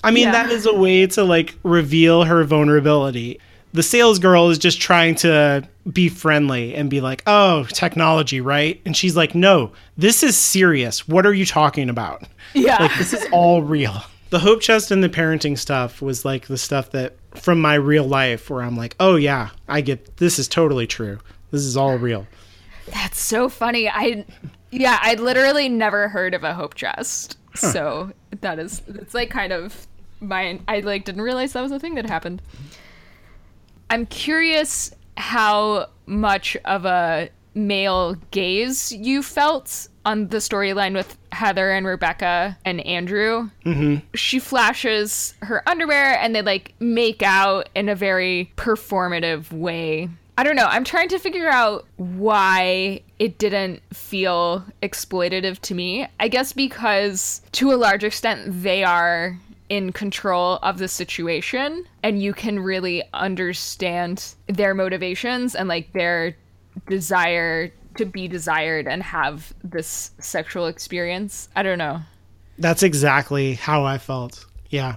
I 0.03 0.11
mean 0.11 0.25
Yeah. 0.25 0.31
that 0.31 0.49
is 0.51 0.65
a 0.65 0.73
way 0.73 1.05
to 1.07 1.23
like 1.23 1.55
reveal 1.63 2.23
her 2.23 2.43
vulnerability. 2.43 3.39
The 3.73 3.83
sales 3.83 4.19
girl 4.19 4.49
is 4.49 4.57
just 4.57 4.81
trying 4.81 5.15
to 5.15 5.65
be 5.93 6.09
friendly 6.09 6.75
and 6.75 6.89
be 6.89 6.99
like, 6.99 7.23
"Oh, 7.25 7.63
technology, 7.65 8.41
right?" 8.41 8.81
And 8.85 8.97
she's 8.97 9.15
like, 9.15 9.33
"No, 9.33 9.71
this 9.97 10.23
is 10.23 10.35
serious. 10.35 11.07
What 11.07 11.25
are 11.25 11.33
you 11.33 11.45
talking 11.45 11.89
about?" 11.89 12.23
Yeah. 12.53 12.77
like 12.81 12.97
this 12.97 13.13
is 13.13 13.25
all 13.31 13.61
real. 13.63 14.03
The 14.29 14.39
hope 14.39 14.59
chest 14.61 14.91
and 14.91 15.01
the 15.03 15.09
parenting 15.09 15.57
stuff 15.57 16.01
was 16.01 16.25
like 16.25 16.47
the 16.47 16.57
stuff 16.57 16.91
that 16.91 17.15
from 17.35 17.61
my 17.61 17.75
real 17.75 18.03
life 18.05 18.49
where 18.49 18.61
I'm 18.63 18.75
like, 18.75 18.95
"Oh 18.99 19.15
yeah, 19.15 19.49
I 19.69 19.79
get 19.81 20.17
this 20.17 20.37
is 20.39 20.47
totally 20.49 20.87
true. 20.87 21.19
This 21.51 21.61
is 21.61 21.77
all 21.77 21.97
real." 21.97 22.27
That's 22.91 23.19
so 23.21 23.47
funny. 23.47 23.87
I 23.89 24.25
yeah, 24.71 24.97
I 25.01 25.15
literally 25.15 25.69
never 25.69 26.07
heard 26.07 26.33
of 26.33 26.43
a 26.43 26.53
hope 26.53 26.75
chest. 26.75 27.37
So 27.55 28.11
that 28.39 28.59
is 28.59 28.81
it's 28.87 29.13
like 29.13 29.29
kind 29.29 29.51
of 29.51 29.87
mine. 30.19 30.63
I 30.67 30.79
like 30.79 31.05
didn't 31.05 31.21
realize 31.21 31.53
that 31.53 31.61
was 31.61 31.71
a 31.71 31.79
thing 31.79 31.95
that 31.95 32.09
happened. 32.09 32.41
I'm 33.89 34.05
curious 34.05 34.91
how 35.17 35.89
much 36.05 36.55
of 36.63 36.85
a 36.85 37.29
male 37.53 38.15
gaze 38.31 38.93
you 38.93 39.21
felt 39.21 39.89
on 40.05 40.29
the 40.29 40.37
storyline 40.37 40.93
with 40.93 41.17
Heather 41.31 41.71
and 41.71 41.85
Rebecca 41.85 42.57
and 42.65 42.79
Andrew. 42.81 43.49
Mm-hmm. 43.65 44.05
She 44.15 44.39
flashes 44.39 45.33
her 45.41 45.67
underwear 45.69 46.17
and 46.19 46.33
they 46.33 46.41
like 46.41 46.73
make 46.79 47.21
out 47.21 47.69
in 47.75 47.89
a 47.89 47.95
very 47.95 48.51
performative 48.55 49.51
way. 49.51 50.09
I 50.37 50.43
don't 50.43 50.55
know. 50.55 50.65
I'm 50.65 50.83
trying 50.83 51.09
to 51.09 51.19
figure 51.19 51.49
out 51.49 51.85
why 51.97 53.01
it 53.21 53.37
didn't 53.37 53.83
feel 53.93 54.65
exploitative 54.81 55.59
to 55.59 55.75
me. 55.75 56.07
I 56.19 56.27
guess 56.27 56.53
because 56.53 57.43
to 57.51 57.71
a 57.71 57.75
large 57.75 58.03
extent 58.03 58.63
they 58.63 58.83
are 58.83 59.37
in 59.69 59.91
control 59.91 60.57
of 60.63 60.79
the 60.79 60.87
situation 60.87 61.85
and 62.01 62.19
you 62.19 62.33
can 62.33 62.59
really 62.59 63.03
understand 63.13 64.33
their 64.47 64.73
motivations 64.73 65.53
and 65.53 65.69
like 65.69 65.93
their 65.93 66.35
desire 66.89 67.71
to 67.95 68.05
be 68.05 68.27
desired 68.27 68.87
and 68.87 69.03
have 69.03 69.53
this 69.63 70.09
sexual 70.17 70.65
experience. 70.65 71.47
I 71.55 71.61
don't 71.61 71.77
know. 71.77 72.01
That's 72.57 72.81
exactly 72.81 73.53
how 73.53 73.83
I 73.83 73.99
felt. 73.99 74.47
Yeah. 74.71 74.95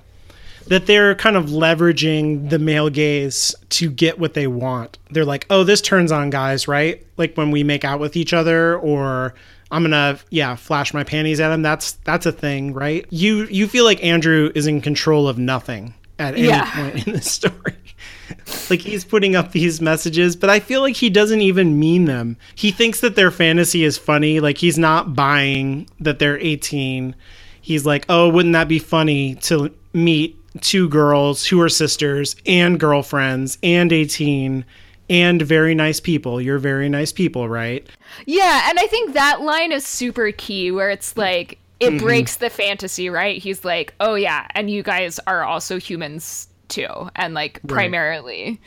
That 0.68 0.86
they're 0.86 1.14
kind 1.14 1.36
of 1.36 1.46
leveraging 1.46 2.48
the 2.50 2.58
male 2.58 2.88
gaze 2.88 3.54
to 3.70 3.90
get 3.90 4.18
what 4.18 4.34
they 4.34 4.46
want. 4.46 4.98
They're 5.10 5.24
like, 5.24 5.46
oh, 5.50 5.62
this 5.64 5.80
turns 5.82 6.10
on 6.10 6.30
guys, 6.30 6.66
right? 6.66 7.04
Like 7.18 7.34
when 7.36 7.50
we 7.50 7.62
make 7.64 7.84
out 7.84 8.00
with 8.00 8.16
each 8.16 8.32
other 8.32 8.78
or 8.78 9.34
I'm 9.70 9.82
gonna 9.82 10.18
yeah, 10.30 10.54
flash 10.56 10.94
my 10.94 11.04
panties 11.04 11.40
at 11.40 11.52
him. 11.52 11.62
That's 11.62 11.92
that's 12.04 12.26
a 12.26 12.32
thing, 12.32 12.72
right? 12.72 13.04
You 13.10 13.44
you 13.46 13.66
feel 13.68 13.84
like 13.84 14.02
Andrew 14.02 14.50
is 14.54 14.66
in 14.66 14.80
control 14.80 15.28
of 15.28 15.36
nothing 15.38 15.94
at 16.18 16.34
any 16.34 16.46
Yeah. 16.48 16.70
point 16.74 17.06
in 17.06 17.12
the 17.12 17.20
story. 17.36 17.74
like 18.70 18.80
he's 18.80 19.04
putting 19.04 19.36
up 19.36 19.52
these 19.52 19.80
messages, 19.80 20.34
but 20.36 20.48
I 20.48 20.60
feel 20.60 20.80
like 20.80 20.96
he 20.96 21.10
doesn't 21.10 21.40
even 21.42 21.78
mean 21.78 22.04
them. 22.06 22.36
He 22.54 22.70
thinks 22.70 23.00
that 23.00 23.16
their 23.16 23.30
fantasy 23.30 23.84
is 23.84 23.98
funny. 23.98 24.40
Like 24.40 24.58
he's 24.58 24.78
not 24.78 25.14
buying 25.14 25.88
that 26.00 26.18
they're 26.20 26.38
18. 26.38 27.14
He's 27.60 27.84
like, 27.84 28.06
oh, 28.08 28.28
wouldn't 28.28 28.52
that 28.52 28.68
be 28.68 28.78
funny 28.78 29.34
to 29.36 29.74
meet 29.92 30.38
two 30.60 30.88
girls 30.88 31.46
who 31.46 31.60
are 31.60 31.68
sisters 31.68 32.36
and 32.46 32.78
girlfriends 32.78 33.58
and 33.62 33.92
18 33.92 34.64
and 35.10 35.42
very 35.42 35.74
nice 35.74 36.00
people. 36.00 36.40
You're 36.40 36.58
very 36.58 36.88
nice 36.88 37.12
people, 37.12 37.48
right? 37.48 37.86
Yeah, 38.26 38.68
and 38.70 38.78
I 38.78 38.86
think 38.86 39.12
that 39.14 39.42
line 39.42 39.72
is 39.72 39.84
super 39.86 40.30
key 40.32 40.70
where 40.70 40.90
it's 40.90 41.16
like 41.16 41.58
it 41.80 41.90
Mm-hmm. 41.90 41.98
breaks 42.06 42.36
the 42.36 42.48
fantasy, 42.50 43.10
right? 43.10 43.36
He's 43.42 43.64
like, 43.64 43.94
"Oh 44.00 44.14
yeah, 44.14 44.46
and 44.54 44.70
you 44.70 44.82
guys 44.82 45.18
are 45.26 45.42
also 45.42 45.78
humans 45.78 46.48
too." 46.68 47.10
And 47.16 47.34
like 47.34 47.60
primarily 47.66 48.60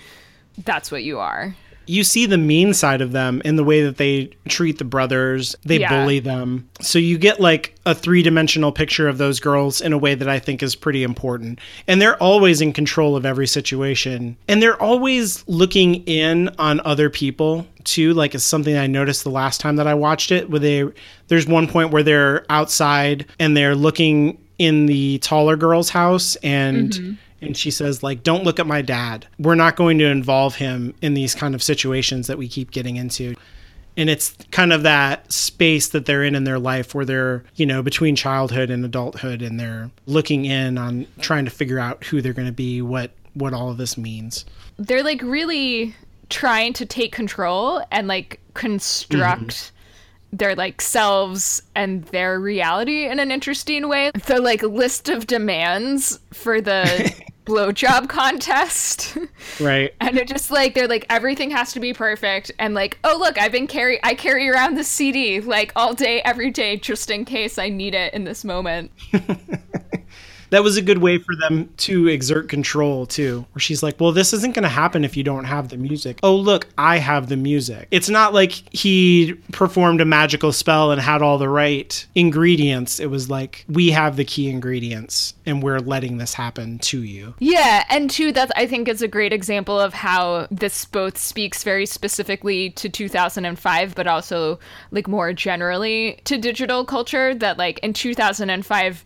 that's 0.66 0.92
what 0.92 1.04
you 1.04 1.18
are. 1.18 1.56
You 1.88 2.04
see 2.04 2.26
the 2.26 2.38
mean 2.38 2.74
side 2.74 3.02
of 3.02 3.12
them 3.12 3.42
in 3.46 3.56
the 3.56 3.64
way 3.64 3.82
that 3.84 3.98
they 3.98 4.30
treat 4.48 4.78
the 4.78 4.86
brothers. 4.86 5.56
They 5.66 5.80
Yeah. 5.80 5.90
bully 5.90 6.20
them. 6.20 6.68
So 6.82 7.00
you 7.00 7.18
get 7.18 7.40
like 7.40 7.76
a 7.86 7.96
three 7.96 8.22
dimensional 8.22 8.72
picture 8.72 9.08
of 9.08 9.18
those 9.18 9.40
girls 9.40 9.82
in 9.82 9.94
a 9.94 9.98
way 9.98 10.14
that 10.16 10.28
I 10.28 10.40
think 10.40 10.62
is 10.62 10.76
pretty 10.76 11.04
important. 11.04 11.60
And 11.88 12.02
they're 12.02 12.22
always 12.22 12.62
in 12.62 12.74
control 12.74 13.16
of 13.16 13.26
every 13.26 13.48
situation. 13.48 14.36
And 14.48 14.62
they're 14.62 14.82
always 14.82 15.44
looking 15.48 16.04
in 16.06 16.50
on 16.60 16.82
other 16.84 17.10
people 17.10 17.66
too. 17.84 18.14
Like 18.14 18.36
it's 18.36 18.44
something 18.44 18.78
I 18.78 18.88
noticed 18.88 19.24
the 19.24 19.30
last 19.30 19.62
time 19.62 19.78
that 19.78 19.88
I 19.88 19.94
watched 19.94 20.32
it 20.32 20.50
where 20.50 20.60
they 20.60 20.84
there's 21.30 21.48
one 21.48 21.68
point 21.68 21.92
where 21.92 22.04
they're 22.04 22.46
outside 22.50 23.26
and 23.40 23.56
they're 23.56 23.76
looking 23.76 24.38
in 24.58 24.88
the 24.88 25.20
taller 25.20 25.56
girl's 25.56 25.90
house 25.90 26.36
and 26.38 26.92
mm-hmm. 26.92 27.14
And 27.42 27.56
she 27.56 27.72
says 27.72 28.04
like 28.04 28.24
don't 28.24 28.44
look 28.44 28.60
at 28.60 28.68
my 28.68 28.82
dad. 28.82 29.28
We're 29.40 29.56
not 29.56 29.76
going 29.76 29.98
to 30.00 30.06
involve 30.06 30.56
him 30.56 30.94
in 31.02 31.14
these 31.14 31.36
kind 31.36 31.56
of 31.56 31.64
situations 31.64 32.28
that 32.28 32.38
we 32.38 32.48
keep 32.48 32.72
getting 32.72 32.96
into. 32.96 33.36
And 33.96 34.12
it's 34.12 34.36
kind 34.52 34.72
of 34.72 34.84
that 34.84 35.32
space 35.32 35.90
that 35.90 36.06
they're 36.06 36.24
in 36.24 36.36
in 36.36 36.44
their 36.44 36.60
life 36.60 36.94
where 36.94 37.06
they're 37.06 37.44
you 37.56 37.66
know 37.66 37.82
between 37.82 38.16
childhood 38.16 38.70
and 38.70 38.86
adulthood 38.86 39.42
and 39.42 39.60
they're 39.60 39.90
looking 40.06 40.46
in 40.46 40.78
on 40.78 41.08
trying 41.20 41.46
to 41.46 41.52
figure 41.52 41.80
out 41.80 42.04
who 42.06 42.22
they're 42.22 42.34
going 42.34 42.48
to 42.48 42.54
be 42.54 42.82
what 42.82 43.12
what 43.34 43.54
all 43.54 43.70
of 43.70 43.78
this 43.78 43.98
means. 43.98 44.46
They're 44.78 45.04
like 45.04 45.22
really 45.22 45.96
trying 46.30 46.74
to 46.74 46.86
take 46.86 47.12
control 47.12 47.82
and 47.92 48.08
like 48.08 48.40
construct 48.54 49.42
mm-hmm. 49.42 50.38
their 50.38 50.56
like 50.56 50.82
selves 50.82 51.62
and 51.76 52.04
their 52.06 52.40
reality 52.40 53.06
in 53.06 53.20
an 53.20 53.32
interesting 53.32 53.88
way. 53.88 54.12
The 54.26 54.42
like 54.42 54.64
list 54.64 55.10
of 55.10 55.28
demands 55.28 56.20
for 56.34 56.62
the 56.62 57.14
blowjob 57.48 58.10
contest. 58.10 59.18
right 59.60 59.93
And 60.02 60.18
it 60.18 60.28
just 60.28 60.52
like 60.52 60.74
they're 60.76 60.88
like 60.88 61.06
everything 61.10 61.50
has 61.52 61.72
to 61.74 61.80
be 61.80 61.93
perfect 61.93 62.52
and 62.60 62.74
like 62.74 63.00
oh 63.04 63.18
look 63.18 63.39
I've 63.39 63.52
been 63.52 63.68
carry 63.68 64.00
I 64.04 64.14
carry 64.14 64.50
around 64.50 64.76
the 64.76 64.84
CD 64.84 65.39
like 65.39 65.72
all 65.76 65.93
day 65.93 66.22
every 66.24 66.52
day 66.52 66.78
just 66.78 67.10
in 67.10 67.26
case 67.26 67.58
I 67.58 67.70
need 67.70 67.95
it 67.95 68.14
in 68.14 68.26
this 68.26 68.43
moment. 68.43 68.91
that 70.50 70.64
was 70.64 70.78
a 70.78 70.82
good 70.82 71.00
way 71.00 71.18
for 71.18 71.36
them 71.36 71.70
to 71.78 72.08
exert 72.08 72.50
control 72.50 73.06
too 73.06 73.45
where 73.54 73.60
she's 73.60 73.84
like 73.84 74.00
well 74.00 74.12
this 74.12 74.34
isn't 74.34 74.56
going 74.56 74.64
to 74.64 74.70
happen 74.70 75.04
if 75.04 75.18
you 75.18 75.24
don't 75.24 75.45
have 75.45 75.70
the 75.70 75.78
music. 75.78 76.20
Oh 76.24 76.36
look 76.36 76.68
i 76.78 76.98
have 76.98 77.30
the 77.30 77.38
music. 77.38 77.88
It's 77.91 78.10
not 78.10 78.34
like 78.34 78.52
he 78.74 79.34
performed 79.52 80.02
a 80.02 80.06
magical 80.06 80.52
spell 80.52 80.91
and 80.91 81.02
had 81.02 81.22
all 81.22 81.38
the 81.38 81.50
right 81.50 82.06
ingredients. 82.16 83.00
It 83.00 83.08
was 83.08 83.30
like 83.30 83.66
we 83.70 83.91
have 83.91 84.16
the 84.16 84.26
key 84.26 84.50
ingredients 84.50 85.34
and 85.45 85.64
we're 85.64 85.80
letting 85.80 86.18
this 86.18 86.34
happen 86.34 86.80
to 86.80 87.02
you. 87.02 87.34
Yeah, 87.39 87.86
and 87.89 88.10
two 88.10 88.32
that 88.34 88.52
I 88.56 88.68
think 88.68 88.88
is 88.88 89.02
a 89.02 89.08
great 89.08 89.34
example 89.34 89.80
of 89.80 89.93
how 89.93 90.48
this 90.52 90.86
both 90.86 91.18
speaks 91.18 91.64
very 91.64 91.86
specifically 91.86 92.72
to 92.72 92.89
2005 92.89 93.95
but 93.95 94.08
also 94.08 94.60
like 94.91 95.08
more 95.08 95.34
generally 95.34 96.20
to 96.26 96.38
digital 96.38 96.86
culture 96.86 97.34
that 97.36 97.58
like 97.58 97.80
in 97.80 97.93
2005 97.93 99.04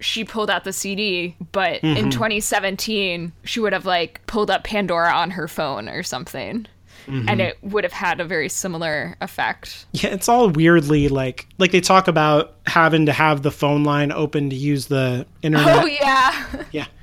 she 0.00 0.24
pulled 0.24 0.50
out 0.50 0.64
the 0.64 0.72
CD, 0.72 1.36
but 1.52 1.82
in 1.82 1.96
mm-hmm. 1.96 2.10
2017 2.10 3.32
she 3.44 3.60
would 3.60 3.72
have 3.72 3.86
like 3.86 4.24
pulled 4.26 4.50
up 4.50 4.64
Pandora 4.64 5.12
on 5.12 5.30
her 5.30 5.48
phone 5.48 5.88
or 5.88 6.02
something. 6.02 6.66
Mm-hmm. 7.06 7.28
And 7.28 7.40
it 7.40 7.58
would 7.62 7.84
have 7.84 7.94
had 7.94 8.20
a 8.20 8.24
very 8.24 8.48
similar 8.48 9.16
effect. 9.20 9.86
yeah 9.92 10.10
it's 10.10 10.28
all 10.28 10.50
weirdly 10.50 11.08
like 11.08 11.46
like 11.58 11.70
they 11.72 11.80
talk 11.80 12.08
about 12.08 12.56
having 12.66 13.06
to 13.06 13.12
have 13.12 13.42
the 13.42 13.50
phone 13.50 13.84
line 13.84 14.12
open 14.12 14.50
to 14.50 14.56
use 14.56 14.86
the 14.86 15.26
oh, 15.26 15.34
internet 15.42 15.82
Oh 15.82 15.86
yeah. 15.86 16.46
yeah 16.72 16.86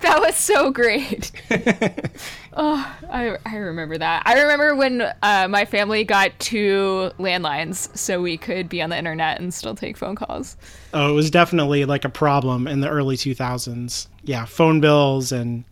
That 0.00 0.20
was 0.20 0.34
so 0.34 0.70
great. 0.70 1.30
oh, 2.54 2.96
I, 3.10 3.38
I 3.44 3.56
remember 3.56 3.98
that. 3.98 4.22
I 4.26 4.40
remember 4.42 4.74
when 4.74 5.02
uh, 5.22 5.48
my 5.48 5.64
family 5.64 6.04
got 6.04 6.38
two 6.38 7.10
landlines 7.18 7.96
so 7.96 8.20
we 8.20 8.36
could 8.36 8.68
be 8.68 8.82
on 8.82 8.90
the 8.90 8.98
internet 8.98 9.40
and 9.40 9.52
still 9.52 9.74
take 9.74 9.96
phone 9.96 10.16
calls. 10.16 10.56
Oh, 10.92 11.10
it 11.10 11.14
was 11.14 11.30
definitely 11.30 11.84
like 11.84 12.04
a 12.04 12.08
problem 12.08 12.66
in 12.66 12.80
the 12.80 12.88
early 12.88 13.16
2000s. 13.16 14.06
Yeah, 14.24 14.44
phone 14.44 14.80
bills 14.80 15.32
and 15.32 15.64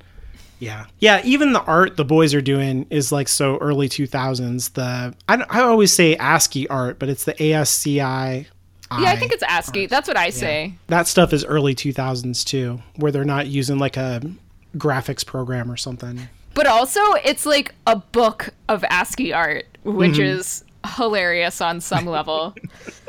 yeah. 0.58 0.86
Yeah, 0.98 1.22
even 1.24 1.52
the 1.52 1.62
art 1.62 1.96
the 1.96 2.04
boys 2.04 2.34
are 2.34 2.42
doing 2.42 2.86
is 2.90 3.10
like 3.10 3.28
so 3.28 3.56
early 3.58 3.88
2000s. 3.88 4.74
The 4.74 5.14
I, 5.28 5.44
I 5.48 5.60
always 5.62 5.92
say 5.92 6.16
ASCII 6.16 6.68
art, 6.68 6.98
but 6.98 7.08
it's 7.08 7.24
the 7.24 7.40
ASCII. 7.42 7.96
Yeah, 7.96 8.46
I 8.90 9.16
think 9.16 9.32
it's 9.32 9.44
ASCII. 9.44 9.86
That's 9.86 10.08
what 10.08 10.16
I 10.16 10.30
say. 10.30 10.74
that 10.88 11.06
stuff 11.06 11.32
is 11.32 11.44
early 11.44 11.76
2000s 11.76 12.44
too, 12.44 12.80
where 12.96 13.12
they're 13.12 13.24
not 13.24 13.46
using 13.46 13.78
like 13.78 13.96
a 13.96 14.20
graphics 14.76 15.24
program 15.24 15.70
or 15.70 15.76
something. 15.76 16.28
But 16.54 16.66
also, 16.66 17.00
it's 17.24 17.46
like 17.46 17.74
a 17.86 17.96
book 17.96 18.50
of 18.68 18.84
ASCII 18.84 19.32
art, 19.32 19.66
which 19.84 20.12
mm-hmm. 20.12 20.22
is 20.22 20.64
hilarious 20.96 21.60
on 21.60 21.80
some 21.80 22.06
level. 22.06 22.54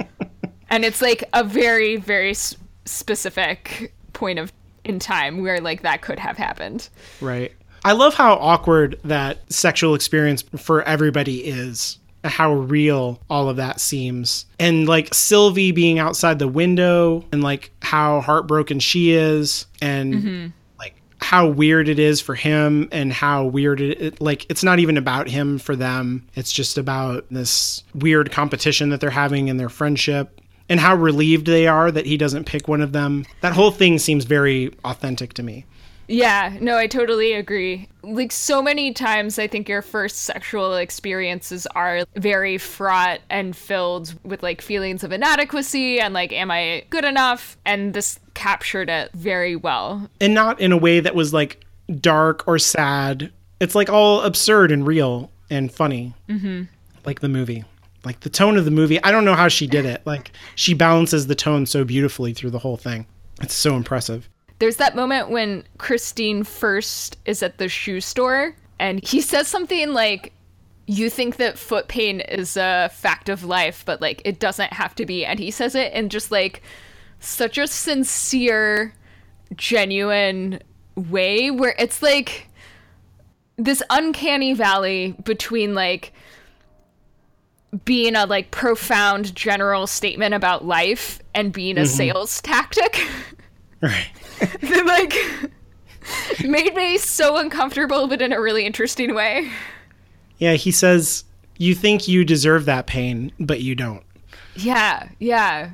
and 0.70 0.86
it's 0.86 1.02
like 1.02 1.24
a 1.34 1.44
very, 1.44 1.98
very 1.98 2.32
s- 2.32 2.56
specific 2.86 3.94
point 4.14 4.40
of 4.40 4.52
in 4.84 5.00
time 5.00 5.42
where 5.42 5.60
like 5.62 5.82
that 5.84 6.02
could 6.02 6.20
have 6.20 6.38
happened. 6.38 6.90
Right. 7.20 7.54
I 7.84 7.94
love 7.94 8.14
how 8.14 8.34
awkward 8.36 9.00
that 9.04 9.52
sexual 9.52 9.96
experience 9.96 10.44
for 10.58 10.84
everybody 10.84 11.44
is. 11.44 11.98
How 12.24 12.54
real 12.54 13.20
all 13.30 13.50
of 13.50 13.56
that 13.56 13.80
seems. 13.80 14.46
And 14.60 14.88
like 14.88 15.14
Sylvie 15.14 15.72
being 15.72 15.98
outside 15.98 16.38
the 16.38 16.48
window 16.48 17.26
and 17.32 17.42
like 17.42 17.72
how 17.82 18.22
heartbroken 18.22 18.80
she 18.80 19.12
is 19.12 19.66
and 19.82 20.14
like 20.14 20.52
how 21.32 21.48
weird 21.48 21.88
it 21.88 21.98
is 21.98 22.20
for 22.20 22.36
him 22.36 22.90
and 22.92 23.14
how 23.14 23.46
weird 23.46 23.80
it, 23.80 24.20
like 24.20 24.46
it's 24.50 24.66
not 24.66 24.80
even 24.80 24.98
about 24.98 25.30
him 25.30 25.58
for 25.58 25.78
them. 25.78 26.28
It's 26.36 26.52
just 26.52 26.78
about 26.78 27.26
this 27.32 27.86
weird 27.96 28.34
competition 28.34 28.90
that 28.90 29.00
they're 29.00 29.10
having 29.10 29.48
in 29.48 29.56
their 29.56 29.70
friendship 29.70 30.42
and 30.68 30.78
how 30.78 30.94
relieved 30.94 31.46
they 31.46 31.68
are 31.68 31.90
that 31.90 32.06
he 32.06 32.18
doesn't 32.18 32.48
pick 32.48 32.68
one 32.68 32.82
of 32.82 32.92
them. 32.92 33.26
That 33.40 33.54
whole 33.54 33.72
thing 33.72 33.98
seems 33.98 34.26
very 34.26 34.74
authentic 34.84 35.34
to 35.36 35.42
me. 35.42 35.66
Yeah, 36.12 36.58
no, 36.60 36.78
I 36.78 36.88
totally 36.88 37.34
agree. 37.34 37.88
Like 38.04 38.32
so 38.32 38.62
many 38.62 38.94
times 38.94 39.40
I 39.40 39.48
think 39.48 39.70
your 39.70 39.82
first 39.82 40.24
sexual 40.24 40.76
experiences 40.76 41.68
are 41.68 42.04
very 42.16 42.58
fraught 42.58 43.22
and 43.30 43.56
filled 43.56 44.14
with 44.24 44.44
like 44.44 44.62
feelings 44.62 45.04
of 45.04 45.12
inadequacy 45.12 46.00
and 46.00 46.14
like 46.14 46.34
am 46.34 46.52
I 46.52 46.84
good 46.90 47.06
enough? 47.06 47.58
And 47.66 47.94
this 47.94 48.20
captured 48.34 48.90
it 48.90 49.12
very 49.14 49.56
well. 49.56 50.10
and 50.20 50.34
not 50.34 50.60
in 50.60 50.72
a 50.72 50.78
way 50.78 51.00
that 51.00 51.16
was 51.16 51.34
like 51.34 51.64
dark 52.00 52.48
or 52.48 52.60
sad. 52.60 53.32
It's 53.60 53.76
like 53.76 53.90
all 53.90 54.22
absurd 54.22 54.72
and 54.72 54.86
real 54.86 55.32
and 55.50 55.72
funny, 55.72 56.14
mm-hmm. 56.28 56.64
like 57.06 57.20
the 57.20 57.30
movie. 57.30 57.64
Like 58.04 58.22
the 58.22 58.30
tone 58.32 58.58
of 58.58 58.66
the 58.66 58.72
movie. 58.72 59.02
I 59.04 59.12
don't 59.12 59.26
know 59.26 59.36
how 59.36 59.48
she 59.48 59.68
did 59.68 59.86
it. 59.86 60.02
Like 60.06 60.32
she 60.56 60.74
balances 60.74 61.28
the 61.28 61.36
tone 61.36 61.68
so 61.68 61.84
beautifully 61.84 62.34
through 62.34 62.50
the 62.50 62.60
whole 62.60 62.78
thing. 62.78 63.06
It's 63.42 63.54
so 63.54 63.76
impressive. 63.76 64.28
There's 64.62 64.76
that 64.76 64.96
moment 64.96 65.32
when 65.32 65.64
Christine 65.80 66.44
first 66.44 67.18
is 67.26 67.42
at 67.42 67.58
the 67.58 67.68
shoe 67.68 68.00
store 68.00 68.56
and 68.78 69.04
he 69.04 69.20
says 69.20 69.48
something 69.48 69.92
like 69.92 70.34
you 70.86 71.10
think 71.10 71.38
that 71.38 71.58
foot 71.58 71.88
pain 71.88 72.20
is 72.20 72.58
a 72.58 72.92
fact 72.94 73.28
of 73.28 73.44
life, 73.44 73.84
but 73.88 74.02
like 74.02 74.22
it 74.24 74.40
doesn't 74.40 74.72
have 74.72 74.94
to 74.98 75.06
be. 75.08 75.26
And 75.26 75.40
he 75.40 75.50
says 75.50 75.74
it 75.74 75.92
in 75.94 76.10
just 76.10 76.30
like 76.30 76.62
such 77.20 77.58
a 77.58 77.66
sincere, 77.66 78.94
genuine 79.56 80.60
way 80.96 81.50
where 81.50 81.74
it's 81.80 82.04
like 82.04 82.48
this 83.58 83.82
uncanny 83.90 84.54
valley 84.54 85.16
between 85.24 85.74
like 85.74 86.14
being 87.84 88.16
a 88.16 88.28
like 88.28 88.52
profound 88.52 89.34
general 89.34 89.88
statement 89.88 90.36
about 90.36 90.66
life 90.66 91.20
and 91.34 91.52
being 91.52 91.80
a 91.80 91.82
mm-hmm. 91.82 91.88
sales 91.88 92.42
tactic. 92.42 93.08
Right. 93.84 94.12
that 94.62 94.86
like 94.86 96.50
made 96.50 96.74
me 96.74 96.98
so 96.98 97.38
uncomfortable 97.38 98.08
but 98.08 98.22
in 98.22 98.34
a 98.34 98.42
really 98.42 98.66
interesting 98.66 99.14
way. 99.14 99.52
Yeah, 100.38 100.54
he 100.54 100.72
says 100.72 101.24
you 101.58 101.76
think 101.76 102.08
you 102.08 102.26
deserve 102.26 102.66
that 102.66 102.88
pain, 102.88 103.32
but 103.40 103.62
you 103.62 103.76
don't. 103.76 104.04
Yeah, 104.56 105.10
yeah. 105.20 105.72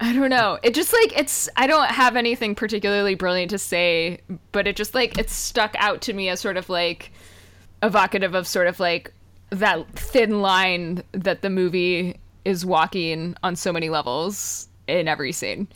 I 0.00 0.12
don't 0.12 0.30
know. 0.30 0.58
It 0.62 0.74
just 0.74 0.92
like 0.92 1.16
it's 1.16 1.48
I 1.56 1.66
don't 1.66 1.90
have 1.90 2.16
anything 2.16 2.54
particularly 2.54 3.14
brilliant 3.14 3.50
to 3.50 3.58
say, 3.58 4.20
but 4.50 4.66
it 4.66 4.74
just 4.74 4.94
like 4.94 5.18
it 5.18 5.30
stuck 5.30 5.76
out 5.78 6.00
to 6.02 6.12
me 6.12 6.28
as 6.28 6.40
sort 6.40 6.56
of 6.56 6.68
like 6.68 7.12
evocative 7.82 8.34
of 8.34 8.46
sort 8.46 8.66
of 8.66 8.80
like 8.80 9.12
that 9.50 9.86
thin 9.96 10.40
line 10.40 11.02
that 11.12 11.42
the 11.42 11.50
movie 11.50 12.18
is 12.44 12.64
walking 12.66 13.36
on 13.42 13.54
so 13.54 13.72
many 13.72 13.90
levels 13.90 14.68
in 14.88 15.06
every 15.06 15.32
scene. 15.32 15.68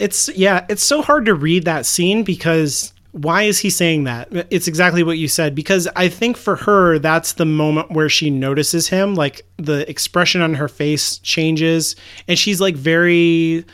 It's 0.00 0.30
yeah, 0.30 0.64
it's 0.68 0.82
so 0.82 1.02
hard 1.02 1.26
to 1.26 1.34
read 1.34 1.64
that 1.66 1.86
scene 1.86 2.24
because 2.24 2.92
why 3.12 3.42
is 3.42 3.58
he 3.58 3.70
saying 3.70 4.04
that? 4.04 4.28
It's 4.50 4.66
exactly 4.66 5.02
what 5.02 5.18
you 5.18 5.28
said 5.28 5.54
because 5.54 5.86
I 5.94 6.08
think 6.08 6.36
for 6.36 6.56
her 6.56 6.98
that's 6.98 7.34
the 7.34 7.44
moment 7.44 7.90
where 7.90 8.08
she 8.08 8.30
notices 8.30 8.88
him, 8.88 9.14
like 9.14 9.42
the 9.58 9.88
expression 9.90 10.40
on 10.40 10.54
her 10.54 10.68
face 10.68 11.18
changes 11.18 11.96
and 12.26 12.38
she's 12.38 12.60
like 12.60 12.76
very 12.76 13.64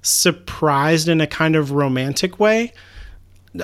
surprised 0.00 1.08
in 1.08 1.20
a 1.20 1.26
kind 1.26 1.54
of 1.54 1.72
romantic 1.72 2.40
way 2.40 2.72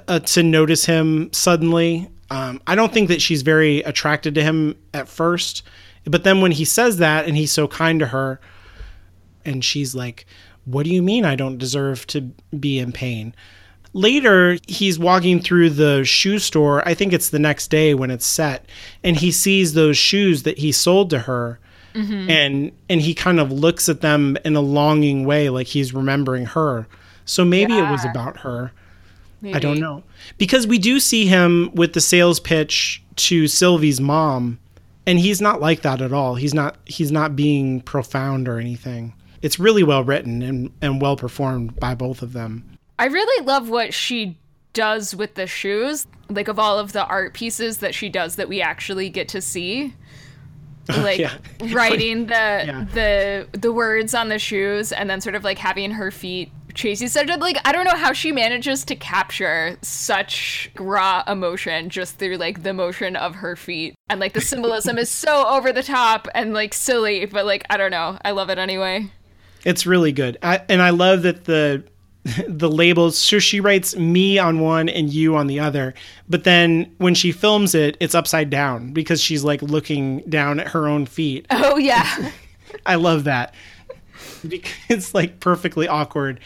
uh, 0.09 0.21
to 0.21 0.43
notice 0.43 0.85
him 0.85 1.33
suddenly. 1.33 2.09
Um, 2.31 2.61
I 2.66 2.75
don't 2.75 2.93
think 2.93 3.09
that 3.09 3.23
she's 3.23 3.43
very 3.43 3.81
attracted 3.81 4.35
to 4.35 4.43
him 4.43 4.77
at 4.93 5.09
first, 5.09 5.62
but 6.05 6.25
then 6.25 6.41
when 6.41 6.53
he 6.53 6.64
says 6.64 6.99
that 6.99 7.27
and 7.27 7.37
he's 7.37 7.53
so 7.53 7.66
kind 7.66 7.99
to 8.01 8.07
her, 8.07 8.41
and 9.45 9.64
she's 9.64 9.95
like, 9.95 10.27
What 10.65 10.85
do 10.85 10.91
you 10.91 11.03
mean 11.03 11.25
I 11.25 11.35
don't 11.35 11.59
deserve 11.59 12.07
to 12.09 12.21
be 12.59 12.79
in 12.79 12.93
pain? 12.93 13.35
Later, 13.93 14.57
he's 14.69 14.99
walking 14.99 15.41
through 15.41 15.71
the 15.71 16.05
shoe 16.05 16.39
store. 16.39 16.87
I 16.87 16.95
think 16.95 17.13
it's 17.13 17.31
the 17.31 17.41
next 17.41 17.69
day 17.69 17.93
when 17.95 18.11
it's 18.11 18.27
set, 18.27 18.67
and 19.03 19.17
he 19.17 19.33
sees 19.33 19.75
those 19.75 19.97
shoes 19.97 20.45
that 20.45 20.59
he 20.59 20.71
sold 20.71 21.11
to 21.11 21.21
her. 21.21 21.59
Mm-hmm. 21.95 22.31
And 22.31 22.73
and 22.89 23.01
he 23.01 23.15
kind 23.15 23.41
of 23.41 23.51
looks 23.51 23.89
at 23.89 24.01
them 24.01 24.37
in 24.45 24.55
a 24.55 24.61
longing 24.61 25.25
way, 25.25 25.49
like 25.49 25.67
he's 25.67 25.93
remembering 25.93 26.47
her. 26.47 26.87
So 27.25 27.45
maybe 27.45 27.77
it 27.77 27.91
was 27.91 28.05
about 28.05 28.39
her. 28.39 28.73
Maybe. 29.41 29.55
I 29.55 29.59
don't 29.59 29.81
know. 29.81 30.05
Because 30.39 30.67
we 30.67 30.79
do 30.79 31.01
see 31.01 31.27
him 31.27 31.71
with 31.75 31.95
the 31.95 32.01
sales 32.01 32.39
pitch 32.39 33.03
to 33.17 33.49
Sylvie's 33.49 34.01
mom, 34.01 34.59
and 35.07 35.19
he's 35.19 35.41
not 35.41 35.61
like 35.61 35.83
that 35.83 36.01
at 36.01 36.13
all. 36.13 36.37
He's 36.37 36.55
not 36.55 36.77
he's 36.85 37.11
not 37.11 37.35
being 37.35 37.81
profound 37.81 38.49
or 38.49 38.59
anything. 38.59 39.15
It's 39.43 39.59
really 39.59 39.82
well 39.82 40.05
written 40.05 40.43
and, 40.43 40.70
and 40.82 41.01
well 41.01 41.16
performed 41.16 41.78
by 41.80 41.95
both 41.95 42.22
of 42.22 42.32
them. 42.32 42.78
I 42.99 43.07
really 43.07 43.45
love 43.47 43.70
what 43.70 43.95
she 43.95 44.38
does 44.72 45.14
with 45.14 45.34
the 45.34 45.47
shoes. 45.47 46.07
Like 46.28 46.49
of 46.49 46.59
all 46.59 46.78
of 46.78 46.93
the 46.93 47.05
art 47.07 47.34
pieces 47.34 47.78
that 47.78 47.95
she 47.95 48.09
does 48.09 48.36
that 48.36 48.49
we 48.49 48.61
actually 48.61 49.09
get 49.09 49.28
to 49.28 49.41
see. 49.41 49.95
Like 50.88 51.18
Yeah. 51.20 51.36
writing 51.72 52.26
the 52.26 52.34
Yeah. 52.34 52.84
the 52.93 53.47
the 53.53 53.72
words 53.72 54.12
on 54.14 54.28
the 54.28 54.38
shoes 54.41 54.91
and 54.93 55.09
then 55.09 55.20
sort 55.20 55.36
of 55.36 55.45
like 55.45 55.59
having 55.59 55.93
her 55.93 56.11
feet 56.11 56.51
chase 56.74 57.01
each 57.03 57.16
other. 57.16 57.36
Like 57.36 57.59
I 57.64 57.70
don't 57.70 57.84
know 57.84 57.97
how 57.97 58.12
she 58.12 58.32
manages 58.32 58.84
to 58.86 58.97
capture 58.97 59.76
such 59.82 60.70
raw 60.78 61.22
emotion 61.28 61.91
just 61.91 62.18
through 62.18 62.38
like 62.38 62.64
the 62.64 62.72
motion 62.72 63.14
of 63.14 63.36
her 63.36 63.55
feet. 63.55 63.95
And 64.09 64.18
like 64.18 64.32
the 64.32 64.41
symbolism 64.41 64.99
is 64.99 65.11
so 65.11 65.47
over 65.49 65.72
the 65.72 65.82
top 65.84 66.26
and 66.34 66.53
like 66.55 66.74
silly, 66.74 67.24
but 67.26 67.47
like 67.47 67.64
I 67.70 67.76
don't 67.76 67.93
know. 67.93 68.18
I 68.24 68.32
love 68.32 68.51
it 68.51 68.59
anyway. 68.59 69.11
It's 69.65 69.87
really 69.87 70.13
good. 70.13 70.39
I, 70.43 70.63
and 70.69 70.83
I 70.83 70.91
love 70.91 71.23
that 71.23 71.45
the 71.45 71.85
the 72.49 72.71
labels 72.71 73.17
so 73.17 73.39
she 73.39 73.61
writes 73.61 73.97
me 73.97 74.39
on 74.39 74.61
one 74.61 74.91
and 74.91 75.11
you 75.11 75.37
on 75.37 75.47
the 75.47 75.59
other 75.59 75.95
but 76.29 76.45
then 76.45 76.95
when 76.99 77.15
she 77.15 77.33
films 77.33 77.75
it 77.75 77.97
it's 77.99 78.15
upside 78.15 78.51
down 78.51 78.93
because 78.93 79.23
she's 79.23 79.43
like 79.43 79.63
looking 79.63 80.19
down 80.29 80.61
at 80.61 80.69
her 80.69 80.87
own 80.87 81.07
feet 81.07 81.47
Oh 81.51 81.79
yeah. 81.79 82.31
i 82.85 82.97
love 82.97 83.25
that 83.25 83.55
because 84.47 84.71
it's 84.91 85.15
like 85.15 85.41
perfectly 85.41 85.89
awkward 85.89 86.41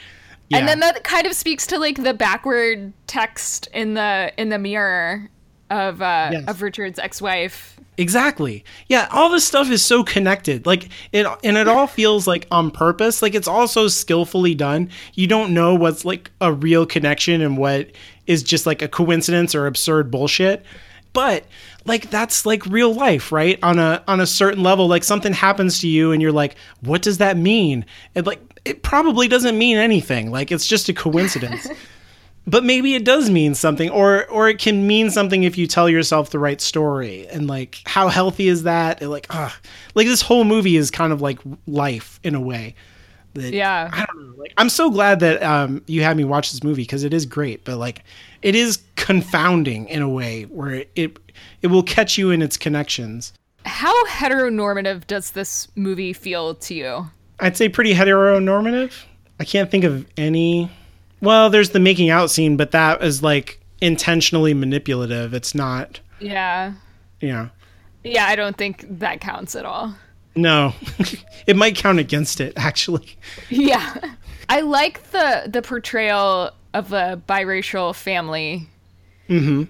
yeah. 0.49 0.59
And 0.59 0.69
then 0.69 0.81
that 0.81 1.05
kind 1.05 1.27
of 1.27 1.33
speaks 1.35 1.67
to 1.69 1.79
like 1.79 2.03
the 2.03 2.13
backward 2.15 2.93
text 3.07 3.67
in 3.73 3.95
the 3.95 4.31
in 4.37 4.51
the 4.51 4.59
mirror 4.59 5.31
of 5.71 6.03
uh 6.03 6.29
Yes. 6.33 6.45
of 6.47 6.63
Richard's 6.63 6.99
ex-wife. 6.99 7.74
Exactly. 7.97 8.65
Yeah, 8.89 9.09
all 9.13 9.31
this 9.31 9.47
stuff 9.47 9.71
is 9.71 9.85
so 9.85 10.03
connected. 10.03 10.67
Like 10.67 10.89
it 11.13 11.27
and 11.45 11.57
it 11.57 11.69
all 11.69 11.87
feels 11.87 12.27
like 12.27 12.47
on 12.51 12.71
purpose. 12.71 13.23
Like 13.23 13.35
it's 13.35 13.47
all 13.47 13.69
so 13.69 13.89
skillfully 13.89 14.55
done. 14.55 14.91
You 15.15 15.27
don't 15.27 15.55
know 15.55 15.75
what's 15.75 16.05
like 16.05 16.31
a 16.41 16.53
real 16.53 16.87
connection 16.87 17.41
and 17.41 17.57
what 17.57 17.91
is 18.27 18.43
just 18.43 18.67
like 18.67 18.83
a 18.83 18.89
coincidence 18.89 19.55
or 19.55 19.67
absurd 19.67 20.11
bullshit. 20.11 20.65
But 21.13 21.45
like 21.85 22.11
that's 22.11 22.45
like 22.45 22.67
real 22.67 22.93
life, 22.93 23.31
right? 23.31 23.59
On 23.63 23.79
a 23.79 24.03
on 24.09 24.21
a 24.21 24.27
certain 24.27 24.63
level, 24.63 24.89
like 24.89 25.05
something 25.05 25.33
happens 25.33 25.81
to 25.81 25.89
you 25.89 26.11
and 26.11 26.21
you're 26.21 26.33
like, 26.33 26.57
what 26.81 27.03
does 27.03 27.19
that 27.19 27.37
mean? 27.37 27.85
And 28.17 28.27
like 28.27 28.41
it 28.65 28.83
probably 28.83 29.29
doesn't 29.29 29.57
mean 29.57 29.77
anything. 29.77 30.33
Like 30.33 30.51
it's 30.51 30.67
just 30.67 30.89
a 30.89 30.95
coincidence. 30.95 31.69
but 32.47 32.63
maybe 32.65 32.95
it 32.95 33.05
does 33.05 33.31
mean 33.31 33.55
something 33.55 33.89
or 33.91 34.27
or 34.27 34.49
it 34.49 34.59
can 34.59 34.87
mean 34.87 35.11
something 35.11 35.45
if 35.45 35.57
you 35.57 35.67
tell 35.67 35.89
yourself 35.89 36.31
the 36.31 36.39
right 36.39 36.61
story 36.61 37.27
and 37.29 37.47
like 37.47 37.81
how 37.87 38.09
healthy 38.09 38.49
is 38.49 38.65
that 38.65 39.01
And, 39.01 39.11
like 39.11 39.27
ah 39.31 39.57
like 39.95 40.07
this 40.07 40.23
whole 40.23 40.45
movie 40.45 40.77
is 40.77 40.91
kind 40.91 41.13
of 41.13 41.21
like 41.23 41.39
life 41.67 42.21
in 42.23 42.35
a 42.35 42.41
way 42.41 42.75
that 43.35 43.53
Yeah. 43.55 43.91
i 43.93 44.05
don't 44.07 44.29
know 44.29 44.35
like 44.37 44.53
i'm 44.59 44.69
so 44.69 44.91
glad 44.91 45.21
that 45.21 45.43
um 45.43 45.83
you 45.87 46.03
had 46.03 46.17
me 46.17 46.25
watch 46.25 46.53
this 46.53 46.63
movie 46.63 46.83
because 46.83 47.03
it 47.05 47.15
is 47.15 47.25
great 47.27 47.65
but 47.65 47.79
like 47.79 48.03
it 48.43 48.55
is 48.55 48.79
confounding 48.97 49.89
in 49.89 50.03
a 50.03 50.09
way 50.09 50.43
where 50.45 50.71
it 50.71 50.91
it, 50.95 51.19
it 51.63 51.67
will 51.69 51.83
catch 51.83 52.19
you 52.19 52.31
in 52.31 52.43
its 52.43 52.57
connections 52.57 53.33
How 53.65 54.05
heteronormative 54.07 55.07
does 55.07 55.31
this 55.31 55.69
movie 55.77 56.13
feel 56.13 56.55
to 56.57 56.75
you? 56.75 57.07
I'd 57.41 57.57
say 57.57 57.69
pretty 57.71 57.95
heteronormative. 57.95 58.93
I 59.41 59.45
can't 59.45 59.71
think 59.71 59.85
of 59.85 60.07
any. 60.19 60.71
Well, 61.25 61.51
there's 61.51 61.71
the 61.71 61.81
making 61.81 62.11
out 62.11 62.31
scene, 62.31 62.57
but 62.57 62.71
that 62.73 63.03
is 63.03 63.23
like 63.23 63.61
intentionally 63.81 64.55
manipulative. 64.55 65.35
It's 65.35 65.55
not, 65.55 66.01
Yeah. 66.21 66.75
Yeah. 67.21 67.49
Yeah, 68.03 68.27
I 68.27 68.37
don't 68.37 68.57
think 68.57 68.85
that 68.99 69.21
counts 69.21 69.57
at 69.57 69.65
all. 69.65 69.95
no. 70.37 70.75
it 71.47 71.57
might 71.57 71.75
count 71.77 71.99
against 71.99 72.41
it, 72.41 72.53
actually. 72.57 73.17
Yeah. 73.49 73.95
I 74.49 74.61
like 74.61 75.11
the 75.11 75.45
the 75.47 75.63
portrayal 75.63 76.51
of 76.75 76.93
a 76.93 77.21
biracial 77.27 77.95
family. 77.95 78.69
Mm-hmm. 79.29 79.65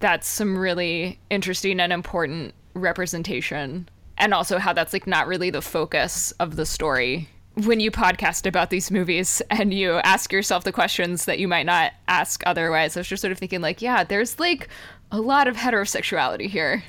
That's 0.00 0.28
some 0.28 0.58
really 0.58 1.18
interesting 1.30 1.80
and 1.80 1.92
important 1.92 2.52
representation. 2.74 3.88
And 4.18 4.34
also 4.34 4.58
how 4.58 4.72
that's 4.72 4.92
like 4.92 5.06
not 5.06 5.26
really 5.26 5.50
the 5.50 5.62
focus 5.62 6.32
of 6.32 6.56
the 6.56 6.66
story. 6.66 7.28
When 7.64 7.80
you 7.80 7.90
podcast 7.90 8.46
about 8.46 8.70
these 8.70 8.90
movies 8.90 9.42
and 9.50 9.74
you 9.74 9.94
ask 10.04 10.32
yourself 10.32 10.62
the 10.62 10.72
questions 10.72 11.24
that 11.24 11.40
you 11.40 11.48
might 11.48 11.66
not 11.66 11.92
ask 12.06 12.42
otherwise, 12.46 12.96
I 12.96 13.00
was 13.00 13.08
just 13.08 13.20
sort 13.20 13.32
of 13.32 13.38
thinking 13.38 13.60
like, 13.60 13.82
yeah, 13.82 14.04
there's 14.04 14.38
like 14.38 14.68
a 15.10 15.20
lot 15.20 15.48
of 15.48 15.56
heterosexuality 15.56 16.48
here. 16.48 16.84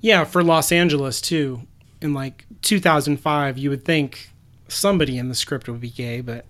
Yeah, 0.00 0.24
for 0.24 0.42
Los 0.42 0.72
Angeles, 0.72 1.20
too. 1.20 1.62
In 2.00 2.14
like 2.14 2.46
2005, 2.62 3.58
you 3.58 3.70
would 3.70 3.84
think 3.84 4.30
somebody 4.68 5.18
in 5.18 5.28
the 5.28 5.34
script 5.34 5.68
would 5.68 5.80
be 5.80 5.90
gay, 5.90 6.20
but 6.20 6.44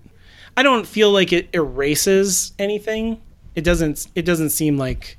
I 0.57 0.63
don't 0.63 0.87
feel 0.87 1.11
like 1.11 1.33
it 1.33 1.49
erases 1.53 2.53
anything. 2.59 3.21
It 3.55 3.63
doesn't. 3.63 4.07
It 4.15 4.23
doesn't 4.23 4.51
seem 4.51 4.77
like 4.77 5.19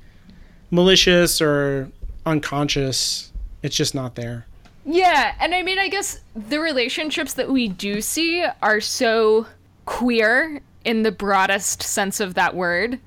malicious 0.70 1.40
or 1.40 1.90
unconscious. 2.24 3.32
It's 3.62 3.76
just 3.76 3.94
not 3.94 4.14
there. 4.14 4.46
Yeah, 4.90 5.34
and 5.38 5.54
I 5.54 5.62
mean, 5.62 5.78
I 5.78 5.88
guess 5.88 6.20
the 6.34 6.60
relationships 6.60 7.34
that 7.34 7.50
we 7.50 7.68
do 7.68 8.00
see 8.00 8.42
are 8.62 8.80
so 8.80 9.46
queer 9.84 10.62
in 10.84 11.02
the 11.02 11.12
broadest 11.12 11.82
sense 11.82 12.20
of 12.20 12.34
that 12.34 12.54
word. 12.56 12.98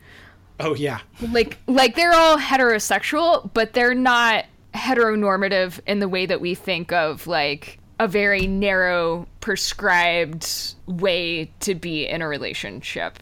Oh 0.59 0.75
yeah, 0.75 0.99
Like, 1.31 1.57
like 1.65 1.95
they're 1.95 2.13
all 2.13 2.37
heterosexual, 2.37 3.49
but 3.55 3.73
they're 3.73 3.95
not 3.95 4.45
heteronormative 4.75 5.79
in 5.87 5.97
the 5.99 6.07
way 6.07 6.27
that 6.27 6.39
we 6.39 6.53
think 6.53 6.91
of 6.91 7.25
like 7.25 7.79
a 7.99 8.07
very 8.07 8.45
narrow, 8.45 9.27
prescribed 9.39 10.75
way 10.85 11.51
to 11.61 11.73
be 11.75 12.07
in 12.07 12.21
a 12.21 12.27
relationship. 12.27 13.17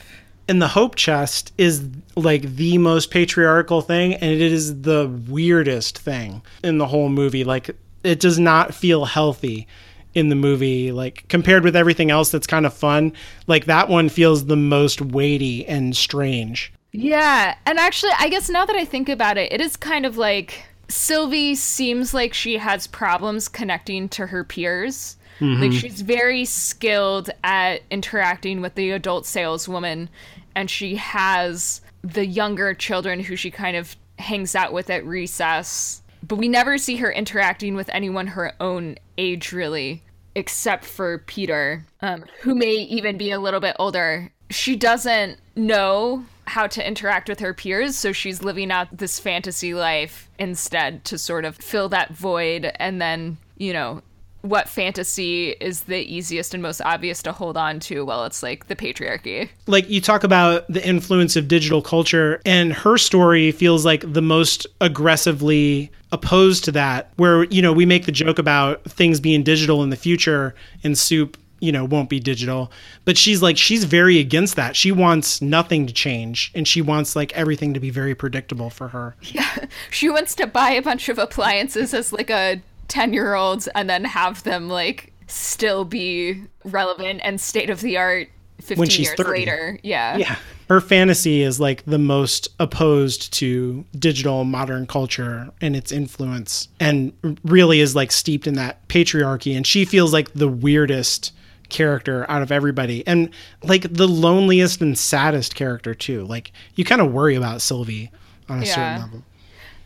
and 0.50 0.62
the 0.62 0.68
hope 0.68 0.96
chest 0.96 1.54
is 1.58 1.86
like 2.16 2.42
the 2.42 2.78
most 2.78 3.12
patriarchal 3.12 3.82
thing, 3.82 4.16
and 4.16 4.32
it 4.32 4.42
is 4.42 4.82
the 4.82 5.08
weirdest 5.30 5.98
thing 6.00 6.42
in 6.64 6.78
the 6.78 6.88
whole 6.88 7.08
movie. 7.10 7.44
Like 7.44 7.70
it 8.04 8.20
does 8.20 8.40
not 8.40 8.74
feel 8.74 9.06
healthy 9.06 9.68
in 10.14 10.30
the 10.30 10.36
movie 10.36 10.92
like 10.92 11.24
compared 11.28 11.64
with 11.64 11.76
everything 11.76 12.10
else 12.10 12.32
that's 12.32 12.48
kind 12.48 12.66
of 12.66 12.74
fun 12.74 13.14
like 13.46 13.66
that 13.66 13.88
one 13.88 14.10
feels 14.10 14.46
the 14.46 14.56
most 14.56 15.02
weighty 15.02 15.66
and 15.68 15.96
strange 15.96 16.74
Yeah, 16.92 17.56
and 17.66 17.78
actually, 17.78 18.14
I 18.18 18.30
guess 18.30 18.50
now 18.50 18.66
that 18.66 18.76
I 18.76 18.86
think 18.86 19.10
about 19.10 19.38
it, 19.38 19.54
it 19.54 19.62
is 19.62 19.78
kind 19.78 20.06
of 20.06 20.18
like 20.18 20.64
Sylvie 20.88 21.54
seems 21.56 22.14
like 22.14 22.34
she 22.34 22.58
has 22.58 22.88
problems 22.88 23.48
connecting 23.48 24.10
to 24.10 24.28
her 24.28 24.44
peers. 24.44 25.16
Like 25.42 25.50
mm-hmm. 25.50 25.72
she's 25.72 26.02
very 26.02 26.44
skilled 26.44 27.30
at 27.46 27.82
interacting 27.90 28.60
with 28.60 28.76
the 28.76 28.92
adult 28.92 29.26
saleswoman, 29.26 30.10
and 30.54 30.70
she 30.70 30.98
has 30.98 31.80
the 32.02 32.26
younger 32.26 32.74
children 32.74 33.22
who 33.22 33.38
she 33.38 33.50
kind 33.50 33.78
of 33.78 33.96
hangs 34.18 34.54
out 34.54 34.74
with 34.74 34.90
at 34.90 35.06
recess. 35.06 36.02
But 36.30 36.38
we 36.38 36.48
never 36.48 36.78
see 36.78 36.96
her 36.98 37.12
interacting 37.12 37.76
with 37.76 37.90
anyone 37.92 38.28
her 38.28 38.54
own 38.62 38.96
age, 39.18 39.52
really. 39.52 40.04
except 40.36 40.86
for 40.86 41.18
Peter, 41.20 41.86
um, 42.02 42.24
who 42.42 42.56
may 42.56 42.72
even 42.72 43.18
be 43.18 43.32
a 43.32 43.40
little 43.40 43.60
bit 43.60 43.76
older. 43.80 44.32
She 44.50 44.76
doesn't 44.76 45.40
know 45.56 46.24
how 46.46 46.68
to 46.68 46.88
interact 46.88 47.30
with 47.30 47.40
her 47.42 47.54
peers, 47.54 47.98
so 47.98 48.12
she's 48.12 48.42
living 48.42 48.72
out 48.72 48.96
this 48.96 49.20
fantasy 49.20 49.74
life 49.74 50.30
instead 50.40 51.04
to 51.06 51.18
sort 51.18 51.46
of 51.46 51.58
fill 51.58 51.90
that 51.90 52.12
void 52.12 52.72
and 52.76 53.02
then, 53.02 53.38
you 53.58 53.74
know, 53.74 54.02
what 54.42 54.70
fantasy 54.70 55.50
is 55.60 55.82
the 55.82 56.00
easiest 56.00 56.54
and 56.54 56.64
most 56.64 56.82
obvious 56.82 57.22
to 57.24 57.32
hold 57.32 57.58
on 57.58 57.80
to? 57.82 58.06
Well, 58.06 58.26
it's 58.26 58.42
like 58.42 58.68
the 58.68 58.76
patriarchy. 58.76 59.50
Like 59.68 59.90
you 59.90 60.02
talk 60.02 60.24
about 60.24 60.66
the 60.72 60.86
influence 60.86 61.36
of 61.36 61.48
digital 61.48 61.82
culture, 61.82 62.42
and 62.46 62.74
her 62.74 62.98
story 62.98 63.52
feels 63.52 63.86
like 63.86 64.12
the 64.12 64.22
most 64.22 64.66
aggressively 64.82 65.92
opposed 66.12 66.64
to 66.66 66.72
that, 66.72 67.12
where, 67.18 67.44
you 67.46 67.62
know, 67.62 67.74
we 67.74 67.86
make 67.86 68.06
the 68.06 68.12
joke 68.12 68.40
about 68.40 68.84
things 68.84 69.20
being 69.20 69.44
digital 69.44 69.84
in 69.84 69.90
the 69.90 69.98
future, 69.98 70.56
and 70.84 70.98
soup 70.98 71.38
you 71.62 71.72
know 71.72 71.84
won't 71.84 72.10
be 72.10 72.22
digital 72.22 72.72
but 73.06 73.18
she's 73.18 73.42
like 73.42 73.58
she's 73.58 73.84
very 73.84 74.18
against 74.18 74.56
that 74.56 74.76
she 74.76 74.92
wants 74.92 75.42
nothing 75.42 75.86
to 75.86 75.94
change 75.94 76.52
and 76.56 76.68
she 76.68 76.82
wants 76.82 77.16
like 77.16 77.34
everything 77.34 77.74
to 77.74 77.80
be 77.80 77.90
very 77.90 78.16
predictable 78.16 78.70
for 78.70 78.88
her 78.88 79.16
yeah 79.24 79.66
she 79.92 80.10
wants 80.10 80.34
to 80.36 80.48
buy 80.48 80.70
a 80.70 80.82
bunch 80.82 81.10
of 81.10 81.20
appliances 81.20 81.94
as 81.94 82.14
like 82.14 82.30
a 82.30 82.62
10 82.90 83.14
year 83.14 83.36
olds 83.36 83.68
and 83.70 83.90
then 83.90 84.04
have 84.04 84.44
them 84.44 84.68
like 84.68 85.14
still 85.28 85.86
be 85.86 86.42
relevant 86.66 87.22
and 87.24 87.40
state 87.40 87.70
of 87.70 87.82
the 87.82 87.98
art 87.98 88.28
15 88.60 88.78
when 88.78 88.90
she's 88.90 89.08
years 89.08 89.16
30. 89.18 89.30
later. 89.32 89.80
Yeah. 89.84 90.18
Yeah. 90.18 90.36
Her 90.68 90.82
fantasy 90.82 91.42
is 91.42 91.60
like 91.60 91.84
the 91.86 91.98
most 91.98 92.50
opposed 92.60 93.32
to 93.34 93.86
digital 93.98 94.44
modern 94.44 94.86
culture 94.86 95.50
and 95.62 95.76
its 95.76 95.92
influence 95.92 96.68
and 96.80 97.14
really 97.44 97.80
is 97.80 97.96
like 97.96 98.12
steeped 98.12 98.46
in 98.48 98.56
that 98.56 98.86
patriarchy 98.90 99.56
and 99.56 99.66
she 99.66 99.86
feels 99.86 100.12
like 100.14 100.34
the 100.34 100.48
weirdest 100.50 101.32
character 101.70 102.30
out 102.30 102.42
of 102.42 102.52
everybody 102.52 103.06
and 103.08 103.30
like 103.64 103.84
the 103.94 104.08
loneliest 104.08 104.82
and 104.82 104.98
saddest 104.98 105.56
character 105.56 105.94
too. 105.96 106.26
Like 106.26 106.52
you 106.76 106.84
kind 106.84 107.02
of 107.02 107.12
worry 107.14 107.36
about 107.36 107.62
Sylvie 107.62 108.12
on 108.50 108.62
a 108.62 108.66
Yeah. 108.66 108.76
certain 108.76 109.02
level. 109.02 109.24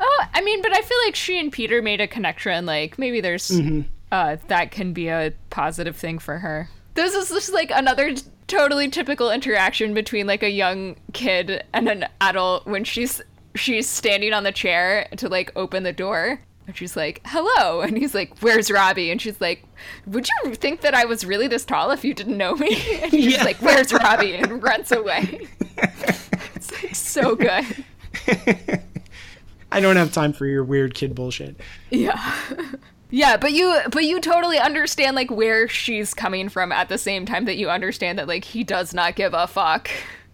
Oh, 0.06 0.24
I 0.34 0.41
mean, 0.41 0.62
but 0.62 0.74
I 0.76 0.82
feel 0.82 0.97
like 1.06 1.16
she 1.16 1.39
and 1.39 1.49
Peter 1.51 1.82
made 1.82 2.01
a 2.01 2.08
connection. 2.08 2.66
Like 2.66 2.99
maybe 2.99 3.22
there's 3.22 3.49
uh, 4.12 4.36
that 4.47 4.72
can 4.72 4.91
be 4.91 5.08
a 5.08 5.34
positive 5.49 5.95
thing 5.95 6.20
for 6.20 6.39
her. 6.39 6.68
This 6.95 7.14
is 7.16 7.30
just 7.30 7.54
like 7.54 7.72
another 7.74 8.14
t- 8.14 8.22
totally 8.47 8.89
typical 8.89 9.32
interaction 9.32 9.93
between 9.93 10.28
like 10.28 10.43
a 10.43 10.49
young 10.49 10.97
kid 11.14 11.64
and 11.74 11.88
an 11.88 12.06
adult 12.20 12.68
when 12.68 12.84
she's 12.84 13.22
she's 13.56 13.88
standing 13.88 14.34
on 14.34 14.43
the 14.43 14.51
chair 14.51 15.08
to 15.18 15.30
like 15.30 15.51
open 15.56 15.84
the 15.84 15.93
door. 15.93 16.39
And 16.68 16.76
she's 16.78 16.95
like, 16.97 17.22
"Hello," 17.26 17.82
and 17.88 17.97
he's 17.97 18.14
like, 18.14 18.38
"Where's 18.39 18.70
Robbie?" 18.72 19.10
And 19.10 19.22
she's 19.22 19.39
like, 19.41 19.64
"Would 20.08 20.28
you 20.45 20.54
think 20.56 20.82
that 20.82 20.93
I 20.93 21.06
was 21.06 21.26
really 21.26 21.47
this 21.47 21.64
tall 21.66 21.91
if 21.91 22.04
you 22.04 22.14
didn't 22.14 22.38
know 22.38 22.56
me?" 22.56 22.76
And 23.04 23.12
he's 23.12 23.34
Yeah. 23.38 23.43
like, 23.45 23.58
"Where's 23.62 23.93
Robbie?" 23.93 24.36
and 24.36 24.62
runs 24.62 24.91
away. 24.91 25.47
it's 25.78 26.72
like 26.84 26.93
so 26.95 27.36
good. 27.36 27.66
I 29.74 29.80
don't 29.80 29.96
have 29.96 30.12
time 30.12 30.34
for 30.34 30.46
your 30.46 30.64
weird 30.64 30.94
kid 30.94 31.16
bullshit. 31.16 31.60
Yeah. 31.90 32.36
Yeah, 33.16 33.38
but 33.38 33.52
you 33.52 33.80
but 33.92 34.06
you 34.06 34.20
totally 34.20 34.58
understand 34.58 35.16
like 35.16 35.30
where 35.30 35.68
she's 35.68 36.16
coming 36.16 36.50
from 36.50 36.72
at 36.72 36.90
the 36.90 36.98
same 36.98 37.28
time 37.28 37.46
that 37.46 37.58
you 37.58 37.70
understand 37.70 38.18
that 38.18 38.28
like 38.28 38.44
he 38.44 38.64
does 38.64 38.92
not 38.92 39.16
give 39.16 39.36
a 39.36 39.46
fuck. 39.46 39.88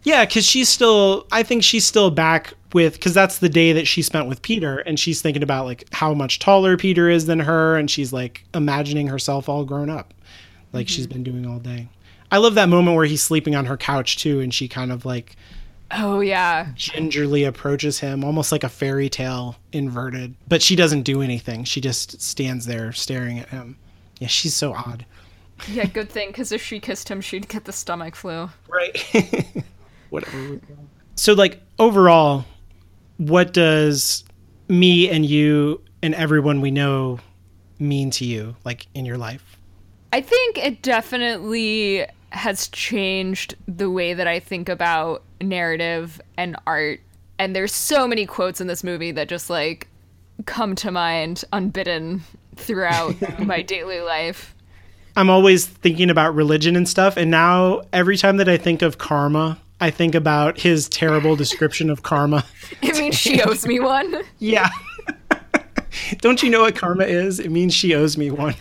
Yeah, 0.03 0.25
because 0.25 0.45
she's 0.45 0.69
still, 0.69 1.27
I 1.29 1.43
think 1.43 1.63
she's 1.63 1.85
still 1.85 2.09
back 2.09 2.53
with, 2.71 2.93
because 2.93 3.13
that's 3.13 3.39
the 3.39 3.49
day 3.49 3.73
that 3.73 3.85
she 3.85 4.01
spent 4.01 4.29
with 4.29 4.41
Peter, 4.41 4.77
and 4.77 4.97
she's 4.97 5.21
thinking 5.21 5.43
about 5.43 5.65
like 5.65 5.83
how 5.91 6.13
much 6.13 6.39
taller 6.39 6.77
Peter 6.77 7.09
is 7.09 7.25
than 7.25 7.39
her, 7.39 7.75
and 7.75 7.91
she's 7.91 8.13
like 8.13 8.45
imagining 8.53 9.07
herself 9.07 9.49
all 9.49 9.65
grown 9.65 9.89
up, 9.89 10.13
like 10.71 10.87
she's 10.87 11.05
mm-hmm. 11.05 11.21
been 11.21 11.23
doing 11.23 11.45
all 11.45 11.59
day. 11.59 11.89
I 12.31 12.37
love 12.37 12.55
that 12.55 12.69
moment 12.69 12.95
where 12.95 13.05
he's 13.05 13.21
sleeping 13.21 13.55
on 13.55 13.65
her 13.65 13.75
couch 13.75 14.17
too, 14.17 14.39
and 14.39 14.53
she 14.53 14.69
kind 14.69 14.91
of 14.91 15.03
like 15.03 15.35
Oh 15.91 16.19
yeah. 16.19 16.67
gingerly 16.75 17.43
approaches 17.43 17.99
him, 17.99 18.23
almost 18.23 18.51
like 18.51 18.63
a 18.63 18.69
fairy 18.69 19.09
tale 19.09 19.55
inverted. 19.71 20.35
But 20.47 20.61
she 20.61 20.75
doesn't 20.75 21.03
do 21.03 21.21
anything. 21.21 21.63
She 21.63 21.81
just 21.81 22.21
stands 22.21 22.65
there 22.65 22.91
staring 22.91 23.39
at 23.39 23.49
him. 23.49 23.77
Yeah, 24.19 24.27
she's 24.27 24.55
so 24.55 24.73
odd. 24.73 25.05
Yeah, 25.67 25.85
good 25.85 26.09
thing 26.09 26.31
cuz 26.31 26.51
if 26.51 26.63
she 26.63 26.79
kissed 26.79 27.09
him 27.09 27.21
she'd 27.21 27.47
get 27.47 27.65
the 27.65 27.73
stomach 27.73 28.15
flu. 28.15 28.49
Right. 28.67 28.97
Whatever. 30.09 30.59
So, 31.15 31.33
like, 31.33 31.61
overall, 31.77 32.45
what 33.17 33.53
does 33.53 34.23
me 34.69 35.09
and 35.09 35.25
you 35.25 35.81
and 36.01 36.15
everyone 36.15 36.61
we 36.61 36.71
know 36.71 37.19
mean 37.77 38.09
to 38.11 38.25
you, 38.25 38.55
like, 38.63 38.87
in 38.93 39.05
your 39.05 39.17
life? 39.17 39.57
I 40.13 40.21
think 40.21 40.57
it 40.57 40.81
definitely 40.81 42.05
has 42.29 42.69
changed 42.69 43.55
the 43.67 43.89
way 43.89 44.13
that 44.13 44.27
I 44.27 44.39
think 44.39 44.69
about 44.69 45.23
narrative 45.41 46.21
and 46.37 46.55
art. 46.67 46.99
And 47.37 47.55
there's 47.55 47.73
so 47.73 48.07
many 48.07 48.25
quotes 48.25 48.59
in 48.59 48.67
this 48.67 48.83
movie 48.83 49.11
that 49.11 49.29
just 49.29 49.49
like 49.49 49.87
come 50.45 50.75
to 50.75 50.91
mind 50.91 51.43
unbidden 51.53 52.21
throughout 52.55 53.15
my 53.39 53.61
daily 53.61 54.01
life. 54.01 54.55
I'm 55.15 55.29
always 55.29 55.65
thinking 55.65 56.09
about 56.09 56.35
religion 56.35 56.75
and 56.75 56.87
stuff. 56.87 57.17
And 57.17 57.29
now, 57.29 57.81
every 57.91 58.15
time 58.15 58.37
that 58.37 58.47
I 58.47 58.57
think 58.57 58.81
of 58.81 58.97
karma, 58.97 59.59
I 59.81 59.91
think 59.91 60.15
about 60.15 60.59
his 60.59 60.87
terrible 60.87 61.35
description 61.35 61.89
of 61.89 62.03
karma. 62.03 62.45
It 62.81 62.97
means 62.97 63.15
she 63.15 63.41
owes 63.41 63.65
me 63.65 63.79
one. 63.79 64.21
Yeah. 64.37 64.69
Don't 66.19 66.43
you 66.43 66.49
know 66.49 66.61
what 66.61 66.75
karma 66.75 67.05
is? 67.05 67.39
It 67.39 67.49
means 67.49 67.73
she 67.73 67.95
owes 67.95 68.17
me 68.17 68.29
one. 68.29 68.55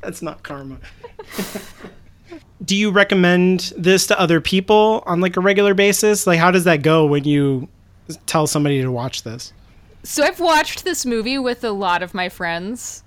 That's 0.00 0.22
not 0.22 0.42
karma. 0.42 0.78
Do 2.62 2.76
you 2.76 2.90
recommend 2.90 3.72
this 3.76 4.06
to 4.08 4.20
other 4.20 4.40
people 4.40 5.02
on 5.06 5.20
like 5.20 5.36
a 5.36 5.40
regular 5.40 5.74
basis? 5.74 6.26
Like 6.26 6.38
how 6.38 6.50
does 6.50 6.64
that 6.64 6.82
go 6.82 7.06
when 7.06 7.24
you 7.24 7.68
tell 8.26 8.46
somebody 8.46 8.82
to 8.82 8.90
watch 8.90 9.22
this? 9.22 9.52
So 10.02 10.22
I've 10.22 10.40
watched 10.40 10.84
this 10.84 11.06
movie 11.06 11.38
with 11.38 11.64
a 11.64 11.70
lot 11.70 12.02
of 12.02 12.12
my 12.14 12.28
friends. 12.28 13.02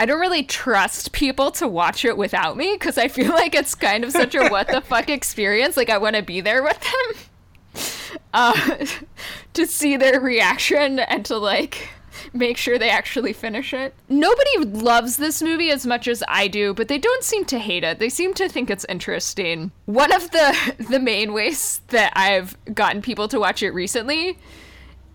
I 0.00 0.06
don't 0.06 0.20
really 0.20 0.44
trust 0.44 1.12
people 1.12 1.50
to 1.52 1.66
watch 1.66 2.04
it 2.04 2.16
without 2.16 2.56
me 2.56 2.74
because 2.74 2.98
I 2.98 3.08
feel 3.08 3.32
like 3.32 3.54
it's 3.54 3.74
kind 3.74 4.04
of 4.04 4.12
such 4.12 4.34
a 4.34 4.48
what 4.48 4.68
the 4.68 4.80
fuck 4.80 5.08
experience. 5.08 5.76
Like 5.76 5.90
I 5.90 5.98
want 5.98 6.16
to 6.16 6.22
be 6.22 6.40
there 6.40 6.62
with 6.62 6.80
them 6.80 8.18
uh, 8.34 8.86
to 9.54 9.66
see 9.66 9.96
their 9.96 10.20
reaction 10.20 11.00
and 11.00 11.24
to 11.26 11.36
like 11.36 11.88
make 12.32 12.56
sure 12.56 12.78
they 12.78 12.90
actually 12.90 13.32
finish 13.32 13.72
it. 13.72 13.94
Nobody 14.08 14.58
loves 14.58 15.16
this 15.16 15.42
movie 15.42 15.70
as 15.70 15.86
much 15.86 16.08
as 16.08 16.22
I 16.28 16.48
do, 16.48 16.74
but 16.74 16.88
they 16.88 16.98
don't 16.98 17.24
seem 17.24 17.44
to 17.46 17.58
hate 17.58 17.84
it. 17.84 17.98
They 17.98 18.08
seem 18.08 18.34
to 18.34 18.48
think 18.48 18.70
it's 18.70 18.86
interesting. 18.88 19.70
One 19.86 20.12
of 20.12 20.30
the 20.30 20.74
the 20.90 21.00
main 21.00 21.32
ways 21.32 21.80
that 21.88 22.12
I've 22.16 22.56
gotten 22.74 23.02
people 23.02 23.28
to 23.28 23.40
watch 23.40 23.62
it 23.62 23.70
recently 23.70 24.38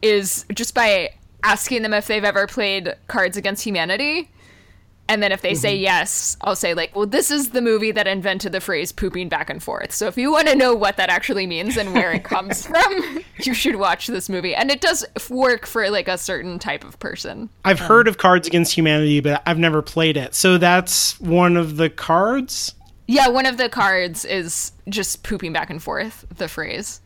is 0.02 0.46
just 0.54 0.76
by 0.76 1.14
asking 1.44 1.82
them 1.82 1.94
if 1.94 2.08
they've 2.08 2.24
ever 2.24 2.48
played 2.48 2.96
Cards 3.08 3.38
Against 3.38 3.64
Humanity. 3.64 4.30
And 5.10 5.22
then 5.22 5.34
if 5.34 5.42
they 5.42 5.54
say 5.54 5.76
mm-hmm. 5.76 5.84
yes, 5.84 6.38
I'll 6.42 6.56
say 6.56 6.74
like, 6.74 6.96
"Well, 6.96 7.06
this 7.06 7.30
is 7.30 7.50
the 7.50 7.62
movie 7.62 7.92
that 7.92 8.08
invented 8.08 8.54
the 8.54 8.62
phrase 8.62 8.92
pooping 8.92 9.28
back 9.28 9.50
and 9.50 9.62
forth." 9.62 9.92
So 9.92 10.08
if 10.08 10.18
you 10.18 10.32
want 10.32 10.48
to 10.48 10.56
know 10.56 10.74
what 10.74 10.96
that 10.98 11.10
actually 11.10 11.46
means 11.46 11.76
and 11.78 11.94
where 11.94 12.12
it 12.14 12.24
comes 12.24 12.66
from, 12.68 13.20
you 13.42 13.54
should 13.54 13.76
watch 13.76 14.08
this 14.08 14.30
movie. 14.30 14.56
And 14.56 14.72
it 14.72 14.80
does 14.80 15.06
work 15.30 15.66
for 15.66 15.90
like 15.90 16.08
a 16.08 16.18
certain 16.18 16.58
type 16.58 16.86
of 16.86 16.98
person. 17.00 17.50
I've 17.66 17.82
um, 17.82 17.88
heard 17.88 18.08
of 18.08 18.18
Cards 18.18 18.48
Against 18.48 18.76
Humanity, 18.78 19.20
but 19.20 19.44
I've 19.46 19.60
never 19.60 19.82
played 19.82 20.16
it. 20.16 20.36
So 20.36 20.58
that's 20.58 21.20
one 21.20 21.58
of 21.58 21.76
the 21.76 21.90
cards? 21.90 22.74
Yeah, 23.08 23.28
one 23.28 23.46
of 23.46 23.58
the 23.58 23.68
cards 23.68 24.24
is 24.24 24.72
just 24.88 25.24
pooping 25.24 25.52
back 25.52 25.70
and 25.70 25.84
forth, 25.84 26.26
the 26.38 26.48
phrase. 26.48 27.02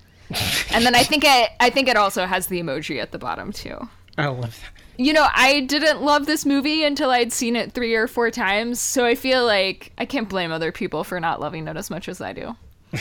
and 0.71 0.85
then 0.85 0.93
I 0.93 1.03
think 1.03 1.23
it 1.25 1.49
I 1.59 1.69
think 1.69 1.87
it 1.87 1.95
also 1.95 2.25
has 2.25 2.47
the 2.47 2.61
emoji 2.61 3.01
at 3.01 3.11
the 3.11 3.17
bottom 3.17 3.51
too. 3.51 3.89
I 4.17 4.27
love 4.27 4.59
that. 4.61 4.76
You 4.97 5.13
know, 5.13 5.27
I 5.33 5.61
didn't 5.61 6.01
love 6.01 6.25
this 6.25 6.45
movie 6.45 6.83
until 6.83 7.11
I'd 7.11 7.31
seen 7.31 7.55
it 7.55 7.71
three 7.73 7.93
or 7.95 8.07
four 8.07 8.31
times, 8.31 8.79
so 8.79 9.05
I 9.05 9.13
feel 9.15 9.45
like 9.45 9.91
I 9.97 10.05
can't 10.05 10.27
blame 10.27 10.51
other 10.51 10.71
people 10.71 11.03
for 11.03 11.19
not 11.19 11.39
loving 11.39 11.67
it 11.67 11.77
as 11.77 11.89
much 11.89 12.09
as 12.09 12.19
I 12.21 12.33
do. 12.33 12.55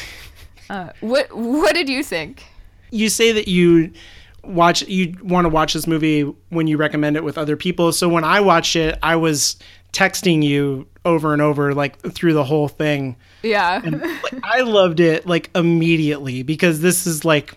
Uh, 0.69 0.91
what 1.01 1.31
What 1.33 1.75
did 1.77 1.89
you 1.89 2.03
think? 2.03 2.45
you 2.91 3.09
say 3.09 3.31
that 3.31 3.47
you 3.47 3.93
watch 4.43 4.83
you 4.89 5.15
want 5.23 5.45
to 5.45 5.49
watch 5.49 5.75
this 5.75 5.87
movie 5.87 6.23
when 6.49 6.67
you 6.67 6.77
recommend 6.77 7.17
it 7.17 7.23
with 7.23 7.39
other 7.39 7.57
people 7.57 7.93
so 7.93 8.09
when 8.09 8.23
i 8.25 8.41
watched 8.41 8.75
it 8.77 8.97
i 9.03 9.15
was 9.17 9.57
texting 9.93 10.43
you 10.43 10.87
over 11.05 11.33
and 11.33 11.41
over 11.43 11.73
like 11.75 11.99
through 12.13 12.33
the 12.33 12.43
whole 12.45 12.67
thing 12.69 13.15
Yeah, 13.43 13.81
like, 13.85 14.35
i 14.45 14.61
loved 14.63 14.99
it 15.01 15.25
like 15.27 15.51
immediately 15.55 16.43
because 16.43 16.81
this 16.81 17.07
is 17.07 17.25
like 17.25 17.57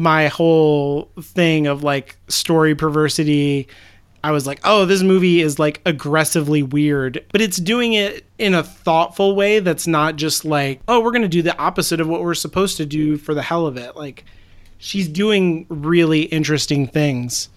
my 0.00 0.28
whole 0.28 1.10
thing 1.20 1.66
of 1.66 1.82
like 1.82 2.16
story 2.28 2.74
perversity 2.74 3.68
i 4.24 4.30
was 4.30 4.46
like 4.46 4.58
oh 4.64 4.84
this 4.86 5.02
movie 5.02 5.40
is 5.40 5.58
like 5.58 5.80
aggressively 5.84 6.62
weird 6.62 7.24
but 7.32 7.40
it's 7.40 7.58
doing 7.58 7.92
it 7.92 8.24
in 8.38 8.54
a 8.54 8.62
thoughtful 8.62 9.36
way 9.36 9.58
that's 9.58 9.86
not 9.86 10.16
just 10.16 10.44
like 10.44 10.80
oh 10.88 11.00
we're 11.00 11.10
going 11.12 11.20
to 11.22 11.28
do 11.28 11.42
the 11.42 11.56
opposite 11.58 12.00
of 12.00 12.08
what 12.08 12.22
we're 12.22 12.34
supposed 12.34 12.76
to 12.76 12.86
do 12.86 13.16
for 13.18 13.34
the 13.34 13.42
hell 13.42 13.66
of 13.66 13.76
it 13.76 13.94
like 13.96 14.24
she's 14.78 15.06
doing 15.08 15.66
really 15.68 16.22
interesting 16.22 16.86
things 16.86 17.48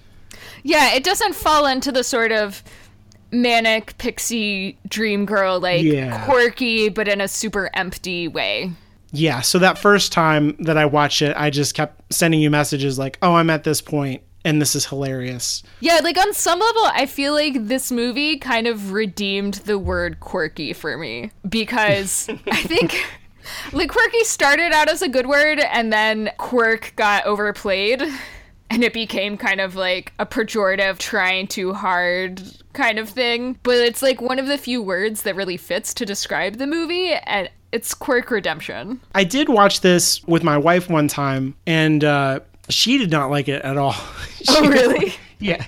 yeah. 0.63 0.93
It 0.93 1.03
doesn't 1.03 1.35
fall 1.35 1.65
into 1.65 1.91
the 1.91 2.03
sort 2.03 2.31
of 2.31 2.63
manic 3.31 3.97
pixie 3.97 4.77
dream 4.87 5.25
girl, 5.25 5.59
like 5.59 5.83
Yeah. 5.83 6.23
quirky, 6.25 6.89
but 6.89 7.07
in 7.07 7.19
a 7.21 7.27
super 7.27 7.69
empty 7.73 8.27
way. 8.27 8.71
Yeah, 9.13 9.41
so 9.41 9.59
that 9.59 9.77
first 9.77 10.11
time 10.11 10.55
that 10.59 10.75
I 10.75 10.85
watched 10.85 11.21
it, 11.21 11.35
I 11.37 11.51
just 11.51 11.75
kept 11.75 12.11
sending 12.11 12.41
you 12.41 12.49
messages 12.49 12.97
like, 12.97 13.19
"Oh, 13.21 13.35
I'm 13.35 13.51
at 13.51 13.63
this 13.63 13.79
point 13.79 14.23
and 14.43 14.59
this 14.59 14.75
is 14.75 14.87
hilarious." 14.87 15.61
Yeah, 15.79 15.99
like 16.03 16.17
on 16.17 16.33
some 16.33 16.59
level, 16.59 16.83
I 16.85 17.05
feel 17.05 17.33
like 17.33 17.67
this 17.67 17.91
movie 17.91 18.37
kind 18.37 18.65
of 18.65 18.91
redeemed 18.91 19.55
the 19.65 19.77
word 19.77 20.19
quirky 20.19 20.73
for 20.73 20.97
me 20.97 21.31
because 21.47 22.27
I 22.51 22.63
think 22.63 23.05
like 23.71 23.91
quirky 23.91 24.23
started 24.23 24.73
out 24.73 24.89
as 24.89 25.03
a 25.03 25.09
good 25.09 25.27
word 25.27 25.59
and 25.59 25.93
then 25.93 26.31
quirk 26.37 26.93
got 26.95 27.25
overplayed 27.25 28.01
and 28.71 28.83
it 28.83 28.93
became 28.93 29.37
kind 29.37 29.61
of 29.61 29.75
like 29.75 30.11
a 30.17 30.25
pejorative 30.25 30.97
trying 30.97 31.45
too 31.45 31.73
hard 31.73 32.41
kind 32.73 32.97
of 32.97 33.09
thing. 33.09 33.59
But 33.61 33.77
it's 33.77 34.01
like 34.01 34.21
one 34.21 34.39
of 34.39 34.47
the 34.47 34.57
few 34.57 34.81
words 34.81 35.21
that 35.21 35.35
really 35.35 35.57
fits 35.57 35.93
to 35.95 36.05
describe 36.05 36.57
the 36.57 36.65
movie 36.65 37.13
and 37.13 37.49
it's 37.73 37.93
quirk 37.93 38.31
redemption. 38.31 39.01
I 39.15 39.23
did 39.25 39.49
watch 39.49 39.81
this 39.81 40.23
with 40.25 40.43
my 40.43 40.57
wife 40.57 40.89
one 40.89 41.07
time 41.07 41.55
and 41.67 42.03
uh 42.03 42.39
she 42.69 42.97
did 42.97 43.11
not 43.11 43.29
like 43.29 43.49
it 43.49 43.61
at 43.63 43.77
all. 43.77 43.95
Oh, 44.49 44.61
She- 44.61 44.67
really? 44.67 45.13
Yeah. 45.39 45.65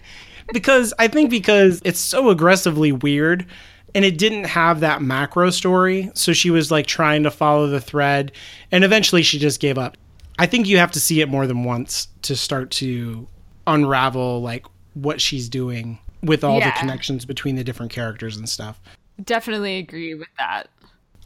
Because 0.53 0.93
I 0.99 1.07
think 1.09 1.29
because 1.29 1.81
it's 1.83 1.99
so 1.99 2.29
aggressively 2.29 2.91
weird 2.93 3.45
and 3.93 4.05
it 4.05 4.17
didn't 4.17 4.45
have 4.45 4.79
that 4.81 5.01
macro 5.01 5.49
story, 5.49 6.11
so 6.13 6.31
she 6.33 6.49
was 6.49 6.69
like 6.71 6.85
trying 6.85 7.23
to 7.23 7.31
follow 7.31 7.67
the 7.67 7.81
thread 7.81 8.31
and 8.71 8.83
eventually 8.83 9.23
she 9.23 9.39
just 9.39 9.59
gave 9.59 9.77
up. 9.77 9.97
I 10.39 10.45
think 10.45 10.67
you 10.67 10.77
have 10.77 10.91
to 10.91 10.99
see 10.99 11.19
it 11.21 11.27
more 11.29 11.47
than 11.47 11.63
once 11.63 12.07
to 12.23 12.35
start 12.35 12.71
to 12.71 13.27
unravel 13.67 14.41
like 14.41 14.65
what 14.93 15.19
she's 15.19 15.49
doing 15.49 15.97
with 16.21 16.43
all 16.43 16.59
Yeah. 16.59 16.71
the 16.71 16.79
connections 16.79 17.25
between 17.25 17.55
the 17.55 17.63
different 17.63 17.91
characters 17.91 18.37
and 18.37 18.47
stuff. 18.47 18.79
Definitely 19.23 19.77
agree 19.77 20.13
with 20.13 20.27
that. 20.37 20.69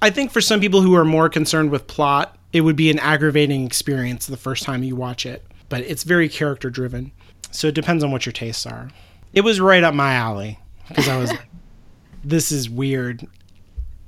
I 0.01 0.09
think 0.09 0.31
for 0.31 0.41
some 0.41 0.59
people 0.59 0.81
who 0.81 0.95
are 0.95 1.05
more 1.05 1.29
concerned 1.29 1.71
with 1.71 1.87
plot, 1.87 2.37
it 2.53 2.61
would 2.61 2.75
be 2.75 2.89
an 2.89 2.99
aggravating 2.99 3.65
experience 3.65 4.25
the 4.27 4.37
first 4.37 4.63
time 4.63 4.83
you 4.83 4.95
watch 4.95 5.25
it, 5.25 5.45
but 5.67 5.81
it's 5.81 6.03
very 6.03 6.29
character 6.29 6.69
driven. 6.69 7.11
So 7.51 7.67
it 7.67 7.75
depends 7.75 8.03
on 8.03 8.11
what 8.11 8.25
your 8.25 8.33
tastes 8.33 8.65
are. 8.65 8.89
It 9.33 9.41
was 9.41 9.59
right 9.59 9.83
up 9.83 9.93
my 9.93 10.13
alley 10.13 10.59
because 10.87 11.07
I 11.07 11.17
was 11.17 11.31
this 12.23 12.51
is 12.51 12.69
weird 12.69 13.27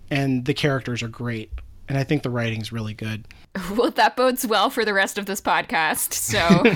and 0.10 0.46
the 0.46 0.54
characters 0.54 1.02
are 1.04 1.08
great. 1.08 1.52
And 1.88 1.98
I 1.98 2.04
think 2.04 2.24
the 2.24 2.30
writing's 2.30 2.72
really 2.72 2.94
good. 2.94 3.26
Well, 3.76 3.92
that 3.92 4.16
bodes 4.16 4.48
well 4.48 4.70
for 4.70 4.86
the 4.86 4.94
rest 4.94 5.18
of 5.18 5.26
this 5.26 5.42
podcast. 5.42 6.14
So 6.14 6.39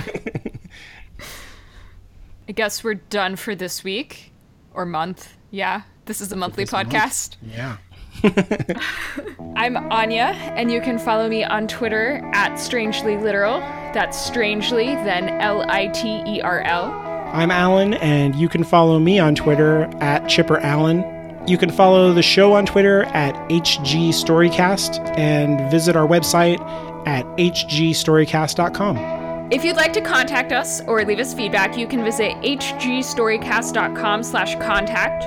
I 2.48 2.52
guess 2.52 2.84
we're 2.84 2.94
done 2.94 3.36
for 3.36 3.54
this 3.54 3.82
week 3.82 4.30
or 4.74 4.84
month. 4.84 5.34
Yeah, 5.50 5.82
this 6.04 6.20
is 6.20 6.32
a 6.32 6.36
monthly 6.36 6.64
this 6.64 6.72
month. 6.72 6.90
podcast. 6.90 7.36
Yeah. 7.42 7.78
I'm 9.56 9.76
Anya, 9.76 10.32
and 10.56 10.70
you 10.70 10.80
can 10.80 10.98
follow 10.98 11.28
me 11.28 11.44
on 11.44 11.68
Twitter 11.68 12.20
at 12.32 12.56
Strangely 12.56 13.16
Literal. 13.16 13.60
That's 13.94 14.18
strangely, 14.18 14.86
then 14.86 15.28
L 15.40 15.64
I 15.68 15.88
T 15.88 16.22
E 16.26 16.40
R 16.40 16.60
L. 16.62 16.90
I'm 17.32 17.50
Alan, 17.50 17.94
and 17.94 18.34
you 18.34 18.48
can 18.48 18.64
follow 18.64 18.98
me 18.98 19.18
on 19.18 19.34
Twitter 19.34 19.82
at 20.00 20.28
Chipper 20.28 20.58
Allen. 20.58 21.04
You 21.46 21.58
can 21.58 21.70
follow 21.70 22.12
the 22.12 22.22
show 22.22 22.54
on 22.54 22.66
Twitter 22.66 23.04
at 23.04 23.34
HG 23.48 24.08
Storycast 24.08 25.16
and 25.16 25.70
visit 25.70 25.94
our 25.94 26.06
website 26.06 26.60
at 27.06 27.24
hgstorycast.com. 27.36 29.52
If 29.52 29.64
you'd 29.64 29.76
like 29.76 29.92
to 29.92 30.00
contact 30.00 30.50
us 30.50 30.80
or 30.82 31.04
leave 31.04 31.20
us 31.20 31.32
feedback, 31.32 31.78
you 31.78 31.86
can 31.86 32.02
visit 32.02 32.32
hgstorycast.com 32.38 34.24
slash 34.24 34.56
contact 34.56 35.24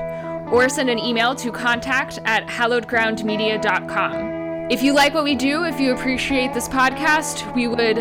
or 0.51 0.69
send 0.69 0.89
an 0.89 0.99
email 0.99 1.35
to 1.35 1.51
contact 1.51 2.19
at 2.25 2.47
hallowedgroundmedia.com. 2.47 4.39
If 4.71 4.83
you 4.83 4.93
like 4.93 5.13
what 5.15 5.23
we 5.23 5.35
do, 5.35 5.63
if 5.63 5.79
you 5.79 5.93
appreciate 5.93 6.53
this 6.53 6.67
podcast, 6.69 7.55
we 7.55 7.67
would 7.67 7.97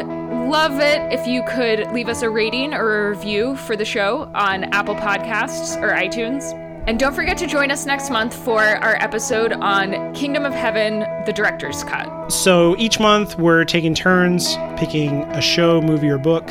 love 0.49 0.80
it 0.80 1.12
if 1.12 1.26
you 1.26 1.42
could 1.44 1.90
leave 1.92 2.09
us 2.09 2.22
a 2.22 2.28
rating 2.28 2.74
or 2.74 3.07
a 3.07 3.11
review 3.11 3.57
for 3.57 3.74
the 3.74 3.84
show 3.84 4.30
on 4.34 4.64
Apple 4.64 4.94
Podcasts 4.94 5.80
or 5.82 5.92
iTunes. 5.92 6.53
And 6.86 6.99
don't 6.99 7.14
forget 7.14 7.36
to 7.38 7.46
join 7.46 7.70
us 7.70 7.84
next 7.84 8.09
month 8.09 8.34
for 8.34 8.62
our 8.62 8.96
episode 8.96 9.53
on 9.53 10.14
Kingdom 10.14 10.46
of 10.46 10.55
Heaven, 10.55 11.01
the 11.26 11.32
director's 11.34 11.84
cut. 11.84 12.32
So 12.32 12.76
each 12.78 12.99
month 12.99 13.38
we're 13.38 13.66
taking 13.66 13.94
turns 13.94 14.57
picking 14.78 15.22
a 15.24 15.42
show, 15.42 15.82
movie, 15.82 16.09
or 16.09 16.16
book. 16.16 16.49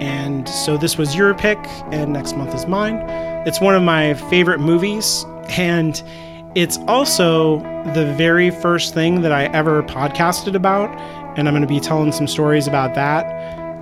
And 0.00 0.48
so 0.48 0.76
this 0.76 0.98
was 0.98 1.14
your 1.14 1.34
pick, 1.34 1.58
and 1.92 2.12
next 2.12 2.36
month 2.36 2.54
is 2.54 2.66
mine. 2.66 2.96
It's 3.46 3.60
one 3.60 3.76
of 3.76 3.82
my 3.82 4.14
favorite 4.14 4.58
movies, 4.58 5.24
and 5.50 6.02
it's 6.54 6.78
also 6.88 7.58
the 7.94 8.12
very 8.16 8.50
first 8.50 8.94
thing 8.94 9.20
that 9.20 9.32
I 9.32 9.44
ever 9.46 9.82
podcasted 9.82 10.54
about. 10.54 10.90
And 11.38 11.46
I'm 11.46 11.52
going 11.52 11.60
to 11.60 11.68
be 11.68 11.80
telling 11.80 12.12
some 12.12 12.26
stories 12.26 12.66
about 12.66 12.94
that 12.94 13.26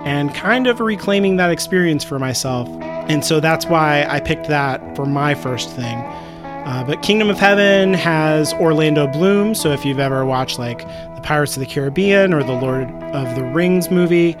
and 0.05 0.33
kind 0.35 0.67
of 0.67 0.81
reclaiming 0.81 1.37
that 1.37 1.51
experience 1.51 2.03
for 2.03 2.19
myself. 2.19 2.67
And 3.07 3.23
so 3.23 3.39
that's 3.39 3.65
why 3.65 4.05
I 4.09 4.19
picked 4.19 4.47
that 4.47 4.95
for 4.95 5.05
my 5.05 5.33
first 5.35 5.69
thing. 5.69 5.97
Uh, 6.65 6.83
but 6.85 7.01
Kingdom 7.01 7.29
of 7.29 7.37
Heaven 7.37 7.93
has 7.93 8.53
Orlando 8.55 9.07
Bloom. 9.07 9.55
So 9.55 9.71
if 9.71 9.85
you've 9.85 9.99
ever 9.99 10.25
watched 10.25 10.59
like 10.59 10.79
the 10.79 11.21
Pirates 11.23 11.55
of 11.55 11.61
the 11.61 11.67
Caribbean 11.67 12.33
or 12.33 12.43
the 12.43 12.53
Lord 12.53 12.91
of 13.13 13.35
the 13.35 13.43
Rings 13.43 13.89
movie, 13.89 14.35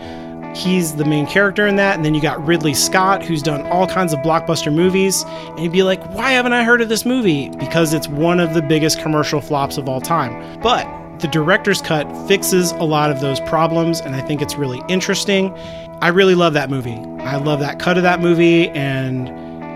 he's 0.55 0.95
the 0.95 1.05
main 1.05 1.27
character 1.27 1.67
in 1.67 1.75
that. 1.75 1.95
And 1.95 2.05
then 2.05 2.15
you 2.15 2.21
got 2.21 2.43
Ridley 2.45 2.73
Scott, 2.73 3.23
who's 3.23 3.43
done 3.43 3.61
all 3.67 3.87
kinds 3.87 4.13
of 4.13 4.19
blockbuster 4.19 4.73
movies. 4.73 5.23
And 5.23 5.59
you'd 5.59 5.71
be 5.71 5.83
like, 5.83 6.03
why 6.15 6.31
haven't 6.31 6.53
I 6.53 6.63
heard 6.63 6.81
of 6.81 6.89
this 6.89 7.05
movie? 7.05 7.49
Because 7.49 7.93
it's 7.93 8.07
one 8.07 8.39
of 8.39 8.53
the 8.53 8.61
biggest 8.61 8.99
commercial 8.99 9.41
flops 9.41 9.77
of 9.77 9.89
all 9.89 10.01
time. 10.01 10.59
But 10.61 10.87
the 11.19 11.27
director's 11.27 11.81
cut 11.81 12.05
fixes 12.27 12.71
a 12.73 12.83
lot 12.83 13.09
of 13.09 13.21
those 13.21 13.39
problems, 13.41 14.01
and 14.01 14.15
I 14.15 14.21
think 14.21 14.41
it's 14.41 14.55
really 14.55 14.81
interesting. 14.89 15.53
I 16.01 16.09
really 16.09 16.35
love 16.35 16.53
that 16.53 16.69
movie. 16.69 16.97
I 17.21 17.37
love 17.37 17.59
that 17.61 17.79
cut 17.79 17.97
of 17.97 18.03
that 18.03 18.19
movie, 18.19 18.69
and 18.69 19.29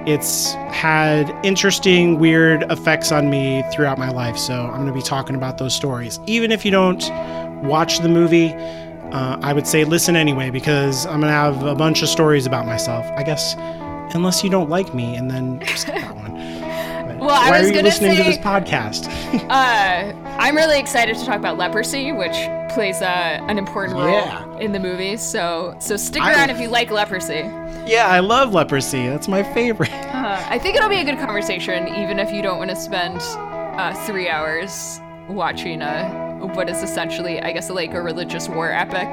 it's 0.08 0.54
had 0.70 1.30
interesting, 1.46 2.20
weird 2.20 2.70
effects 2.72 3.12
on 3.12 3.30
me 3.30 3.64
throughout 3.72 3.98
my 3.98 4.10
life. 4.10 4.38
So 4.38 4.54
I'm 4.54 4.76
going 4.76 4.88
to 4.88 4.94
be 4.94 5.02
talking 5.02 5.36
about 5.36 5.58
those 5.58 5.74
stories. 5.74 6.20
Even 6.26 6.52
if 6.52 6.66
you 6.66 6.72
don't 6.72 7.10
watch 7.64 8.00
the 8.00 8.10
movie, 8.10 8.54
uh, 9.12 9.40
I 9.42 9.54
would 9.54 9.68
say 9.68 9.84
listen 9.86 10.16
anyway 10.16 10.50
because 10.50 11.06
I'm 11.06 11.20
going 11.22 11.32
to 11.32 11.32
have 11.32 11.64
a 11.64 11.76
bunch 11.76 12.02
of 12.02 12.10
stories 12.10 12.46
about 12.46 12.66
myself. 12.66 13.06
I 13.18 13.24
guess, 13.24 13.56
unless 14.16 14.44
you 14.44 14.50
don't 14.50 14.70
like 14.70 14.94
me, 14.94 15.16
and 15.16 15.30
then 15.30 15.62
skip 15.76 15.96
that 15.96 16.16
one. 16.16 16.30
Well, 17.20 17.32
I 17.32 17.50
why 17.50 17.60
was 17.60 17.64
are 17.64 17.68
you 17.68 17.74
gonna 17.74 17.84
listening 17.90 18.16
to 18.16 18.24
this 18.24 18.38
podcast? 18.38 19.08
Uh, 19.50 20.14
I'm 20.40 20.56
really 20.56 20.80
excited 20.80 21.18
to 21.18 21.26
talk 21.26 21.36
about 21.36 21.58
leprosy, 21.58 22.14
which 22.14 22.32
plays 22.74 23.02
uh, 23.02 23.06
an 23.50 23.58
important 23.58 23.98
role 23.98 24.08
Yeah. 24.08 24.58
in 24.60 24.72
the 24.72 24.80
movie. 24.80 25.18
So, 25.18 25.76
so 25.80 25.98
stick 25.98 26.22
I- 26.24 26.32
around 26.34 26.50
if 26.50 26.62
you 26.62 26.70
like 26.70 26.92
leprosy. 26.92 27.44
yeah, 27.86 28.08
I 28.08 28.20
love 28.22 28.54
leprosy. 28.54 29.06
That's 29.08 29.28
my 29.28 29.44
favorite. 29.54 29.92
Uh, 30.20 30.46
I 30.50 30.60
think 30.60 30.76
it'll 30.76 30.90
be 30.90 31.00
a 31.00 31.04
good 31.06 31.18
conversation, 31.18 31.88
even 31.96 32.20
if 32.20 32.32
you 32.32 32.42
don't 32.42 32.58
want 32.58 32.70
to 32.70 32.76
spend 32.76 33.20
uh, 33.22 33.94
three 34.06 34.28
hours 34.30 35.00
watching 35.30 35.82
a 35.82 36.29
what 36.40 36.70
is 36.70 36.82
essentially, 36.84 37.42
I 37.42 37.52
guess, 37.52 37.70
like 37.70 37.94
a 37.94 38.02
religious 38.02 38.48
war 38.50 38.72
epic. 38.72 39.10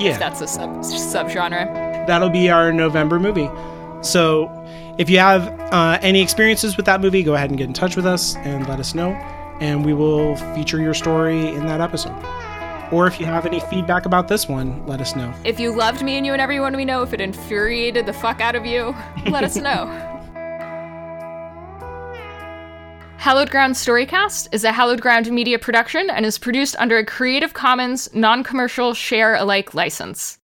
Yeah. 0.00 0.16
That's 0.18 0.40
a 0.40 0.48
sub 0.48 0.70
subgenre. 0.80 2.06
that'll 2.06 2.30
be 2.30 2.50
our 2.50 2.72
November 2.72 3.20
movie. 3.20 3.50
So, 4.02 4.50
if 4.98 5.08
you 5.08 5.18
have 5.18 5.48
uh, 5.72 5.98
any 6.02 6.20
experiences 6.20 6.76
with 6.76 6.86
that 6.86 7.00
movie, 7.00 7.22
go 7.22 7.34
ahead 7.34 7.50
and 7.50 7.58
get 7.58 7.66
in 7.66 7.72
touch 7.72 7.96
with 7.96 8.06
us 8.06 8.36
and 8.36 8.66
let 8.68 8.80
us 8.80 8.94
know, 8.94 9.10
and 9.60 9.84
we 9.84 9.94
will 9.94 10.36
feature 10.54 10.80
your 10.80 10.94
story 10.94 11.48
in 11.48 11.66
that 11.66 11.80
episode. 11.80 12.16
Or 12.92 13.06
if 13.06 13.18
you 13.18 13.24
have 13.24 13.46
any 13.46 13.60
feedback 13.60 14.04
about 14.04 14.28
this 14.28 14.48
one, 14.48 14.86
let 14.86 15.00
us 15.00 15.16
know. 15.16 15.32
If 15.44 15.58
you 15.58 15.74
loved 15.74 16.02
me 16.02 16.18
and 16.18 16.26
you 16.26 16.32
and 16.34 16.42
everyone 16.42 16.76
we 16.76 16.84
know, 16.84 17.02
if 17.02 17.14
it 17.14 17.22
infuriated 17.22 18.04
the 18.04 18.12
fuck 18.12 18.40
out 18.42 18.54
of 18.54 18.66
you, 18.66 18.94
let 19.30 19.44
us 19.44 19.56
know. 19.56 20.11
Hallowed 23.22 23.52
Ground 23.52 23.76
Storycast 23.76 24.48
is 24.50 24.64
a 24.64 24.72
Hallowed 24.72 25.00
Ground 25.00 25.30
media 25.30 25.56
production 25.56 26.10
and 26.10 26.26
is 26.26 26.38
produced 26.38 26.74
under 26.80 26.98
a 26.98 27.06
Creative 27.06 27.54
Commons 27.54 28.12
non 28.12 28.42
commercial 28.42 28.94
share 28.94 29.36
alike 29.36 29.74
license. 29.74 30.38